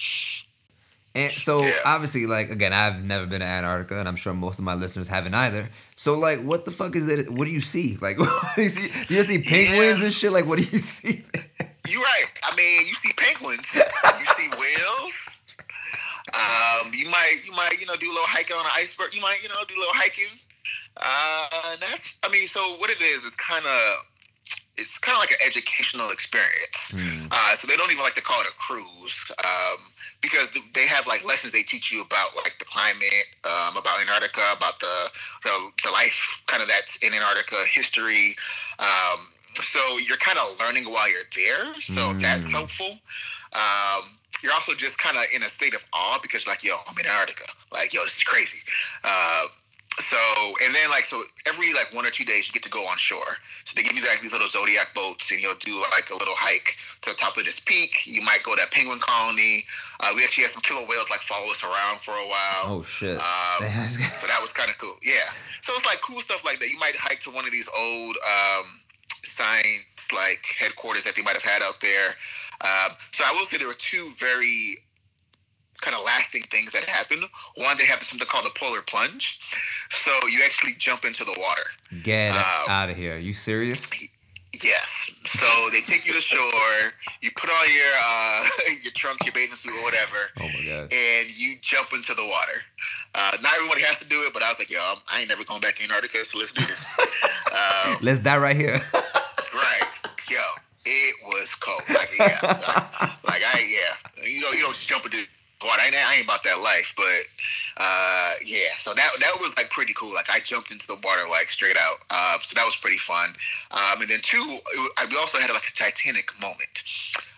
And 1.17 1.33
so 1.33 1.63
Yeah. 1.65 1.73
obviously, 1.83 2.25
like 2.27 2.49
again, 2.51 2.73
I've 2.73 3.03
never 3.03 3.25
been 3.25 3.39
to 3.41 3.45
Antarctica, 3.45 3.99
and 3.99 4.07
I'm 4.07 4.15
sure 4.15 4.33
most 4.33 4.59
of 4.59 4.65
my 4.65 4.75
listeners 4.75 5.07
haven't 5.07 5.33
either. 5.33 5.69
So 5.95 6.13
like, 6.19 6.39
what 6.43 6.65
the 6.65 6.71
fuck 6.71 6.95
is 6.95 7.07
it? 7.07 7.29
What 7.31 7.45
do 7.45 7.51
you 7.51 7.61
see? 7.61 7.97
Like, 8.05 8.17
do 8.55 8.61
you 8.61 8.69
see? 8.69 8.91
Do 9.07 9.15
you 9.15 9.23
see 9.23 9.39
penguins 9.41 9.99
Yeah. 9.99 10.05
and 10.05 10.13
shit? 10.13 10.31
Like, 10.31 10.45
what 10.45 10.57
do 10.59 10.63
you 10.63 10.79
see? 10.95 11.23
You're 11.87 12.01
right. 12.03 12.25
I 12.43 12.55
mean, 12.55 12.85
you 12.87 12.95
see 12.95 13.11
penguins, 13.17 13.65
you 13.73 14.25
see 14.37 14.49
whales. 14.61 15.13
Um, 16.33 16.91
you 16.93 17.09
might 17.09 17.37
you 17.45 17.51
might 17.53 17.79
you 17.79 17.85
know 17.87 17.95
do 17.95 18.07
a 18.07 18.13
little 18.13 18.27
hiking 18.27 18.55
on 18.57 18.65
an 18.65 18.71
iceberg. 18.75 19.13
You 19.13 19.21
might 19.21 19.41
you 19.41 19.49
know 19.49 19.55
do 19.67 19.75
a 19.75 19.79
little 19.79 19.93
hiking. 19.95 20.33
Uh, 20.97 21.47
and 21.71 21.79
that's 21.81 22.17
I 22.23 22.29
mean, 22.29 22.47
so 22.47 22.75
what 22.77 22.89
it 22.89 23.01
is 23.01 23.23
is 23.23 23.35
kind 23.35 23.65
of 23.65 23.81
it's 24.77 24.97
kind 24.99 25.15
of 25.15 25.21
like 25.21 25.31
an 25.31 25.37
educational 25.45 26.09
experience. 26.11 26.77
Hmm. 26.91 27.27
Uh, 27.31 27.55
so 27.55 27.65
they 27.67 27.75
don't 27.77 27.91
even 27.91 28.03
like 28.03 28.15
to 28.15 28.21
call 28.21 28.41
it 28.41 28.47
a 28.47 28.55
cruise 28.59 29.31
um, 29.43 29.79
because 30.27 30.49
they 30.73 30.87
have 30.87 31.07
like 31.07 31.23
lessons 31.25 31.53
they 31.53 31.63
teach 31.63 31.91
you 31.91 32.01
about 32.03 32.35
like 32.35 32.55
the 32.59 32.65
climate, 32.65 33.27
um, 33.45 33.77
about 33.77 33.99
Antarctica, 34.01 34.41
about 34.55 34.79
the, 34.79 34.95
the 35.43 35.53
the 35.83 35.91
life 35.91 36.43
kind 36.47 36.61
of 36.61 36.67
that's 36.67 36.97
in 36.97 37.13
Antarctica, 37.13 37.63
history. 37.69 38.35
Um, 38.79 39.19
so 39.63 39.97
you're 39.97 40.17
kind 40.17 40.37
of 40.37 40.59
learning 40.59 40.85
while 40.85 41.09
you're 41.09 41.29
there. 41.35 41.79
So 41.81 42.13
that's 42.21 42.47
Mm. 42.47 42.51
helpful. 42.51 42.91
Um, 43.53 44.03
you're 44.43 44.53
also 44.53 44.73
just 44.75 44.97
kind 44.99 45.17
of 45.17 45.23
in 45.33 45.43
a 45.43 45.49
state 45.49 45.73
of 45.73 45.83
awe 45.93 46.19
because 46.21 46.45
like, 46.47 46.63
yo, 46.63 46.75
I'm 46.87 46.97
in 46.99 47.05
Antarctica. 47.07 47.45
Like, 47.71 47.93
yo, 47.93 48.03
this 48.03 48.17
is 48.17 48.23
crazy. 48.23 48.59
Uh, 49.03 49.43
so 49.99 50.17
and 50.63 50.75
then 50.75 50.89
like 50.89 51.05
so 51.05 51.23
every 51.45 51.73
like 51.73 51.93
one 51.93 52.05
or 52.05 52.11
two 52.11 52.25
days 52.25 52.47
you 52.47 52.53
get 52.53 52.63
to 52.63 52.69
go 52.69 52.85
on 52.85 52.97
shore. 52.97 53.37
So 53.65 53.73
they 53.75 53.83
give 53.83 53.93
you 53.93 54.05
like 54.05 54.21
these 54.21 54.31
little 54.31 54.47
zodiac 54.47 54.93
boats 54.93 55.31
and 55.31 55.41
you'll 55.41 55.55
do 55.55 55.79
like 55.91 56.09
a 56.09 56.13
little 56.13 56.35
hike 56.35 56.77
to 57.01 57.09
the 57.09 57.15
top 57.15 57.37
of 57.37 57.45
this 57.45 57.59
peak. 57.59 58.05
You 58.05 58.21
might 58.21 58.43
go 58.43 58.55
to 58.55 58.63
a 58.63 58.67
penguin 58.67 58.99
colony. 58.99 59.65
Uh, 59.99 60.13
we 60.15 60.23
actually 60.23 60.43
had 60.43 60.51
some 60.51 60.61
killer 60.61 60.85
whales 60.85 61.09
like 61.09 61.21
follow 61.21 61.51
us 61.51 61.63
around 61.63 61.99
for 61.99 62.11
a 62.11 62.27
while. 62.27 62.77
Oh 62.77 62.83
shit. 62.83 63.17
Um, 63.17 63.59
so 64.21 64.27
that 64.27 64.39
was 64.41 64.53
kind 64.53 64.69
of 64.69 64.77
cool. 64.77 64.95
Yeah. 65.03 65.29
So 65.61 65.73
it's 65.75 65.85
like 65.85 65.99
cool 66.01 66.21
stuff 66.21 66.45
like 66.45 66.59
that. 66.59 66.69
You 66.69 66.77
might 66.77 66.95
hike 66.95 67.19
to 67.21 67.31
one 67.31 67.45
of 67.45 67.51
these 67.51 67.67
old 67.75 68.15
um, 68.17 68.65
science 69.23 69.85
like 70.13 70.45
headquarters 70.57 71.03
that 71.03 71.15
they 71.15 71.21
might 71.21 71.33
have 71.33 71.43
had 71.43 71.61
out 71.61 71.81
there. 71.81 72.15
Um, 72.61 72.95
so 73.11 73.23
I 73.25 73.33
will 73.33 73.45
say 73.45 73.57
there 73.57 73.67
were 73.67 73.73
two 73.73 74.11
very 74.17 74.77
kind 75.81 75.95
of 75.95 76.03
lasting 76.05 76.43
things 76.43 76.71
that 76.71 76.83
happen. 76.85 77.19
One, 77.55 77.77
they 77.77 77.85
have 77.85 78.01
something 78.03 78.27
called 78.27 78.45
the 78.45 78.51
polar 78.59 78.81
plunge. 78.81 79.39
So 79.91 80.11
you 80.27 80.41
actually 80.43 80.73
jump 80.77 81.05
into 81.05 81.23
the 81.23 81.35
water. 81.37 81.63
Get 82.03 82.35
um, 82.35 82.43
out 82.69 82.89
of 82.89 82.97
here. 82.97 83.15
Are 83.15 83.19
You 83.19 83.33
serious? 83.33 83.89
Yes. 84.63 85.11
So 85.27 85.69
they 85.71 85.81
take 85.81 86.07
you 86.07 86.13
to 86.13 86.21
shore. 86.21 86.49
You 87.21 87.29
put 87.35 87.49
on 87.49 87.67
your 87.71 87.93
uh, 88.03 88.47
your 88.83 88.91
trunks, 88.93 89.23
your 89.25 89.33
bathing 89.33 89.55
suit, 89.55 89.71
or 89.77 89.83
whatever, 89.83 90.17
Oh 90.39 90.47
my 90.47 90.65
god. 90.65 90.91
and 90.91 91.27
you 91.37 91.57
jump 91.61 91.93
into 91.93 92.15
the 92.15 92.25
water. 92.25 92.61
Uh, 93.13 93.37
not 93.43 93.53
everybody 93.55 93.81
has 93.83 93.99
to 93.99 94.05
do 94.05 94.23
it, 94.23 94.33
but 94.33 94.41
I 94.41 94.49
was 94.49 94.57
like, 94.57 94.71
yo, 94.71 94.79
I 95.13 95.19
ain't 95.19 95.29
never 95.29 95.43
going 95.43 95.61
back 95.61 95.75
to 95.75 95.83
Antarctica, 95.83 96.25
so 96.25 96.39
let's 96.39 96.53
do 96.53 96.65
this. 96.65 96.85
um, 97.51 97.97
Let's 98.01 98.19
die 98.21 98.37
right 98.37 98.55
here. 98.55 98.81
right, 99.53 99.83
yo, 100.29 100.39
it 100.85 101.15
was 101.25 101.53
cold. 101.55 101.81
Like, 101.89 102.09
yeah, 102.17 102.39
like, 102.41 103.23
like, 103.25 103.41
I 103.43 103.59
yeah, 103.69 104.23
you 104.27 104.41
know, 104.41 104.51
you 104.51 104.61
don't 104.61 104.73
just 104.73 104.87
jump 104.87 105.05
into 105.05 105.17
water. 105.63 105.81
I 105.81 105.87
ain't, 105.87 105.95
I 105.95 106.15
ain't 106.15 106.25
about 106.25 106.43
that 106.43 106.59
life, 106.61 106.93
but 106.95 107.81
uh, 107.81 108.33
yeah. 108.45 108.75
So 108.77 108.93
that 108.93 109.11
that 109.19 109.33
was 109.39 109.55
like 109.57 109.69
pretty 109.69 109.93
cool. 109.93 110.13
Like 110.13 110.29
I 110.29 110.39
jumped 110.39 110.71
into 110.71 110.87
the 110.87 110.95
water 110.95 111.27
like 111.29 111.49
straight 111.49 111.77
out. 111.77 111.97
Uh, 112.09 112.37
so 112.43 112.53
that 112.55 112.65
was 112.65 112.75
pretty 112.75 112.97
fun. 112.97 113.29
Um, 113.71 114.01
and 114.01 114.09
then 114.09 114.19
two, 114.21 114.37
it, 114.49 114.61
wa- 114.97 115.05
we 115.09 115.17
also 115.17 115.37
had 115.39 115.49
like 115.51 115.67
a 115.67 115.73
Titanic 115.75 116.31
moment 116.41 116.83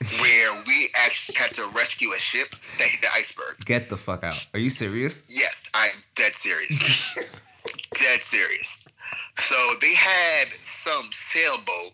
where 0.20 0.64
we 0.68 0.90
actually 0.96 1.36
had 1.36 1.54
to 1.56 1.66
rescue 1.68 2.12
a 2.14 2.20
ship 2.20 2.56
that 2.78 2.88
hit 2.88 3.02
the 3.02 3.12
iceberg. 3.14 3.64
Get 3.66 3.90
the 3.90 3.98
fuck 3.98 4.24
out. 4.24 4.46
Are 4.54 4.60
you 4.60 4.70
serious? 4.70 5.24
Yes, 5.30 5.70
I'm 5.74 5.92
dead 6.16 6.34
serious. 6.34 6.78
dead 8.00 8.22
serious. 8.22 8.86
So 9.48 9.56
they 9.82 9.94
had 9.94 10.48
some 10.62 11.10
sailboat 11.14 11.94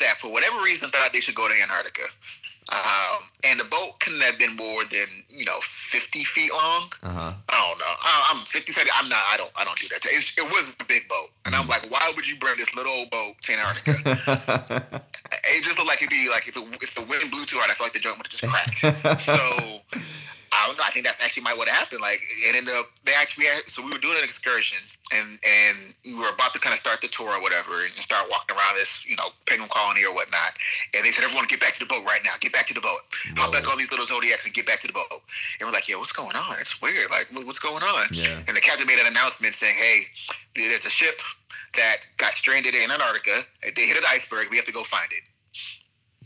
that, 0.00 0.16
for 0.16 0.32
whatever 0.32 0.60
reason, 0.62 0.90
thought 0.90 1.12
they 1.12 1.20
should 1.20 1.34
go 1.36 1.46
to 1.46 1.54
Antarctica. 1.54 2.02
Um, 2.70 3.22
and 3.42 3.58
the 3.58 3.64
boat 3.64 3.98
couldn't 3.98 4.20
have 4.20 4.38
been 4.38 4.54
more 4.54 4.84
than 4.84 5.06
you 5.28 5.44
know 5.44 5.58
50 5.62 6.24
feet 6.24 6.52
long. 6.52 6.92
Uh 7.02 7.08
huh. 7.08 7.32
I 7.48 7.68
don't 7.68 7.78
know. 7.78 7.84
I, 7.84 8.30
I'm 8.32 8.44
50, 8.44 8.72
70. 8.72 8.90
I'm 8.94 9.08
not. 9.08 9.22
I 9.28 9.36
don't. 9.36 9.50
I 9.56 9.64
don't 9.64 9.78
do 9.78 9.88
that. 9.88 10.04
It's, 10.04 10.32
it 10.38 10.44
was 10.44 10.76
a 10.78 10.84
big 10.84 11.08
boat, 11.08 11.28
and 11.44 11.54
I'm 11.54 11.66
like, 11.66 11.90
why 11.90 12.12
would 12.14 12.28
you 12.28 12.36
bring 12.36 12.56
this 12.58 12.74
little 12.74 12.92
old 12.92 13.10
boat 13.10 13.34
to 13.42 13.52
Antarctica? 13.52 15.02
it 15.44 15.64
just 15.64 15.78
looked 15.78 15.88
like 15.88 16.02
it'd 16.02 16.10
be 16.10 16.28
like 16.28 16.46
if 16.46 16.54
the, 16.54 16.62
if 16.80 16.94
the 16.94 17.02
wind 17.02 17.30
blew 17.30 17.44
too 17.44 17.56
hard, 17.56 17.70
I 17.70 17.74
feel 17.74 17.86
like 17.86 17.94
the 17.94 17.98
joint 17.98 18.18
would 18.18 18.26
have 18.26 18.32
just 18.32 18.52
cracked. 18.52 19.22
so 19.22 19.80
I 20.60 20.66
don't 20.66 20.76
know. 20.76 20.84
I 20.84 20.90
think 20.90 21.06
that's 21.06 21.20
actually 21.22 21.42
might 21.42 21.56
what 21.56 21.68
happened. 21.68 22.00
Like 22.00 22.20
it 22.44 22.54
ended 22.54 22.74
up 22.74 22.86
they 23.04 23.14
actually 23.14 23.46
had, 23.46 23.64
so 23.68 23.82
we 23.82 23.90
were 23.90 23.98
doing 23.98 24.18
an 24.18 24.24
excursion 24.24 24.78
and 25.12 25.38
and 25.40 25.76
we 26.04 26.14
were 26.14 26.28
about 26.28 26.52
to 26.52 26.60
kind 26.60 26.74
of 26.74 26.80
start 26.80 27.00
the 27.00 27.08
tour 27.08 27.32
or 27.32 27.40
whatever 27.40 27.84
and 27.84 27.92
start 28.04 28.28
walking 28.30 28.56
around 28.56 28.76
this 28.76 29.08
you 29.08 29.16
know 29.16 29.30
penguin 29.46 29.70
colony 29.70 30.04
or 30.04 30.14
whatnot. 30.14 30.52
And 30.94 31.04
they 31.04 31.10
said 31.10 31.24
everyone 31.24 31.46
get 31.48 31.60
back 31.60 31.74
to 31.74 31.80
the 31.80 31.86
boat 31.86 32.04
right 32.04 32.20
now. 32.24 32.32
Get 32.40 32.52
back 32.52 32.66
to 32.68 32.74
the 32.74 32.80
boat. 32.80 33.00
Hop 33.36 33.52
back 33.52 33.64
Whoa. 33.64 33.72
on 33.72 33.78
these 33.78 33.90
little 33.90 34.06
zodiacs 34.06 34.44
and 34.44 34.52
get 34.52 34.66
back 34.66 34.80
to 34.80 34.86
the 34.86 34.92
boat. 34.92 35.24
And 35.58 35.66
we're 35.66 35.72
like, 35.72 35.88
yeah, 35.88 35.96
what's 35.96 36.12
going 36.12 36.36
on? 36.36 36.56
It's 36.60 36.80
weird. 36.82 37.10
Like 37.10 37.28
what's 37.32 37.58
going 37.58 37.82
on? 37.82 38.08
Yeah. 38.12 38.42
And 38.46 38.56
the 38.56 38.60
captain 38.60 38.86
made 38.86 38.98
an 38.98 39.06
announcement 39.06 39.54
saying, 39.54 39.76
hey, 39.76 40.04
there's 40.54 40.84
a 40.84 40.90
ship 40.90 41.20
that 41.76 41.98
got 42.16 42.34
stranded 42.34 42.74
in 42.74 42.90
Antarctica. 42.90 43.44
They 43.62 43.86
hit 43.86 43.96
an 43.96 44.04
iceberg. 44.08 44.48
We 44.50 44.56
have 44.56 44.66
to 44.66 44.72
go 44.72 44.84
find 44.84 45.10
it. 45.10 45.22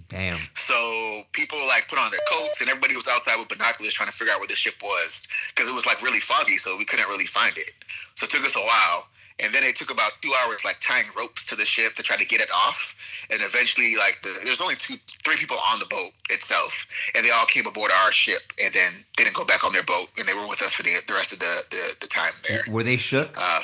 Damn. 0.09 0.39
So 0.57 1.23
people 1.33 1.59
like 1.67 1.89
put 1.89 1.99
on 1.99 2.11
their 2.11 2.21
coats, 2.31 2.61
and 2.61 2.69
everybody 2.69 2.97
was 2.97 3.09
outside 3.09 3.37
with 3.39 3.49
binoculars 3.49 3.95
trying 3.95 4.11
to 4.11 4.15
figure 4.15 4.33
out 4.33 4.39
where 4.41 4.49
the 4.49 4.57
ship 4.57 4.75
was 4.83 5.23
because 5.55 5.69
it 5.69 5.75
was 5.75 5.87
like 5.87 6.03
really 6.03 6.21
foggy, 6.21 6.59
so 6.59 6.77
we 6.77 6.85
couldn't 6.85 7.09
really 7.09 7.27
find 7.27 7.57
it. 7.59 7.71
So 8.15 8.25
it 8.25 8.31
took 8.31 8.45
us 8.45 8.55
a 8.55 8.61
while, 8.61 9.07
and 9.41 9.53
then 9.53 9.65
it 9.65 9.77
took 9.77 9.91
about 9.91 10.13
two 10.21 10.33
hours 10.45 10.65
like 10.65 10.77
tying 10.81 11.07
ropes 11.17 11.47
to 11.47 11.57
the 11.57 11.65
ship 11.65 11.95
to 11.95 12.03
try 12.03 12.17
to 12.17 12.25
get 12.25 12.41
it 12.41 12.51
off. 12.55 12.95
And 13.31 13.41
eventually, 13.43 13.97
like 13.97 14.21
the, 14.23 14.39
there's 14.45 14.61
only 14.61 14.77
two, 14.77 14.97
three 15.25 15.37
people 15.37 15.57
on 15.73 15.79
the 15.79 15.87
boat 15.87 16.11
itself, 16.31 16.87
and 17.15 17.25
they 17.25 17.31
all 17.31 17.47
came 17.47 17.67
aboard 17.67 17.91
our 17.91 18.13
ship, 18.13 18.53
and 18.63 18.73
then 18.75 18.93
they 19.17 19.25
didn't 19.25 19.37
go 19.37 19.45
back 19.45 19.65
on 19.65 19.73
their 19.73 19.83
boat, 19.83 20.11
and 20.19 20.29
they 20.29 20.35
were 20.35 20.47
with 20.47 20.63
us 20.63 20.75
for 20.75 20.83
the, 20.83 20.97
the 21.09 21.15
rest 21.15 21.33
of 21.33 21.39
the, 21.39 21.65
the, 21.71 21.97
the 22.03 22.07
time 22.07 22.33
there. 22.49 22.65
Were 22.69 22.83
they 22.83 22.97
shook? 22.97 23.37
Uh, 23.41 23.61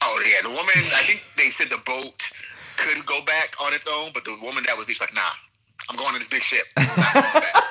Oh 0.00 0.22
yeah, 0.24 0.42
the 0.42 0.50
woman. 0.50 0.74
I 0.94 1.02
think 1.02 1.24
they 1.36 1.50
said 1.50 1.68
the 1.68 1.82
boat 1.84 2.22
could 2.76 3.04
go 3.04 3.24
back 3.24 3.54
on 3.60 3.72
its 3.72 3.86
own, 3.86 4.10
but 4.14 4.24
the 4.24 4.36
woman 4.40 4.64
that 4.66 4.76
was 4.76 4.86
she's 4.86 5.00
like, 5.00 5.14
nah, 5.14 5.34
I'm 5.88 5.96
going 5.96 6.12
to 6.14 6.18
this 6.18 6.28
big 6.28 6.42
ship. 6.42 6.64
I'm 6.76 6.86
not 6.86 6.96
going 7.14 7.32
back. 7.32 7.64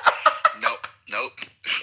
nope, 0.62 0.86
nope. 1.10 1.32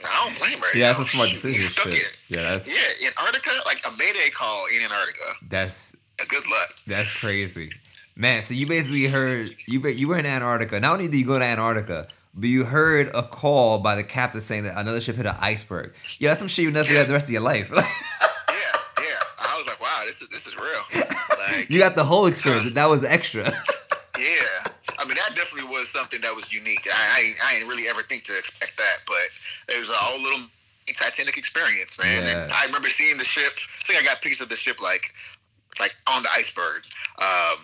I 0.03 0.25
don't 0.27 0.37
blame 0.39 0.59
her. 0.59 0.77
Yeah, 0.77 0.93
that's 0.93 1.07
a 1.07 1.11
smart 1.11 1.29
decision. 1.29 1.61
stuck 1.69 1.85
Shit. 1.85 1.93
in. 2.29 2.37
Yeah, 2.37 2.41
that's 2.51 2.67
Yeah, 2.67 3.07
Antarctica, 3.09 3.51
like 3.65 3.81
a 3.87 3.91
mayday 3.97 4.29
call 4.33 4.65
in 4.73 4.81
Antarctica. 4.81 5.33
that's 5.47 5.95
Good 6.27 6.43
luck. 6.49 6.69
that's 6.87 7.11
crazy, 7.13 7.71
man. 8.15 8.41
So 8.41 8.53
you 8.53 8.67
basically 8.67 9.05
heard 9.07 9.53
you 9.67 9.79
be- 9.81 9.93
you 9.93 10.07
were 10.07 10.17
in 10.17 10.25
Antarctica. 10.25 10.79
Not 10.79 10.93
only 10.93 11.07
did 11.09 11.17
you 11.17 11.25
go 11.25 11.37
to 11.37 11.43
Antarctica, 11.45 12.07
but 12.33 12.47
you 12.49 12.63
heard 12.65 13.07
a 13.13 13.23
call 13.23 13.79
by 13.79 13.95
the 13.95 14.03
captain 14.03 14.41
saying 14.41 14.63
that 14.63 14.77
another 14.77 14.99
ship 15.01 15.15
hit 15.17 15.25
an 15.25 15.35
iceberg. 15.39 15.93
Yeah, 16.19 16.29
that's 16.29 16.39
some 16.39 16.47
shit 16.47 16.63
you 16.63 16.71
never 16.71 16.87
forget 16.87 17.07
the 17.07 17.13
rest 17.13 17.25
of 17.27 17.31
your 17.31 17.41
life. 17.41 17.71
Yeah, 18.47 18.79
yeah. 18.99 19.05
I 19.39 19.57
was 19.57 19.67
like, 19.67 19.81
wow, 19.81 20.03
this 20.05 20.21
is 20.21 20.29
this 20.29 20.47
is 20.47 20.53
real. 20.55 21.05
Like, 21.57 21.69
you 21.69 21.77
got 21.79 21.93
the 21.95 22.03
whole 22.03 22.25
experience. 22.25 22.73
That 22.73 22.89
was 22.89 23.03
extra. 23.03 23.43
yeah. 25.05 25.05
I 25.05 25.07
mean, 25.07 25.17
that 25.17 25.35
definitely 25.35 25.69
was 25.69 25.89
something 25.89 26.21
that 26.21 26.35
was 26.35 26.51
unique. 26.51 26.87
I, 26.91 27.33
I, 27.41 27.49
I 27.49 27.53
didn't 27.53 27.69
really 27.69 27.87
ever 27.87 28.01
think 28.01 28.23
to 28.25 28.37
expect 28.37 28.77
that, 28.77 28.97
but 29.07 29.29
it 29.73 29.79
was 29.79 29.89
a 29.89 29.93
whole 29.93 30.21
little 30.21 30.47
Titanic 30.93 31.37
experience, 31.37 31.97
man. 31.97 32.23
And 32.23 32.51
I 32.51 32.65
remember 32.65 32.89
seeing 32.89 33.17
the 33.17 33.25
ship. 33.25 33.53
I 33.81 33.85
think 33.87 33.99
I 33.99 34.03
got 34.03 34.21
pictures 34.21 34.41
of 34.41 34.49
the 34.49 34.55
ship 34.55 34.81
like, 34.81 35.13
like 35.79 35.95
on 36.07 36.23
the 36.23 36.29
iceberg. 36.35 36.83
Um, 37.17 37.57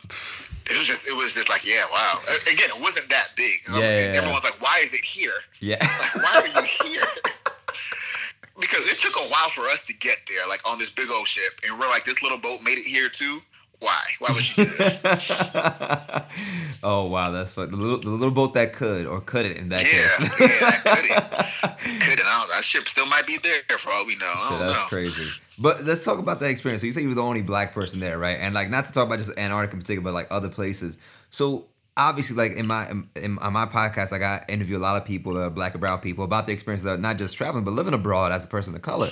it 0.70 0.78
was 0.78 0.88
just, 0.88 1.08
it 1.08 1.16
was 1.16 1.34
just 1.34 1.50
like, 1.50 1.66
yeah, 1.66 1.86
wow. 1.92 2.20
Again, 2.52 2.70
it 2.76 2.82
wasn't 2.82 3.10
that 3.10 3.30
big. 3.36 3.60
Yeah, 3.70 3.80
yeah, 3.80 3.92
yeah. 3.92 4.18
Everyone's 4.18 4.44
like, 4.44 4.62
why 4.62 4.80
is 4.80 4.94
it 4.94 5.04
here? 5.04 5.34
yeah. 5.60 5.78
Like, 6.00 6.16
why 6.16 6.52
are 6.56 6.62
you 6.62 6.68
here? 6.84 7.04
because 8.60 8.88
it 8.88 8.98
took 9.00 9.16
a 9.16 9.28
while 9.30 9.50
for 9.50 9.68
us 9.68 9.86
to 9.86 9.94
get 9.94 10.18
there, 10.30 10.48
like 10.48 10.68
on 10.68 10.80
this 10.80 10.90
big 10.90 11.10
old 11.10 11.28
ship, 11.28 11.60
and 11.66 11.78
we're 11.80 11.88
like, 11.90 12.06
this 12.06 12.22
little 12.22 12.38
boat 12.38 12.62
made 12.64 12.78
it 12.78 12.86
here 12.86 13.10
too. 13.10 13.42
Why? 13.82 14.02
Why 14.20 14.32
would 14.34 14.58
you 14.58 14.66
do 14.66 14.72
this? 14.78 15.02
oh 16.84 17.08
wow, 17.08 17.32
that's 17.32 17.54
fun. 17.54 17.70
The 17.70 17.76
little, 17.76 17.98
the 18.00 18.10
little 18.12 18.32
boat 18.32 18.54
that 18.54 18.74
could 18.74 19.06
or 19.08 19.22
couldn't 19.22 19.58
in 19.58 19.70
that 19.70 19.84
Yeah, 19.86 19.92
case. 19.92 20.40
yeah, 20.40 20.60
that 20.60 20.84
couldn't. 20.84 22.02
Couldn't. 22.02 22.26
I 22.28 22.38
don't 22.40 22.48
know. 22.50 22.54
That 22.56 22.64
ship 22.64 22.88
still 22.88 23.08
might 23.08 23.26
be 23.26 23.38
there 23.40 23.78
for 23.80 23.92
all 23.92 24.06
we 24.06 24.16
know. 24.18 24.32
I 24.34 24.50
don't 24.52 24.60
that's 24.60 24.80
know. 24.80 24.86
crazy. 24.86 25.30
But 25.58 25.84
let's 25.84 26.06
talk 26.06 26.20
about 26.20 26.40
that 26.40 26.50
experience. 26.52 26.82
So 26.82 26.88
you 26.88 26.94
say 26.94 27.02
you 27.02 27.10
were 27.10 27.16
the 27.16 27.24
only 27.24 27.42
black 27.42 27.74
person 27.74 28.00
there, 28.00 28.18
right? 28.18 28.38
And 28.40 28.54
like 28.54 28.70
not 28.70 28.86
to 28.86 28.94
talk 28.94 29.08
about 29.08 29.20
just 29.20 29.36
Antarctica 29.38 29.76
in 29.76 29.82
particular, 29.82 30.04
but 30.04 30.14
like 30.14 30.28
other 30.32 30.50
places. 30.50 30.98
So 31.32 31.66
obviously, 31.98 32.36
like 32.36 32.54
in 32.54 32.68
my 32.68 32.90
in, 32.90 33.10
in, 33.16 33.40
on 33.40 33.54
my 33.54 33.66
podcast, 33.66 34.12
like 34.12 34.22
I 34.22 34.46
interview 34.48 34.78
a 34.78 34.80
lot 34.80 34.98
of 34.98 35.06
people, 35.06 35.38
uh, 35.38 35.50
black 35.50 35.74
and 35.74 35.82
brown 35.82 36.00
people, 36.02 36.24
about 36.24 36.46
their 36.46 36.54
experiences 36.54 36.86
of 36.86 37.00
not 37.00 37.18
just 37.18 37.36
traveling 37.36 37.64
but 37.64 37.72
living 37.72 37.94
abroad 37.96 38.32
as 38.32 38.46
a 38.46 38.48
person 38.48 38.76
of 38.76 38.82
color. 38.84 39.10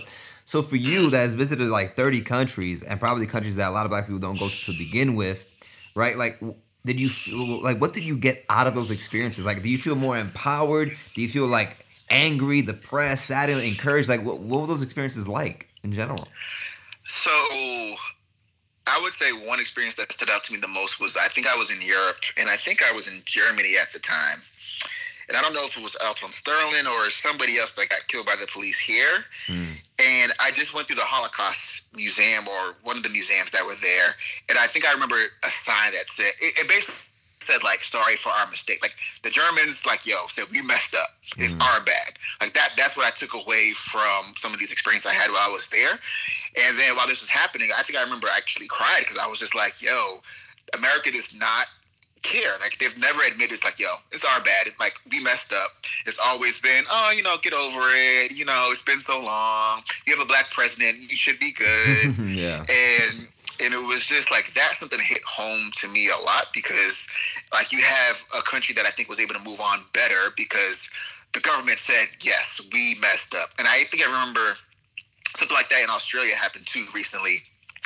So 0.49 0.63
for 0.63 0.77
you, 0.77 1.11
that 1.11 1.19
has 1.19 1.35
visited 1.35 1.69
like 1.69 1.95
thirty 1.95 2.21
countries 2.21 2.81
and 2.81 2.99
probably 2.99 3.27
countries 3.27 3.57
that 3.57 3.67
a 3.67 3.71
lot 3.71 3.85
of 3.85 3.91
black 3.91 4.05
people 4.07 4.17
don't 4.17 4.39
go 4.39 4.49
to 4.49 4.55
to 4.65 4.73
begin 4.75 5.15
with, 5.15 5.45
right? 5.93 6.17
Like. 6.17 6.41
Did 6.85 6.97
you 6.97 7.09
feel 7.09 7.61
like 7.61 7.79
what 7.79 7.93
did 7.93 8.03
you 8.03 8.17
get 8.17 8.45
out 8.49 8.65
of 8.65 8.73
those 8.73 8.89
experiences? 8.89 9.45
Like, 9.45 9.61
do 9.61 9.69
you 9.69 9.77
feel 9.77 9.95
more 9.95 10.17
empowered? 10.17 10.95
Do 11.13 11.21
you 11.21 11.27
feel 11.27 11.45
like 11.45 11.85
angry, 12.09 12.61
depressed, 12.61 13.25
sad, 13.25 13.49
and 13.49 13.59
encouraged? 13.59 14.07
Like, 14.07 14.23
what, 14.23 14.39
what 14.39 14.61
were 14.61 14.67
those 14.67 14.81
experiences 14.81 15.27
like 15.27 15.67
in 15.83 15.91
general? 15.91 16.25
So, 17.09 17.29
I 18.87 18.97
would 19.03 19.13
say 19.13 19.33
one 19.33 19.59
experience 19.59 19.97
that 19.97 20.11
stood 20.13 20.29
out 20.29 20.45
to 20.45 20.53
me 20.53 20.59
the 20.59 20.69
most 20.69 21.01
was 21.01 21.17
I 21.17 21.27
think 21.27 21.47
I 21.47 21.55
was 21.57 21.69
in 21.69 21.81
Europe, 21.81 22.23
and 22.37 22.49
I 22.49 22.55
think 22.55 22.81
I 22.81 22.93
was 22.93 23.09
in 23.09 23.21
Germany 23.25 23.75
at 23.79 23.91
the 23.91 23.99
time. 23.99 24.41
And 25.29 25.37
I 25.37 25.41
don't 25.43 25.53
know 25.53 25.65
if 25.65 25.77
it 25.77 25.83
was 25.83 25.95
Alton 26.03 26.31
Sterling 26.31 26.87
or 26.87 27.11
somebody 27.11 27.59
else 27.59 27.73
that 27.73 27.89
got 27.89 28.07
killed 28.07 28.25
by 28.25 28.35
the 28.35 28.47
police 28.47 28.79
here. 28.79 29.23
Mm. 29.47 29.75
And 29.99 30.33
I 30.39 30.49
just 30.51 30.73
went 30.73 30.87
through 30.87 30.95
the 30.95 31.03
Holocaust 31.03 31.83
Museum 31.93 32.47
or 32.47 32.75
one 32.83 32.97
of 32.97 33.03
the 33.03 33.09
museums 33.09 33.51
that 33.51 33.63
were 33.65 33.75
there. 33.81 34.15
And 34.49 34.57
I 34.57 34.65
think 34.65 34.85
I 34.87 34.91
remember 34.91 35.17
a 35.43 35.51
sign 35.51 35.93
that 35.93 36.09
said, 36.09 36.31
it, 36.41 36.57
it 36.57 36.67
basically 36.67 36.95
said, 37.41 37.63
like, 37.63 37.83
sorry 37.83 38.15
for 38.15 38.29
our 38.29 38.49
mistake. 38.49 38.79
Like, 38.81 38.95
the 39.23 39.29
Germans, 39.29 39.85
like, 39.85 40.05
yo, 40.05 40.27
said, 40.29 40.45
we 40.51 40.61
messed 40.61 40.95
up. 40.95 41.09
It's 41.37 41.53
Mhm. 41.53 41.61
our 41.61 41.79
bad. 41.81 42.17
Like, 42.41 42.53
that. 42.53 42.71
that's 42.75 42.97
what 42.97 43.05
I 43.05 43.11
took 43.11 43.33
away 43.33 43.73
from 43.73 44.33
some 44.37 44.51
of 44.53 44.59
these 44.59 44.71
experiences 44.71 45.09
I 45.09 45.13
had 45.13 45.31
while 45.31 45.47
I 45.47 45.51
was 45.51 45.67
there. 45.69 45.99
And 46.55 46.77
then 46.77 46.95
while 46.95 47.07
this 47.07 47.21
was 47.21 47.29
happening, 47.29 47.71
I 47.75 47.83
think 47.83 47.97
I 47.97 48.03
remember 48.03 48.27
I 48.27 48.37
actually 48.37 48.67
cried 48.67 48.99
because 49.01 49.17
I 49.17 49.27
was 49.27 49.39
just 49.39 49.53
like, 49.55 49.81
yo, 49.81 50.21
America 50.73 51.11
does 51.11 51.33
not 51.35 51.67
care. 52.19 52.53
Like 52.59 52.77
they've 52.79 52.97
never 52.97 53.23
admitted 53.23 53.53
it's 53.53 53.63
like, 53.63 53.79
yo, 53.79 53.95
it's 54.11 54.23
our 54.23 54.41
bad. 54.41 54.67
It's 54.67 54.79
like 54.79 54.95
we 55.09 55.21
messed 55.21 55.53
up. 55.53 55.71
It's 56.05 56.19
always 56.19 56.59
been, 56.61 56.83
oh, 56.91 57.11
you 57.15 57.23
know, 57.23 57.37
get 57.41 57.53
over 57.53 57.79
it. 57.81 58.31
You 58.31 58.45
know, 58.45 58.69
it's 58.71 58.83
been 58.83 59.01
so 59.01 59.19
long. 59.19 59.81
You 60.05 60.15
have 60.15 60.23
a 60.23 60.27
black 60.27 60.51
president. 60.51 60.97
You 60.99 61.17
should 61.17 61.39
be 61.39 61.51
good. 61.51 62.17
yeah. 62.25 62.65
and 62.69 63.27
and 63.61 63.73
it 63.73 63.83
was 63.83 64.05
just 64.05 64.31
like 64.31 64.53
that 64.53 64.75
something 64.77 64.99
hit 64.99 65.21
home 65.23 65.71
to 65.75 65.87
me 65.89 66.09
a 66.09 66.17
lot 66.23 66.47
because 66.53 67.05
like 67.51 67.71
you 67.71 67.81
have 67.81 68.17
a 68.35 68.41
country 68.41 68.73
that 68.75 68.85
I 68.85 68.91
think 68.91 69.09
was 69.09 69.19
able 69.19 69.33
to 69.33 69.43
move 69.43 69.59
on 69.59 69.83
better 69.93 70.31
because 70.37 70.89
the 71.33 71.39
government 71.41 71.79
said 71.79 72.07
yes 72.21 72.61
we 72.71 72.95
messed 73.01 73.35
up 73.35 73.49
and 73.59 73.67
I 73.67 73.83
think 73.83 74.03
I 74.03 74.05
remember 74.05 74.55
something 75.35 75.55
like 75.55 75.69
that 75.69 75.83
in 75.83 75.89
Australia 75.89 76.35
happened 76.35 76.67
too 76.67 76.85
recently 76.93 77.43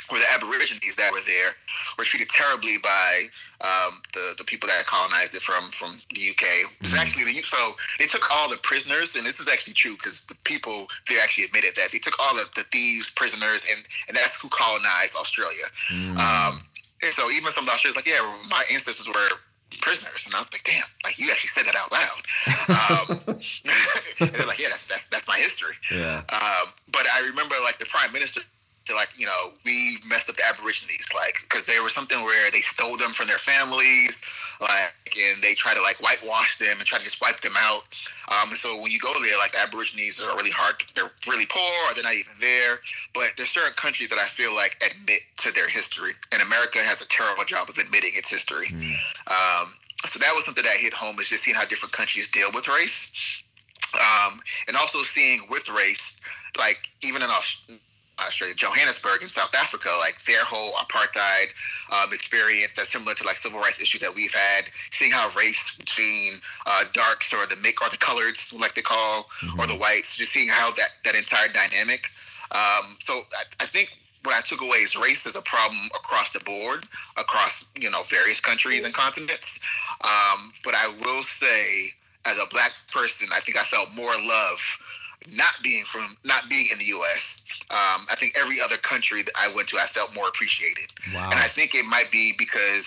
where 0.08 0.20
the 0.20 0.30
Aborigines 0.30 0.96
that 0.96 1.12
were 1.12 1.20
there 1.26 1.54
were 1.98 2.04
treated 2.04 2.28
terribly 2.28 2.76
by 2.82 3.26
um, 3.60 4.02
the 4.12 4.34
the 4.38 4.44
people 4.44 4.68
that 4.68 4.84
colonized 4.86 5.34
it 5.34 5.42
from 5.42 5.70
from 5.70 5.98
the 6.14 6.30
UK. 6.30 6.42
It 6.62 6.82
was 6.82 6.92
Mhm. 6.92 6.98
actually 6.98 7.24
the 7.32 7.42
so 7.42 7.76
they 7.98 8.06
took 8.06 8.30
all 8.30 8.48
the 8.48 8.56
prisoners, 8.58 9.16
and 9.16 9.24
this 9.26 9.40
is 9.40 9.48
actually 9.48 9.74
true 9.74 9.96
because 9.96 10.26
the 10.26 10.34
people 10.44 10.88
they 11.08 11.18
actually 11.20 11.44
admitted 11.44 11.74
that 11.76 11.90
they 11.92 11.98
took 11.98 12.18
all 12.20 12.38
of 12.38 12.52
the 12.54 12.64
thieves, 12.64 13.10
prisoners, 13.10 13.62
and 13.70 13.84
and 14.08 14.16
that's 14.16 14.34
who 14.34 14.48
colonized 14.48 15.16
Australia. 15.16 15.64
Mm. 15.90 16.18
Um, 16.18 16.60
and 17.02 17.12
so 17.14 17.30
even 17.30 17.50
some 17.52 17.64
of 17.64 17.66
the 17.66 17.72
Australians 17.72 17.96
like, 17.96 18.06
yeah, 18.06 18.22
my 18.48 18.64
ancestors 18.70 19.06
were 19.08 19.28
prisoners, 19.80 20.24
and 20.26 20.34
I 20.34 20.38
was 20.38 20.52
like, 20.52 20.64
damn, 20.64 20.84
like 21.02 21.18
you 21.18 21.30
actually 21.30 21.48
said 21.50 21.66
that 21.66 21.74
out 21.74 21.90
loud. 21.90 22.22
Um, 22.68 23.20
and 24.20 24.30
they're 24.30 24.46
like, 24.46 24.58
yeah, 24.58 24.68
that's 24.68 24.86
that's 24.86 25.08
that's 25.08 25.26
my 25.28 25.38
history. 25.38 25.74
yeah. 25.90 26.22
Um, 26.28 26.72
but 26.92 27.06
I 27.12 27.20
remember 27.20 27.56
like 27.62 27.78
the 27.78 27.86
prime 27.86 28.12
minister 28.12 28.40
to 28.86 28.94
like 28.94 29.08
you 29.16 29.26
know 29.26 29.52
we 29.64 29.98
messed 30.06 30.28
up 30.28 30.36
the 30.36 30.44
Aborigines 30.44 31.08
like 31.14 31.36
because 31.42 31.66
there 31.66 31.82
was 31.82 31.94
something 31.94 32.22
where 32.22 32.50
they 32.50 32.60
stole 32.60 32.96
them 32.96 33.12
from 33.12 33.28
their 33.28 33.38
families 33.38 34.20
like 34.60 34.94
and 35.16 35.42
they 35.42 35.54
try 35.54 35.74
to 35.74 35.80
like 35.80 36.00
whitewash 36.02 36.58
them 36.58 36.78
and 36.78 36.86
try 36.86 36.98
to 36.98 37.04
just 37.04 37.20
wipe 37.20 37.40
them 37.40 37.54
out. 37.56 37.84
Um, 38.28 38.50
and 38.50 38.58
so 38.58 38.80
when 38.80 38.90
you 38.90 38.98
go 38.98 39.12
there, 39.22 39.38
like 39.38 39.52
the 39.52 39.58
Aborigines 39.58 40.20
are 40.20 40.36
really 40.36 40.50
hard. 40.50 40.76
They're 40.94 41.10
really 41.28 41.46
poor, 41.46 41.72
or 41.88 41.94
they're 41.94 42.02
not 42.02 42.14
even 42.14 42.32
there. 42.40 42.80
But 43.12 43.30
there's 43.36 43.50
certain 43.50 43.74
countries 43.74 44.10
that 44.10 44.18
I 44.18 44.26
feel 44.26 44.54
like 44.54 44.82
admit 44.84 45.20
to 45.38 45.52
their 45.52 45.68
history, 45.68 46.12
and 46.32 46.42
America 46.42 46.78
has 46.78 47.00
a 47.00 47.08
terrible 47.08 47.44
job 47.44 47.68
of 47.68 47.78
admitting 47.78 48.12
its 48.14 48.28
history. 48.28 48.68
Mm. 48.68 48.94
Um, 49.26 49.74
so 50.06 50.18
that 50.18 50.34
was 50.34 50.44
something 50.44 50.64
that 50.64 50.76
hit 50.76 50.92
home 50.92 51.18
is 51.18 51.28
just 51.28 51.44
seeing 51.44 51.56
how 51.56 51.64
different 51.64 51.92
countries 51.92 52.30
deal 52.30 52.50
with 52.52 52.68
race, 52.68 53.42
um, 53.94 54.40
and 54.68 54.76
also 54.76 55.02
seeing 55.02 55.46
with 55.50 55.68
race, 55.68 56.18
like 56.58 56.88
even 57.02 57.22
in 57.22 57.30
Aus- 57.30 57.66
Australia, 58.18 58.54
Johannesburg 58.54 59.22
in 59.22 59.28
South 59.28 59.54
Africa, 59.54 59.90
like 59.98 60.22
their 60.24 60.44
whole 60.44 60.72
apartheid 60.72 61.48
um, 61.90 62.12
experience 62.12 62.74
that's 62.74 62.92
similar 62.92 63.14
to 63.14 63.24
like 63.24 63.36
civil 63.36 63.60
rights 63.60 63.80
issues 63.80 64.00
that 64.00 64.14
we've 64.14 64.32
had. 64.32 64.66
Seeing 64.90 65.10
how 65.10 65.30
race 65.36 65.76
between 65.76 66.34
uh, 66.66 66.84
darks 66.92 67.32
or 67.32 67.46
the 67.46 67.56
make 67.56 67.82
or 67.82 67.90
the 67.90 67.96
coloreds, 67.96 68.52
like 68.58 68.74
they 68.74 68.82
call, 68.82 69.28
or 69.58 69.66
the 69.66 69.74
whites, 69.74 70.16
just 70.16 70.32
seeing 70.32 70.48
how 70.48 70.70
that 70.72 70.90
that 71.04 71.14
entire 71.14 71.48
dynamic. 71.48 72.08
Um, 72.52 72.96
so 73.00 73.22
I, 73.36 73.44
I 73.60 73.66
think 73.66 73.98
what 74.22 74.34
I 74.34 74.40
took 74.40 74.62
away 74.62 74.78
is 74.78 74.96
race 74.96 75.26
is 75.26 75.36
a 75.36 75.42
problem 75.42 75.88
across 75.94 76.32
the 76.32 76.40
board, 76.40 76.86
across 77.16 77.64
you 77.76 77.90
know 77.90 78.02
various 78.04 78.40
countries 78.40 78.84
and 78.84 78.94
continents. 78.94 79.60
Um, 80.02 80.52
but 80.62 80.74
I 80.74 80.88
will 81.02 81.22
say, 81.22 81.90
as 82.24 82.38
a 82.38 82.46
black 82.50 82.72
person, 82.92 83.28
I 83.32 83.40
think 83.40 83.56
I 83.56 83.62
felt 83.64 83.94
more 83.94 84.14
love 84.20 84.60
not 85.32 85.54
being 85.62 85.84
from 85.84 86.16
not 86.24 86.48
being 86.48 86.68
in 86.72 86.78
the 86.78 86.84
U.S. 86.86 87.44
Um, 87.70 88.06
I 88.10 88.16
think 88.18 88.34
every 88.38 88.60
other 88.60 88.76
country 88.76 89.22
that 89.22 89.32
I 89.38 89.48
went 89.52 89.68
to, 89.68 89.78
I 89.78 89.86
felt 89.86 90.14
more 90.14 90.28
appreciated, 90.28 90.90
Wow. 91.14 91.30
and 91.30 91.38
I 91.40 91.48
think 91.48 91.74
it 91.74 91.84
might 91.84 92.10
be 92.10 92.34
because 92.38 92.86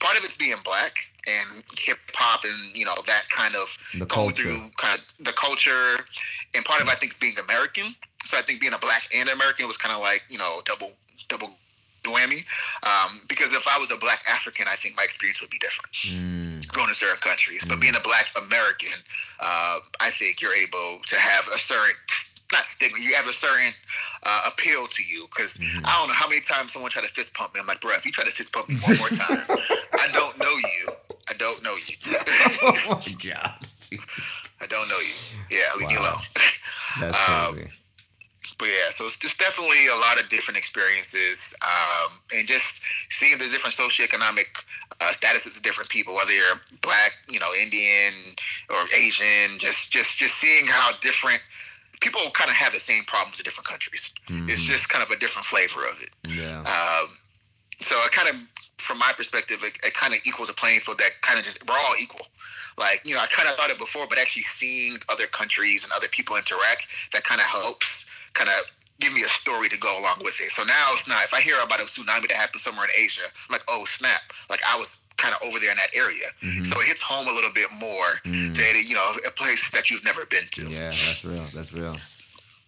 part 0.00 0.16
of 0.18 0.24
it's 0.24 0.36
being 0.36 0.56
black 0.64 0.96
and 1.28 1.62
hip 1.78 1.98
hop 2.14 2.44
and 2.44 2.74
you 2.74 2.84
know 2.84 2.94
that 3.06 3.28
kind 3.30 3.54
of 3.54 3.76
the 3.92 3.98
going 4.06 4.08
culture. 4.08 4.42
through 4.42 4.70
kind 4.76 5.00
of 5.00 5.24
the 5.24 5.32
culture, 5.32 6.04
and 6.54 6.64
part 6.64 6.80
of 6.80 6.88
it, 6.88 6.90
I 6.90 6.94
think 6.96 7.12
is 7.12 7.18
being 7.18 7.38
American. 7.38 7.94
So 8.24 8.36
I 8.36 8.42
think 8.42 8.60
being 8.60 8.72
a 8.72 8.78
black 8.78 9.08
and 9.14 9.28
American 9.28 9.66
was 9.68 9.76
kind 9.76 9.94
of 9.94 10.00
like 10.00 10.24
you 10.28 10.38
know 10.38 10.60
double 10.64 10.92
double 11.28 11.56
whammy. 12.10 12.44
Um, 12.82 13.20
because 13.28 13.52
if 13.52 13.66
I 13.68 13.78
was 13.78 13.90
a 13.90 13.96
black 13.96 14.22
African, 14.28 14.66
I 14.68 14.76
think 14.76 14.96
my 14.96 15.04
experience 15.04 15.40
would 15.40 15.50
be 15.50 15.58
different 15.58 15.92
Mm. 15.96 16.72
going 16.72 16.88
to 16.88 16.94
certain 16.94 17.16
countries. 17.18 17.64
But 17.66 17.78
Mm. 17.78 17.80
being 17.80 17.94
a 17.96 18.00
black 18.00 18.26
American, 18.36 18.98
uh, 19.40 19.78
I 20.00 20.10
think 20.10 20.40
you're 20.40 20.54
able 20.54 21.00
to 21.06 21.16
have 21.16 21.46
a 21.48 21.58
certain 21.58 21.94
not 22.52 22.68
stigma. 22.68 22.98
You 23.00 23.14
have 23.16 23.26
a 23.26 23.32
certain 23.32 23.72
uh, 24.22 24.42
appeal 24.46 24.86
to 24.86 25.02
you 25.02 25.26
because 25.26 25.54
Mhm. 25.58 25.82
I 25.84 25.98
don't 25.98 26.08
know 26.08 26.14
how 26.14 26.28
many 26.28 26.40
times 26.40 26.72
someone 26.72 26.90
tried 26.92 27.02
to 27.02 27.08
fist 27.08 27.34
pump 27.34 27.54
me. 27.54 27.60
I'm 27.60 27.66
like, 27.66 27.80
bro, 27.80 27.94
if 27.94 28.06
you 28.06 28.12
try 28.12 28.24
to 28.24 28.30
fist 28.30 28.52
pump 28.52 28.68
me 28.68 28.76
one 28.76 28.96
more 28.98 29.10
time, 29.10 29.48
I 29.98 30.08
don't 30.12 30.38
know 30.38 30.56
you. 30.56 30.92
I 31.28 31.34
don't 31.34 31.60
know 31.62 31.74
you. 31.76 31.96
oh 32.62 33.00
my 33.04 33.12
god. 33.30 33.50
Jesus. 33.90 34.24
I 34.60 34.66
don't 34.66 34.88
know 34.88 35.00
you. 35.00 35.14
Yeah, 35.50 35.70
leave 35.76 35.88
me 35.88 35.96
Wow. 35.96 36.02
alone. 36.02 36.22
That's 37.00 37.18
Um, 37.28 37.54
crazy. 37.54 37.72
But 38.58 38.66
yeah, 38.68 38.90
so 38.90 39.06
it's 39.06 39.18
just 39.18 39.38
definitely 39.38 39.86
a 39.88 39.96
lot 39.96 40.18
of 40.18 40.28
different 40.28 40.56
experiences, 40.56 41.54
um, 41.62 42.12
and 42.34 42.48
just 42.48 42.80
seeing 43.10 43.36
the 43.38 43.48
different 43.48 43.76
socioeconomic 43.76 44.46
uh, 45.00 45.12
statuses 45.12 45.56
of 45.56 45.62
different 45.62 45.90
people, 45.90 46.14
whether 46.14 46.32
you're 46.32 46.60
black, 46.80 47.12
you 47.28 47.38
know, 47.38 47.52
Indian 47.54 48.12
or 48.70 48.76
Asian, 48.94 49.58
just 49.58 49.90
just 49.92 50.16
just 50.16 50.34
seeing 50.38 50.66
how 50.66 50.92
different 51.02 51.40
people 52.00 52.20
kind 52.32 52.50
of 52.50 52.56
have 52.56 52.72
the 52.72 52.80
same 52.80 53.04
problems 53.04 53.38
in 53.38 53.44
different 53.44 53.66
countries. 53.66 54.10
It's 54.28 54.62
Mhm. 54.62 54.66
just 54.66 54.88
kind 54.88 55.02
of 55.02 55.10
a 55.10 55.16
different 55.16 55.46
flavor 55.46 55.86
of 55.86 56.02
it. 56.02 56.10
Yeah. 56.26 56.60
Um, 56.60 57.18
so 57.82 58.02
it 58.04 58.12
kind 58.12 58.28
of, 58.28 58.36
from 58.78 58.98
my 58.98 59.12
perspective, 59.12 59.62
it, 59.64 59.76
it 59.84 59.94
kind 59.94 60.14
of 60.14 60.20
equals 60.24 60.48
a 60.48 60.54
playing 60.54 60.80
field 60.80 60.98
that 60.98 61.20
kind 61.22 61.38
of 61.38 61.44
just 61.44 61.66
we're 61.66 61.78
all 61.78 61.94
equal. 61.98 62.26
Like 62.78 63.02
you 63.04 63.14
know, 63.14 63.20
I 63.20 63.26
kind 63.26 63.48
of 63.48 63.56
thought 63.56 63.70
it 63.70 63.78
before, 63.78 64.06
but 64.06 64.18
actually 64.18 64.42
seeing 64.42 64.98
other 65.10 65.26
countries 65.26 65.84
and 65.84 65.92
other 65.92 66.08
people 66.08 66.36
interact, 66.36 66.86
that 67.12 67.24
kind 67.24 67.40
of 67.40 67.46
helps 67.46 68.05
kind 68.38 68.50
of 68.50 68.60
give 69.00 69.12
me 69.12 69.22
a 69.24 69.28
story 69.28 69.68
to 69.68 69.78
go 69.78 69.92
along 70.00 70.18
with 70.26 70.36
it. 70.40 70.50
So 70.52 70.62
now 70.64 70.86
it's 70.94 71.08
not 71.08 71.24
if 71.24 71.34
I 71.34 71.40
hear 71.40 71.58
about 71.60 71.80
a 71.80 71.84
tsunami 71.84 72.28
that 72.28 72.32
happened 72.44 72.60
somewhere 72.62 72.86
in 72.86 72.90
Asia, 73.04 73.26
I'm 73.48 73.52
like, 73.56 73.64
oh 73.68 73.84
snap! 73.98 74.22
Like 74.48 74.60
I 74.72 74.78
was 74.78 74.90
kind 75.16 75.34
of 75.34 75.40
over 75.46 75.58
there 75.58 75.70
in 75.70 75.78
that 75.78 75.92
area, 75.94 76.28
Mhm. 76.42 76.66
so 76.68 76.78
it 76.80 76.86
hits 76.86 77.00
home 77.00 77.26
a 77.26 77.32
little 77.32 77.52
bit 77.60 77.70
more 77.72 78.20
Mm. 78.24 78.54
than 78.56 78.72
you 78.88 78.94
know 78.94 79.08
a 79.26 79.30
place 79.30 79.70
that 79.70 79.84
you've 79.90 80.04
never 80.04 80.24
been 80.26 80.46
to. 80.52 80.62
Yeah, 80.68 80.90
that's 81.06 81.24
real. 81.24 81.46
That's 81.54 81.72
real. 81.72 81.96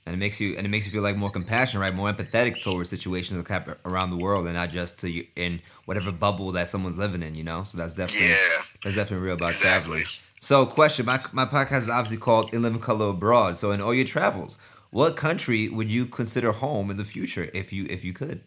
And 0.06 0.14
it 0.14 0.18
makes 0.18 0.40
you 0.40 0.56
and 0.56 0.66
it 0.66 0.70
makes 0.70 0.86
you 0.86 0.92
feel 0.92 1.02
like 1.02 1.16
more 1.16 1.30
compassion, 1.30 1.80
right? 1.80 1.94
More 1.94 2.10
empathetic 2.10 2.62
towards 2.62 2.88
situations 2.88 3.36
that 3.42 3.46
happen 3.52 3.74
around 3.84 4.08
the 4.10 4.16
world, 4.16 4.46
and 4.46 4.54
not 4.54 4.70
just 4.70 4.98
to 5.00 5.10
you 5.10 5.26
in 5.36 5.60
whatever 5.84 6.10
bubble 6.12 6.50
that 6.52 6.68
someone's 6.68 6.96
living 6.96 7.22
in. 7.22 7.34
You 7.34 7.44
know, 7.44 7.64
so 7.64 7.76
that's 7.76 7.92
definitely 7.94 8.28
Yeah. 8.30 8.62
that's 8.82 8.96
definitely 8.96 9.26
real 9.26 9.34
about 9.34 9.52
Exactly. 9.52 10.04
traveling. 10.04 10.06
So, 10.40 10.64
question: 10.64 11.04
my 11.04 11.20
my 11.32 11.44
podcast 11.44 11.82
is 11.82 11.88
obviously 11.90 12.16
called 12.16 12.54
In 12.54 12.62
Living 12.62 12.80
Color 12.80 13.08
Abroad. 13.10 13.58
So, 13.58 13.72
in 13.72 13.82
all 13.82 13.92
your 13.92 14.06
travels, 14.06 14.56
what 14.90 15.16
country 15.16 15.68
would 15.68 15.90
you 15.90 16.06
consider 16.06 16.52
home 16.52 16.90
in 16.90 16.96
the 16.96 17.04
future 17.04 17.50
if 17.52 17.72
you 17.72 17.86
if 17.88 18.04
you 18.04 18.12
could? 18.12 18.42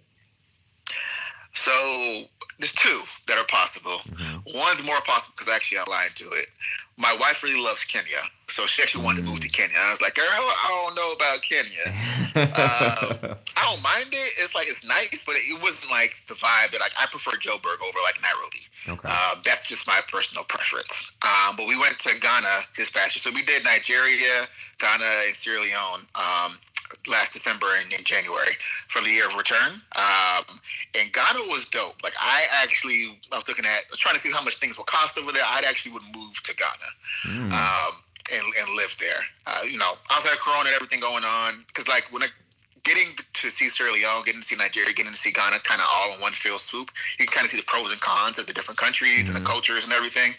So 1.53 2.25
there's 2.61 2.73
two 2.73 3.01
that 3.27 3.37
are 3.37 3.45
possible. 3.45 3.99
Mm-hmm. 4.07 4.57
One's 4.57 4.83
more 4.83 5.01
possible 5.01 5.33
because 5.37 5.51
actually 5.53 5.79
I 5.79 5.83
lied 5.89 6.11
to 6.15 6.29
it. 6.31 6.47
My 6.97 7.13
wife 7.19 7.41
really 7.43 7.59
loves 7.59 7.83
Kenya, 7.83 8.21
so 8.49 8.67
she 8.67 8.81
actually 8.83 9.03
wanted 9.03 9.23
to 9.23 9.29
move 9.29 9.39
to 9.41 9.47
Mm. 9.47 9.53
Kenya. 9.53 9.77
I 9.79 9.91
was 9.91 10.01
like, 10.01 10.13
girl, 10.15 10.25
I 10.27 10.67
don't 10.69 10.95
know 10.95 11.11
about 11.13 11.41
Kenya. 11.41 11.85
Uh, 12.35 13.35
I 13.57 13.63
don't 13.63 13.81
mind 13.81 14.09
it. 14.11 14.33
It's 14.37 14.53
like 14.55 14.67
it's 14.67 14.85
nice, 14.85 15.23
but 15.25 15.35
it 15.35 15.61
wasn't 15.61 15.91
like 15.91 16.13
the 16.27 16.35
vibe 16.35 16.71
that 16.71 16.79
like 16.79 16.91
I 16.99 17.05
prefer 17.07 17.31
Joburg 17.31 17.81
over 17.81 17.97
like 18.03 18.21
Nairobi. 18.21 18.63
okay. 18.87 19.07
Um, 19.09 19.41
that's 19.43 19.65
just 19.65 19.87
my 19.87 19.99
personal 20.11 20.43
preference. 20.43 21.11
Um, 21.23 21.55
but 21.55 21.67
we 21.67 21.77
went 21.77 21.97
to 21.99 22.13
Ghana 22.19 22.65
this 22.77 22.89
past 22.91 23.15
year. 23.15 23.21
So 23.21 23.31
we 23.31 23.43
did 23.43 23.63
Nigeria, 23.63 24.47
Ghana, 24.79 25.05
and 25.27 25.35
Sierra 25.35 25.61
Leone 25.61 26.01
um, 26.15 26.57
last 27.07 27.33
December 27.33 27.67
and 27.81 27.91
in 27.91 28.03
January 28.03 28.55
for 28.87 29.01
the 29.01 29.09
year 29.09 29.27
of 29.27 29.35
return. 29.35 29.81
Um, 29.95 30.59
and 30.97 31.11
Ghana 31.13 31.39
was 31.47 31.67
dope. 31.69 32.01
Like 32.03 32.13
I 32.19 32.45
actually, 32.51 33.19
I 33.31 33.35
was 33.37 33.47
looking 33.47 33.65
at, 33.65 33.71
I 33.71 33.89
was 33.91 33.99
trying 33.99 34.15
to 34.15 34.21
see 34.21 34.31
how 34.31 34.41
much 34.43 34.57
things 34.57 34.77
will 34.77 34.85
cost 34.85 35.17
over 35.17 35.31
there. 35.31 35.43
I'd 35.45 35.63
actually 35.65 35.93
would 35.93 36.03
move 36.15 36.41
to 36.43 36.55
Ghana 36.55 36.89
Mm. 37.25 37.51
um, 37.53 37.93
and, 38.31 38.43
and 38.59 38.75
live 38.75 38.95
there. 38.99 39.23
Uh, 39.45 39.61
you 39.69 39.77
know, 39.77 39.93
outside 40.09 40.33
of 40.33 40.39
Corona 40.39 40.67
and 40.69 40.75
everything 40.75 40.99
going 40.99 41.23
on, 41.23 41.63
because 41.67 41.87
like 41.87 42.11
when 42.11 42.23
I 42.23 42.27
getting 42.83 43.09
to 43.33 43.51
see 43.51 43.69
Sierra 43.69 43.91
Leone, 43.93 44.23
getting 44.25 44.41
to 44.41 44.47
see 44.47 44.55
Nigeria, 44.55 44.91
getting 44.91 45.11
to 45.11 45.17
see 45.17 45.31
Ghana, 45.31 45.59
kind 45.59 45.79
of 45.81 45.87
all 45.93 46.15
in 46.15 46.19
one 46.21 46.31
fell 46.31 46.57
swoop, 46.57 46.89
you 47.19 47.25
can 47.27 47.33
kind 47.33 47.45
of 47.45 47.51
see 47.51 47.57
the 47.57 47.63
pros 47.63 47.91
and 47.91 48.01
cons 48.01 48.39
of 48.39 48.47
the 48.47 48.53
different 48.53 48.79
countries 48.79 49.27
and 49.27 49.35
Mhm. 49.35 49.39
the 49.41 49.45
cultures 49.45 49.83
and 49.83 49.93
everything. 49.93 50.33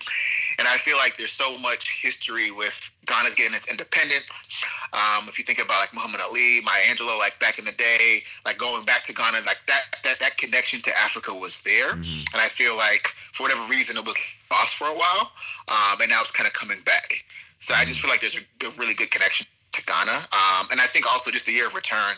And 0.63 0.69
I 0.69 0.77
feel 0.77 0.97
like 0.97 1.17
there's 1.17 1.33
so 1.33 1.59
much 1.59 1.91
history 2.01 2.53
with 2.53 2.89
Ghana's 3.07 3.35
getting 3.35 3.53
its 3.53 3.67
independence. 3.67 4.49
Um, 4.93 5.29
if 5.29 5.37
you 5.37 5.45
think 5.45 5.59
about 5.59 5.81
like 5.81 5.93
Muhammad 5.93 6.21
Ali, 6.21 6.61
Maya 6.61 6.83
Angelou, 6.89 7.19
like 7.19 7.37
back 7.41 7.59
in 7.59 7.65
the 7.65 7.73
day, 7.73 8.23
like 8.45 8.59
going 8.59 8.85
back 8.85 9.03
to 9.07 9.13
Ghana, 9.13 9.41
like 9.45 9.59
that 9.67 9.97
that 10.05 10.21
that 10.21 10.39
connection 10.39 10.81
to 10.83 10.97
Africa 10.97 11.35
was 11.35 11.61
there. 11.63 11.95
Mhm. 11.95 12.33
And 12.33 12.41
I 12.41 12.47
feel 12.49 12.77
like 12.77 13.09
for 13.33 13.43
whatever 13.43 13.65
reason 13.65 13.97
it 13.97 14.05
was 14.05 14.15
lost 14.53 14.77
for 14.77 14.87
a 14.87 14.95
while, 14.95 15.33
um, 15.67 16.01
and 16.01 16.09
now 16.09 16.21
it's 16.21 16.31
kind 16.31 16.47
of 16.47 16.53
coming 16.53 16.79
back. 16.83 17.25
So 17.59 17.75
I 17.75 17.85
just 17.85 18.01
feel 18.01 18.09
like 18.09 18.21
there's 18.21 18.37
a 18.37 18.45
good, 18.61 18.79
really 18.79 18.95
good 18.95 19.11
connection 19.11 19.49
to 19.73 19.85
Ghana, 19.85 20.29
um, 20.31 20.69
and 20.71 20.81
I 20.81 20.87
think 20.87 21.13
also 21.13 21.33
just 21.33 21.47
the 21.47 21.53
year 21.53 21.67
of 21.67 21.75
return. 21.75 22.15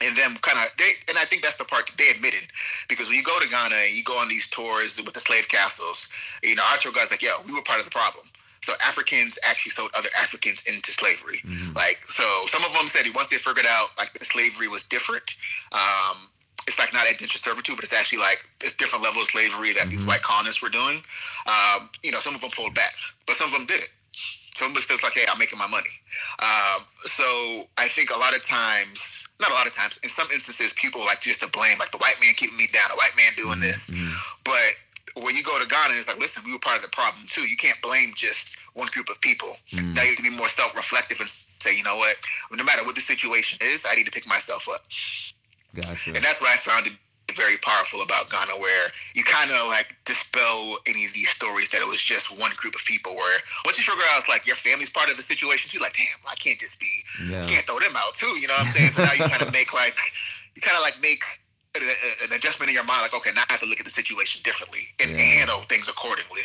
And 0.00 0.16
them 0.16 0.36
kind 0.42 0.58
of 0.58 0.66
they, 0.76 0.92
and 1.08 1.16
I 1.16 1.24
think 1.24 1.42
that's 1.42 1.56
the 1.56 1.64
part 1.64 1.86
that 1.86 1.96
they 1.96 2.08
admitted 2.10 2.48
because 2.88 3.08
when 3.08 3.16
you 3.16 3.22
go 3.22 3.38
to 3.40 3.48
Ghana 3.48 3.74
and 3.74 3.94
you 3.94 4.04
go 4.04 4.18
on 4.18 4.28
these 4.28 4.46
tours 4.48 4.96
with 5.02 5.14
the 5.14 5.20
slave 5.20 5.48
castles, 5.48 6.08
you 6.42 6.54
know 6.54 6.62
our 6.70 6.76
tour 6.76 6.92
guys 6.92 7.10
like, 7.10 7.22
yo, 7.22 7.40
we 7.46 7.52
were 7.54 7.62
part 7.62 7.78
of 7.78 7.86
the 7.86 7.90
problem. 7.90 8.26
So 8.62 8.74
Africans 8.84 9.38
actually 9.44 9.72
sold 9.72 9.92
other 9.94 10.08
Africans 10.20 10.60
into 10.66 10.92
slavery. 10.92 11.40
Mhm. 11.46 11.74
Like, 11.74 12.00
so 12.10 12.46
some 12.48 12.64
of 12.64 12.72
them 12.72 12.88
said 12.88 13.06
once 13.14 13.28
they 13.28 13.38
figured 13.38 13.64
out 13.66 13.96
like 13.96 14.12
the 14.18 14.24
slavery 14.24 14.68
was 14.68 14.82
different, 14.82 15.36
um, 15.72 16.28
it's 16.66 16.78
like 16.78 16.92
not 16.92 17.06
indentured 17.06 17.40
servitude, 17.40 17.76
but 17.76 17.84
it's 17.84 17.92
actually 17.92 18.18
like 18.18 18.44
it's 18.60 18.74
different 18.76 19.04
level 19.04 19.22
of 19.22 19.28
slavery 19.28 19.72
that 19.74 19.88
these 19.88 20.00
Mhm. 20.00 20.06
white 20.08 20.22
colonists 20.22 20.60
were 20.60 20.68
doing. 20.68 21.02
Um, 21.46 21.88
you 22.02 22.10
know, 22.10 22.20
some 22.20 22.34
of 22.34 22.40
them 22.40 22.50
pulled 22.50 22.74
back, 22.74 22.94
but 23.26 23.36
some 23.36 23.46
of 23.46 23.52
them 23.52 23.66
didn't. 23.66 23.88
Some 24.56 24.68
of 24.68 24.74
them 24.74 24.82
still 24.82 24.98
like, 25.02 25.12
hey, 25.12 25.26
I'm 25.30 25.38
making 25.38 25.58
my 25.58 25.66
money. 25.66 25.90
Um, 26.38 26.82
so 27.04 27.68
I 27.76 27.88
think 27.88 28.10
a 28.10 28.18
lot 28.18 28.34
of 28.34 28.42
times, 28.42 29.28
not 29.38 29.50
a 29.50 29.54
lot 29.54 29.66
of 29.66 29.74
times, 29.74 29.98
in 30.02 30.08
some 30.08 30.28
instances, 30.32 30.72
people 30.72 31.02
like 31.02 31.20
just 31.20 31.40
to 31.40 31.48
blame, 31.48 31.78
like 31.78 31.92
the 31.92 31.98
white 31.98 32.16
man 32.20 32.34
keeping 32.34 32.56
me 32.56 32.68
down, 32.72 32.88
the 32.88 32.96
white 32.96 33.14
man 33.16 33.32
doing 33.36 33.60
this. 33.60 33.90
Mhm. 33.90 34.14
But 34.44 35.22
when 35.22 35.36
you 35.36 35.42
go 35.42 35.58
to 35.58 35.66
Ghana, 35.66 35.94
it's 35.94 36.08
like, 36.08 36.18
listen, 36.18 36.42
we 36.44 36.52
were 36.52 36.58
part 36.58 36.76
of 36.76 36.82
the 36.82 36.88
problem 36.88 37.26
too. 37.28 37.42
You 37.42 37.56
can't 37.56 37.80
blame 37.82 38.14
just 38.16 38.56
one 38.74 38.88
group 38.88 39.08
of 39.08 39.20
people. 39.20 39.56
Mm. 39.72 39.94
Now 39.94 40.02
you 40.02 40.08
have 40.08 40.16
to 40.18 40.22
be 40.22 40.30
more 40.30 40.48
self-reflective 40.48 41.20
and 41.20 41.30
say, 41.60 41.76
you 41.76 41.82
know 41.82 41.96
what? 41.96 42.16
No 42.50 42.64
matter 42.64 42.84
what 42.84 42.94
the 42.94 43.00
situation 43.00 43.58
is, 43.60 43.84
I 43.88 43.94
need 43.94 44.04
to 44.04 44.12
pick 44.12 44.26
myself 44.26 44.68
up. 44.68 44.84
Gotcha. 45.74 46.14
And 46.14 46.24
that's 46.24 46.40
what 46.40 46.50
I 46.50 46.56
found 46.56 46.86
to 46.86 46.92
very 47.34 47.56
powerful 47.58 48.02
about 48.02 48.30
Ghana, 48.30 48.52
where 48.60 48.88
you 49.14 49.24
kind 49.24 49.50
of 49.50 49.66
like 49.68 49.96
dispel 50.04 50.78
any 50.86 51.04
of 51.06 51.12
these 51.12 51.28
stories 51.30 51.70
that 51.70 51.80
it 51.80 51.86
was 51.88 52.00
just 52.00 52.36
one 52.38 52.52
group 52.56 52.74
of 52.74 52.82
people. 52.84 53.16
Where 53.16 53.38
once 53.64 53.78
you 53.78 53.84
figure 53.84 54.04
out 54.12 54.18
it's 54.20 54.28
like 54.28 54.46
your 54.46 54.56
family's 54.56 54.90
part 54.90 55.10
of 55.10 55.16
the 55.16 55.22
situation, 55.22 55.70
too, 55.70 55.80
like, 55.80 55.94
damn, 55.96 56.06
I 56.30 56.34
can't 56.36 56.58
just 56.60 56.78
be, 56.78 56.88
Yeah. 57.28 57.42
you 57.42 57.48
can't 57.48 57.66
throw 57.66 57.80
them 57.80 57.96
out 57.96 58.14
too. 58.14 58.38
You 58.38 58.46
know 58.48 58.54
what 58.54 58.66
I'm 58.66 58.72
saying? 58.72 58.90
So 58.92 59.04
now 59.04 59.12
you 59.12 59.24
kind 59.24 59.42
of 59.42 59.52
make 59.52 59.72
like, 59.74 59.96
you 60.54 60.62
kind 60.62 60.76
of 60.76 60.82
like 60.82 61.00
make 61.02 61.22
an, 61.74 61.82
adjustment 62.32 62.68
in 62.70 62.74
your 62.74 62.84
mind, 62.84 63.02
like, 63.02 63.14
okay, 63.14 63.30
now 63.34 63.42
I 63.48 63.52
have 63.52 63.60
to 63.60 63.66
look 63.66 63.80
at 63.80 63.84
the 63.84 63.90
situation 63.92 64.40
differently 64.44 64.88
and 65.00 65.10
Yeah. 65.10 65.16
handle 65.18 65.62
things 65.68 65.88
accordingly. 65.88 66.42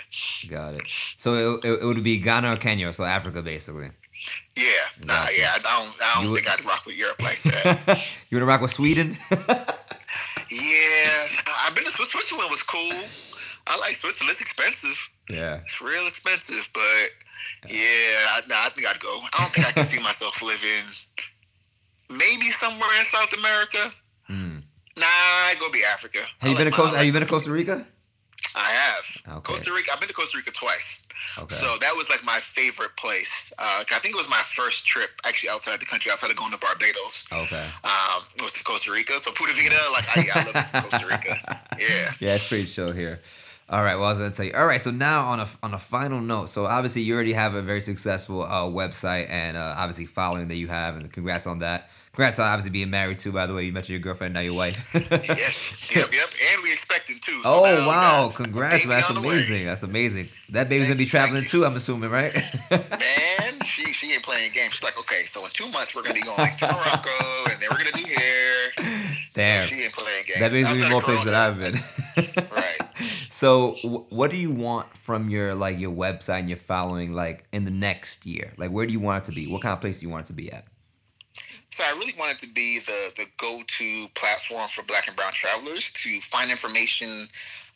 Got 0.49 0.73
it. 0.75 0.81
So 1.17 1.57
it, 1.63 1.65
it, 1.65 1.81
it 1.83 1.85
would 1.85 2.03
be 2.03 2.17
Ghana 2.19 2.53
or 2.53 2.57
Kenya, 2.57 2.91
so 2.91 3.03
Africa 3.05 3.41
basically. 3.41 3.91
Yeah, 4.55 4.63
nah, 5.03 5.25
Gotcha. 5.25 5.33
yeah, 5.39 5.53
I 5.55 5.59
don't, 5.59 5.95
I 6.03 6.13
don't 6.15 6.29
You 6.29 6.35
think 6.35 6.49
I'd 6.49 6.65
rock 6.65 6.85
with 6.85 6.97
Europe 6.97 7.21
like 7.23 7.41
that. 7.43 7.87
you 8.29 8.37
want 8.37 8.41
to 8.41 8.45
rock 8.45 8.61
with 8.61 8.73
Sweden? 8.73 9.17
yeah, 10.51 11.27
I've 11.65 11.73
been 11.75 11.85
to 11.85 11.91
Switzerland. 11.91 12.49
Was 12.51 12.63
cool. 12.63 12.91
I 13.67 13.77
like 13.77 13.95
Switzerland. 13.95 14.31
It's 14.31 14.41
expensive. 14.41 14.97
yeah. 15.29 15.59
It's 15.65 15.81
real 15.81 16.07
expensive, 16.07 16.69
but 16.73 17.11
yeah, 17.69 18.27
I, 18.29 18.41
nah, 18.47 18.65
I 18.65 18.69
think 18.69 18.87
I'd 18.87 18.99
go. 18.99 19.21
I 19.33 19.37
don't 19.39 19.53
think 19.53 19.67
I 19.67 19.71
can 19.71 19.85
see 19.85 19.99
myself 20.03 20.41
living 20.41 20.83
maybe 22.09 22.51
somewhere 22.51 22.89
in 22.99 23.05
South 23.05 23.33
America. 23.33 23.91
Mm. 24.29 24.63
Nah, 24.97 25.05
I'd 25.05 25.57
go 25.59 25.71
be 25.71 25.83
Africa. 25.83 26.19
I 26.41 26.45
Have 26.47 26.51
you 26.51 26.57
been 26.57 26.65
to 26.71 26.71
Costa? 26.77 26.97
Have 26.97 27.05
you 27.05 27.13
been 27.13 27.21
to 27.21 27.27
Costa 27.27 27.51
Rica? 27.51 27.85
I 28.55 28.69
have. 28.71 29.35
Okay. 29.37 29.53
Costa 29.53 29.71
Rica. 29.71 29.91
I've 29.93 29.99
been 29.99 30.09
to 30.09 30.13
Costa 30.15 30.37
Rica 30.37 30.51
twice. 30.51 31.00
Okay. 31.37 31.55
So 31.55 31.77
that 31.79 31.95
was 31.95 32.09
like 32.09 32.23
my 32.23 32.39
favorite 32.39 32.95
place. 32.97 33.53
Uh, 33.57 33.83
I 33.91 33.99
think 33.99 34.15
it 34.15 34.17
was 34.17 34.29
my 34.29 34.41
first 34.55 34.85
trip 34.85 35.09
actually 35.23 35.49
outside 35.49 35.79
the 35.79 35.85
country, 35.85 36.11
outside 36.11 36.31
of 36.31 36.37
going 36.37 36.51
to 36.51 36.57
Barbados. 36.57 37.25
okay. 37.31 37.65
Um, 37.83 38.23
it 38.35 38.41
was 38.41 38.53
to 38.53 38.63
Costa 38.63 38.91
Rica. 38.91 39.19
So 39.19 39.31
Pura 39.31 39.53
Vida, 39.53 39.77
like 39.91 40.05
I, 40.17 40.29
I 40.33 40.43
love 40.43 40.89
Costa 40.89 41.05
Rica. 41.07 41.59
Yeah. 41.79 42.13
Yeah, 42.19 42.35
it's 42.35 42.47
pretty 42.47 42.67
chill 42.67 42.91
here. 42.91 43.19
All 43.71 43.81
right, 43.81 43.95
well, 43.95 44.03
I 44.07 44.09
was 44.09 44.17
gonna 44.19 44.31
tell 44.31 44.45
you. 44.45 44.51
All 44.53 44.65
right, 44.65 44.81
so 44.81 44.91
now 44.91 45.27
on 45.27 45.39
a 45.39 45.47
on 45.63 45.73
a 45.73 45.79
final 45.79 46.19
note, 46.19 46.49
so 46.49 46.65
obviously 46.65 47.03
you 47.03 47.13
already 47.13 47.31
have 47.31 47.53
a 47.55 47.61
very 47.61 47.79
successful 47.79 48.43
uh, 48.43 48.63
website 48.63 49.29
and 49.29 49.55
uh, 49.55 49.75
obviously 49.77 50.05
following 50.05 50.49
that 50.49 50.55
you 50.57 50.67
have, 50.67 50.97
and 50.97 51.09
congrats 51.11 51.47
on 51.47 51.59
that. 51.59 51.89
Congrats 52.11 52.37
on 52.39 52.47
obviously 52.49 52.71
being 52.71 52.89
married 52.89 53.17
too. 53.19 53.31
By 53.31 53.47
the 53.47 53.53
way, 53.53 53.63
you 53.63 53.71
met 53.71 53.87
your 53.87 53.99
girlfriend, 53.99 54.33
now 54.33 54.41
your 54.41 54.55
wife. 54.55 54.93
Yes. 54.93 55.89
Yep. 55.95 56.11
Yep. 56.11 56.29
And 56.53 56.63
we 56.63 56.73
expecting 56.73 57.19
too. 57.21 57.41
So 57.43 57.49
Oh 57.49 57.87
wow! 57.87 58.29
Congrats, 58.35 58.85
man! 58.85 58.97
That's 58.99 59.09
on 59.09 59.15
the 59.15 59.21
way. 59.21 59.35
amazing. 59.35 59.65
That's 59.65 59.83
amazing. 59.83 60.27
That 60.49 60.67
baby's 60.67 60.87
gonna 60.87 60.97
be 60.97 61.05
traveling 61.05 61.45
too. 61.45 61.65
I'm 61.65 61.77
assuming, 61.77 62.09
right? 62.09 62.33
Man, 62.69 63.61
she 63.65 63.85
she 63.93 64.11
ain't 64.11 64.23
playing 64.23 64.51
games. 64.51 64.73
She's 64.73 64.83
like, 64.83 64.99
okay, 64.99 65.23
so 65.27 65.45
in 65.45 65.51
two 65.51 65.69
months 65.69 65.95
we're 65.95 66.01
gonna 66.01 66.15
be 66.15 66.21
going 66.23 66.57
to 66.57 66.67
Morocco, 66.67 67.09
and 67.49 67.57
then 67.61 67.69
we're 67.71 67.77
gonna 67.77 67.91
do 67.93 68.03
here. 68.03 69.07
Damn, 69.33 69.63
So 69.63 69.73
she 69.75 69.83
ain't 69.83 69.93
playing 69.93 70.25
games. 70.27 70.39
that 70.41 70.51
means 70.51 70.69
we 70.71 70.89
more 70.89 71.01
places 71.01 71.23
that 71.23 71.55
Corona, 71.55 71.77
I've 72.17 72.35
been. 72.35 72.47
Right. 72.51 72.77
So, 73.41 73.71
wh- 73.81 74.13
what 74.13 74.29
do 74.29 74.37
you 74.37 74.51
want 74.51 74.95
from 74.95 75.27
your 75.27 75.55
like 75.55 75.79
your 75.79 75.91
website 75.91 76.41
and 76.41 76.47
your 76.47 76.59
following 76.59 77.13
like 77.13 77.43
in 77.51 77.65
the 77.65 77.71
next 77.71 78.23
year? 78.23 78.53
Like, 78.55 78.69
where 78.69 78.85
do 78.85 78.93
you 78.93 78.99
want 78.99 79.23
it 79.23 79.31
to 79.31 79.35
be? 79.35 79.47
What 79.47 79.63
kind 79.63 79.73
of 79.73 79.81
place 79.81 79.99
do 79.99 80.05
you 80.05 80.11
want 80.11 80.25
it 80.25 80.27
to 80.27 80.33
be 80.33 80.51
at? 80.51 80.65
So 81.71 81.83
I 81.83 81.89
really 81.97 82.13
wanted 82.19 82.37
to 82.37 82.47
be 82.53 82.77
the 82.81 83.11
the 83.17 83.25
go 83.39 83.63
to 83.65 84.07
platform 84.13 84.69
for 84.69 84.83
Black 84.83 85.07
and 85.07 85.15
Brown 85.15 85.33
travelers 85.33 85.91
to 85.91 86.21
find 86.21 86.51
information 86.51 87.27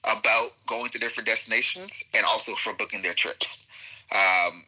about 0.03 0.51
going 0.68 0.91
to 0.91 0.99
different 0.99 1.26
destinations 1.26 2.03
and 2.13 2.28
also 2.28 2.53
for 2.53 2.74
booking 2.74 3.01
their 3.01 3.16
trips. 3.16 3.66
Um, 4.11 4.66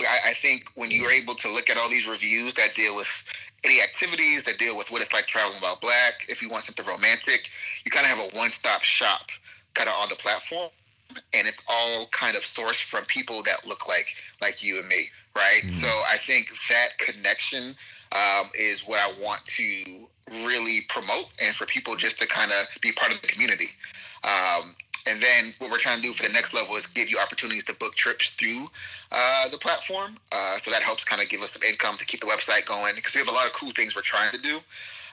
I, 0.00 0.20
I 0.28 0.32
think 0.32 0.70
when 0.74 0.90
you're 0.90 1.12
able 1.12 1.34
to 1.34 1.52
look 1.52 1.68
at 1.68 1.76
all 1.76 1.90
these 1.90 2.08
reviews 2.08 2.54
that 2.54 2.74
deal 2.74 2.96
with 2.96 3.24
any 3.62 3.82
activities 3.82 4.44
that 4.44 4.58
deal 4.58 4.74
with 4.74 4.90
what 4.90 5.02
it's 5.02 5.12
like 5.12 5.26
traveling 5.26 5.60
while 5.60 5.76
black. 5.82 6.24
If 6.30 6.40
you 6.40 6.48
want 6.48 6.64
something 6.64 6.86
romantic, 6.86 7.50
you 7.84 7.90
kind 7.90 8.06
of 8.06 8.16
have 8.16 8.32
a 8.32 8.38
one-stop 8.38 8.80
shop 8.84 9.30
kind 9.74 9.88
of 9.88 9.94
on 9.96 10.08
the 10.08 10.16
platform, 10.16 10.70
and 11.34 11.46
it's 11.46 11.62
all 11.68 12.06
kind 12.06 12.36
of 12.36 12.42
sourced 12.42 12.82
from 12.82 13.04
people 13.04 13.42
that 13.44 13.66
look 13.66 13.88
like 13.88 14.14
like 14.40 14.62
you 14.62 14.78
and 14.78 14.88
me, 14.88 15.08
right? 15.36 15.62
Mhm. 15.62 15.80
So 15.80 15.88
I 16.06 16.16
think 16.16 16.50
that 16.68 16.98
connection 16.98 17.76
um, 18.12 18.50
is 18.58 18.86
what 18.86 18.98
I 18.98 19.12
want 19.20 19.44
to 19.46 20.08
really 20.44 20.82
promote, 20.88 21.26
and 21.40 21.54
for 21.54 21.66
people 21.66 21.96
just 21.96 22.18
to 22.20 22.26
kind 22.26 22.52
of 22.52 22.66
be 22.80 22.92
part 22.92 23.12
of 23.12 23.20
the 23.20 23.28
community. 23.28 23.68
Um, 24.24 24.76
and 25.06 25.20
then 25.20 25.54
what 25.58 25.70
we're 25.70 25.78
trying 25.78 25.96
to 25.96 26.02
do 26.02 26.12
for 26.12 26.24
the 26.24 26.28
next 26.32 26.52
level 26.52 26.76
is 26.76 26.86
give 26.86 27.08
you 27.08 27.18
opportunities 27.18 27.64
to 27.66 27.74
book 27.74 27.94
trips 27.94 28.30
through 28.30 28.68
uh, 29.12 29.48
the 29.48 29.58
platform. 29.58 30.16
Uh, 30.30 30.58
so 30.58 30.70
that 30.70 30.82
helps 30.82 31.04
kind 31.04 31.22
of 31.22 31.28
give 31.28 31.40
us 31.40 31.52
some 31.52 31.62
income 31.62 31.96
to 31.96 32.04
keep 32.04 32.20
the 32.20 32.26
website 32.26 32.66
going 32.66 32.94
because 32.94 33.14
we 33.14 33.18
have 33.18 33.28
a 33.28 33.32
lot 33.32 33.46
of 33.46 33.52
cool 33.52 33.70
things 33.70 33.96
we're 33.96 34.02
trying 34.02 34.30
to 34.30 34.38
do. 34.38 34.56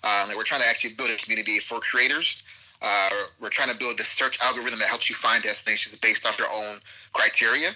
Um, 0.03 0.29
and 0.29 0.35
we're 0.35 0.43
trying 0.43 0.61
to 0.61 0.67
actually 0.67 0.93
build 0.93 1.09
a 1.09 1.15
community 1.15 1.59
for 1.59 1.79
creators. 1.79 2.43
Uh, 2.81 3.09
we're 3.41 3.49
trying 3.49 3.69
to 3.69 3.75
build 3.75 3.97
this 3.97 4.07
search 4.07 4.39
algorithm 4.41 4.79
that 4.79 4.87
helps 4.87 5.09
you 5.09 5.15
find 5.15 5.43
destinations 5.43 5.97
based 5.99 6.25
off 6.25 6.37
your 6.37 6.51
own 6.51 6.79
criteria. 7.13 7.71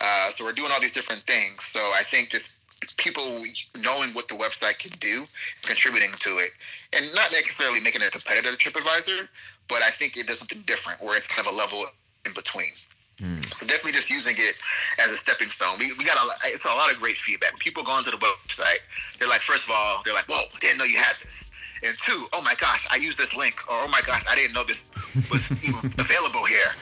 Uh, 0.00 0.30
so 0.30 0.44
we're 0.44 0.52
doing 0.52 0.70
all 0.72 0.80
these 0.80 0.94
different 0.94 1.22
things. 1.22 1.62
So 1.64 1.80
I 1.94 2.02
think 2.02 2.30
just 2.30 2.58
people 2.96 3.42
knowing 3.80 4.10
what 4.10 4.28
the 4.28 4.34
website 4.34 4.78
can 4.78 4.92
do, 4.98 5.26
contributing 5.62 6.10
to 6.20 6.38
it, 6.38 6.50
and 6.92 7.06
not 7.14 7.32
necessarily 7.32 7.80
making 7.80 8.02
it 8.02 8.08
a 8.08 8.10
competitor 8.10 8.54
to 8.54 8.56
TripAdvisor, 8.56 9.28
but 9.68 9.82
I 9.82 9.90
think 9.90 10.16
it 10.16 10.26
does 10.26 10.38
something 10.38 10.62
different 10.66 11.02
where 11.02 11.16
it's 11.16 11.26
kind 11.26 11.46
of 11.46 11.54
a 11.54 11.56
level 11.56 11.84
in 12.26 12.32
between. 12.32 12.72
Hmm. 13.18 13.40
So 13.54 13.66
definitely 13.66 13.92
just 13.92 14.10
using 14.10 14.34
it 14.36 14.56
as 14.98 15.12
a 15.12 15.16
stepping 15.16 15.48
stone. 15.48 15.78
We, 15.78 15.92
we 15.94 16.04
got 16.04 16.22
a 16.22 16.26
lot, 16.26 16.36
it's 16.44 16.64
a 16.64 16.68
lot 16.68 16.92
of 16.92 16.98
great 16.98 17.16
feedback. 17.16 17.52
When 17.52 17.60
people 17.60 17.82
go 17.82 17.92
onto 17.92 18.10
the 18.10 18.16
website, 18.16 18.82
they're 19.18 19.28
like, 19.28 19.40
first 19.40 19.64
of 19.64 19.70
all, 19.70 20.02
they're 20.04 20.14
like, 20.14 20.28
whoa, 20.28 20.44
didn't 20.60 20.78
know 20.78 20.84
you 20.84 20.98
had 20.98 21.14
this. 21.22 21.43
And 21.84 21.96
two, 21.98 22.26
oh 22.32 22.40
my 22.40 22.54
gosh, 22.54 22.86
I 22.90 22.96
used 22.96 23.18
this 23.18 23.34
link. 23.36 23.60
Or 23.68 23.82
oh 23.84 23.88
my 23.88 24.00
gosh, 24.00 24.24
I 24.28 24.34
didn't 24.34 24.54
know 24.54 24.64
this 24.64 24.90
was 25.30 25.50
even 25.62 25.84
available 25.98 26.44
here. 26.46 26.72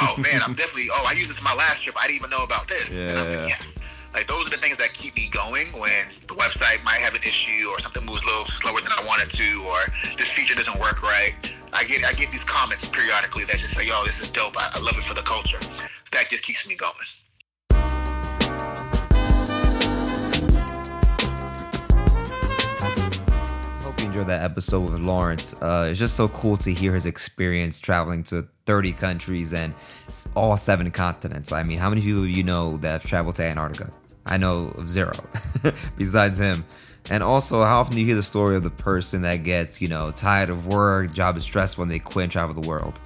Oh 0.00 0.14
man, 0.18 0.40
I'm 0.42 0.54
definitely, 0.54 0.88
oh, 0.92 1.04
I 1.06 1.12
used 1.12 1.30
this 1.30 1.38
in 1.38 1.44
my 1.44 1.54
last 1.54 1.82
trip. 1.82 1.96
I 1.98 2.06
didn't 2.06 2.16
even 2.16 2.30
know 2.30 2.44
about 2.44 2.68
this. 2.68 2.96
and 2.96 3.10
I 3.18 3.20
was 3.22 3.30
Yeah. 3.30 3.36
like, 3.38 3.48
yes. 3.48 3.78
Like 4.14 4.28
those 4.28 4.46
are 4.46 4.50
the 4.50 4.58
things 4.58 4.76
that 4.76 4.92
keep 4.92 5.16
me 5.16 5.28
going 5.32 5.66
when 5.72 6.04
the 6.28 6.34
website 6.34 6.84
might 6.84 7.00
have 7.00 7.14
an 7.14 7.22
issue 7.22 7.66
or 7.70 7.80
something 7.80 8.04
moves 8.04 8.22
a 8.22 8.26
little 8.26 8.44
slower 8.46 8.80
than 8.82 8.92
I 8.92 9.02
want 9.04 9.22
it 9.22 9.30
to, 9.30 9.64
or 9.66 9.80
this 10.18 10.28
feature 10.30 10.54
doesn't 10.54 10.78
work 10.78 11.02
right. 11.02 11.32
I 11.72 11.84
get 11.84 12.04
I 12.04 12.12
get 12.12 12.30
these 12.30 12.44
comments 12.44 12.86
periodically 12.86 13.44
that 13.46 13.56
just 13.58 13.72
say, 13.74 13.86
"Yo, 13.86 14.04
this 14.04 14.20
is 14.20 14.30
dope. 14.30 14.54
I, 14.60 14.70
I 14.74 14.80
love 14.80 14.98
it 14.98 15.04
for 15.04 15.14
the 15.14 15.22
culture." 15.22 15.60
So 15.62 15.72
that 16.12 16.28
just 16.28 16.42
keeps 16.44 16.68
me 16.68 16.76
going. 16.76 16.92
Enjoyed 24.12 24.26
that 24.26 24.42
episode 24.42 24.80
with 24.80 25.00
Lawrence. 25.00 25.54
Uh, 25.62 25.88
it's 25.88 25.98
just 25.98 26.16
so 26.16 26.28
cool 26.28 26.58
to 26.58 26.70
hear 26.70 26.92
his 26.92 27.06
experience 27.06 27.80
traveling 27.80 28.22
to 28.24 28.46
30 28.66 28.92
countries 28.92 29.54
and 29.54 29.72
all 30.36 30.54
seven 30.58 30.90
continents. 30.90 31.50
I 31.50 31.62
mean, 31.62 31.78
how 31.78 31.88
many 31.88 32.02
people 32.02 32.26
you 32.26 32.42
know 32.42 32.76
that 32.78 32.90
have 32.90 33.06
traveled 33.06 33.36
to 33.36 33.42
Antarctica? 33.42 33.90
I 34.26 34.36
know 34.36 34.66
of 34.76 34.90
zero, 34.90 35.14
besides 35.96 36.36
him. 36.36 36.66
And 37.08 37.22
also, 37.22 37.64
how 37.64 37.80
often 37.80 37.94
do 37.94 38.00
you 38.00 38.06
hear 38.06 38.14
the 38.14 38.22
story 38.22 38.54
of 38.54 38.62
the 38.62 38.70
person 38.70 39.22
that 39.22 39.44
gets, 39.44 39.80
you 39.80 39.88
know, 39.88 40.12
tired 40.12 40.50
of 40.50 40.66
work, 40.66 41.14
job 41.14 41.38
is 41.38 41.44
stressful, 41.44 41.80
and 41.80 41.90
they 41.90 41.98
quit 41.98 42.24
and 42.24 42.32
travel 42.32 42.54
the 42.54 42.68
world? 42.68 43.00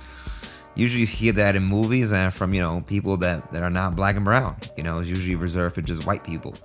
Usually, 0.74 1.02
you 1.02 1.06
hear 1.06 1.32
that 1.34 1.54
in 1.54 1.62
movies 1.62 2.12
and 2.12 2.34
from, 2.34 2.52
you 2.52 2.60
know, 2.60 2.80
people 2.80 3.16
that, 3.18 3.52
that 3.52 3.62
are 3.62 3.70
not 3.70 3.94
black 3.94 4.16
and 4.16 4.24
brown. 4.24 4.56
You 4.76 4.82
know, 4.82 4.98
it's 4.98 5.08
usually 5.08 5.36
reserved 5.36 5.76
for 5.76 5.82
just 5.82 6.04
white 6.04 6.24
people. 6.24 6.56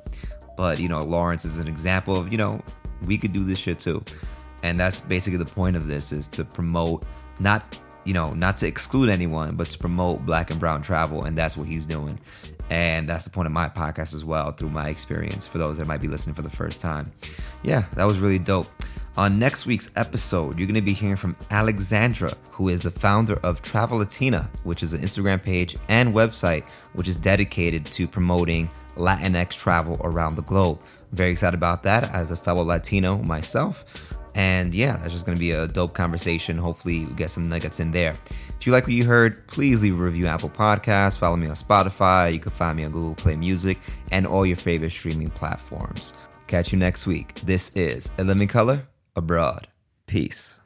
But, 0.58 0.80
you 0.80 0.89
know, 0.89 1.04
Lawrence 1.04 1.46
is 1.46 1.60
an 1.60 1.68
example 1.68 2.18
of, 2.18 2.32
you 2.32 2.39
know, 2.39 2.60
we 3.06 3.18
could 3.18 3.34
do 3.34 3.43
this 3.43 3.60
shit 3.60 3.80
too. 3.80 4.04
And 4.64 4.80
that's 4.80 4.99
basically 4.99 5.38
the 5.38 5.45
point 5.45 5.76
of 5.76 5.88
this 5.88 6.12
is 6.12 6.28
to 6.30 6.45
promote 6.45 7.04
not, 7.39 7.80
you 8.04 8.14
know, 8.14 8.34
not 8.34 8.58
to 8.58 8.68
exclude 8.68 9.10
anyone, 9.10 9.56
but 9.56 9.68
to 9.68 9.78
promote 9.78 10.26
black 10.26 10.52
and 10.52 10.60
brown 10.60 10.82
travel. 10.82 11.24
And 11.24 11.38
that's 11.38 11.58
what 11.58 11.68
he's 11.68 11.86
doing. 11.86 12.20
And 12.70 13.10
that's 13.10 13.26
the 13.26 13.32
point 13.32 13.47
of 13.47 13.52
my 13.52 13.68
podcast 13.68 14.14
as 14.14 14.24
well, 14.24 14.52
through 14.52 14.70
my 14.70 14.89
experience 14.89 15.45
for 15.45 15.58
those 15.58 15.78
that 15.78 15.88
might 15.88 16.02
be 16.02 16.08
listening 16.08 16.36
for 16.36 16.41
the 16.41 16.49
first 16.49 16.80
time. 16.80 17.12
Yeah, 17.64 17.86
that 17.95 18.06
was 18.06 18.20
really 18.20 18.39
dope. 18.39 18.68
On 19.18 19.38
next 19.38 19.66
week's 19.66 19.91
episode, 19.97 20.58
you're 20.58 20.68
going 20.68 20.76
to 20.76 20.82
be 20.82 20.93
hearing 20.93 21.18
from 21.18 21.36
Alexandra, 21.49 22.32
who 22.49 22.70
is 22.70 22.84
the 22.84 22.91
founder 22.91 23.34
of 23.43 23.62
Travel 23.62 23.97
Latina, 23.97 24.49
which 24.64 24.84
is 24.84 24.93
an 24.93 25.02
Instagram 25.02 25.43
page 25.43 25.76
and 25.89 26.14
website 26.14 26.64
which 26.93 27.10
is 27.10 27.18
dedicated 27.18 27.86
to 27.86 28.08
promoting 28.08 28.70
Latinx 28.95 29.52
travel 29.52 29.97
around 30.02 30.36
the 30.36 30.43
globe. 30.43 30.82
Very 31.12 31.32
excited 31.32 31.55
about 31.55 31.84
that 31.84 32.14
as 32.14 32.32
a 32.32 32.38
fellow 32.38 32.64
Latino 32.64 33.18
myself. 33.18 33.86
And 34.34 34.74
yeah, 34.74 34.97
that's 34.97 35.12
just 35.12 35.26
going 35.26 35.36
to 35.36 35.39
be 35.39 35.51
a 35.51 35.68
dope 35.68 35.93
conversation. 35.93 36.57
Hopefully, 36.57 36.99
you 36.99 37.07
get 37.07 37.32
some 37.32 37.49
nuggets 37.49 37.80
in 37.80 37.91
there. 37.91 38.16
If 38.59 38.66
you 38.66 38.72
like 38.72 38.84
what 38.84 38.93
you 38.93 39.03
heard, 39.03 39.45
please 39.47 39.84
leave 39.84 39.99
a 39.99 40.03
review 40.03 40.28
Apple 40.28 40.49
Podcasts. 40.49 41.18
Follow 41.18 41.36
me 41.36 41.47
on 41.47 41.55
Spotify. 41.55 42.32
You 42.32 42.39
can 42.39 42.51
find 42.51 42.78
me 42.78 42.86
on 42.86 42.91
Google 42.91 43.16
Play 43.16 43.36
Music 43.36 43.78
and 44.12 44.26
all 44.26 44.45
your 44.45 44.55
favorite 44.55 44.91
streaming 44.91 45.32
platforms. 45.32 46.14
Catch 46.47 46.72
you 46.72 46.80
next 46.80 47.05
week. 47.07 47.36
This 47.41 47.76
is 47.76 48.12
In 48.18 48.28
Living 48.28 48.47
Color 48.47 48.88
Abroad. 49.16 49.68
Peace. 50.07 50.61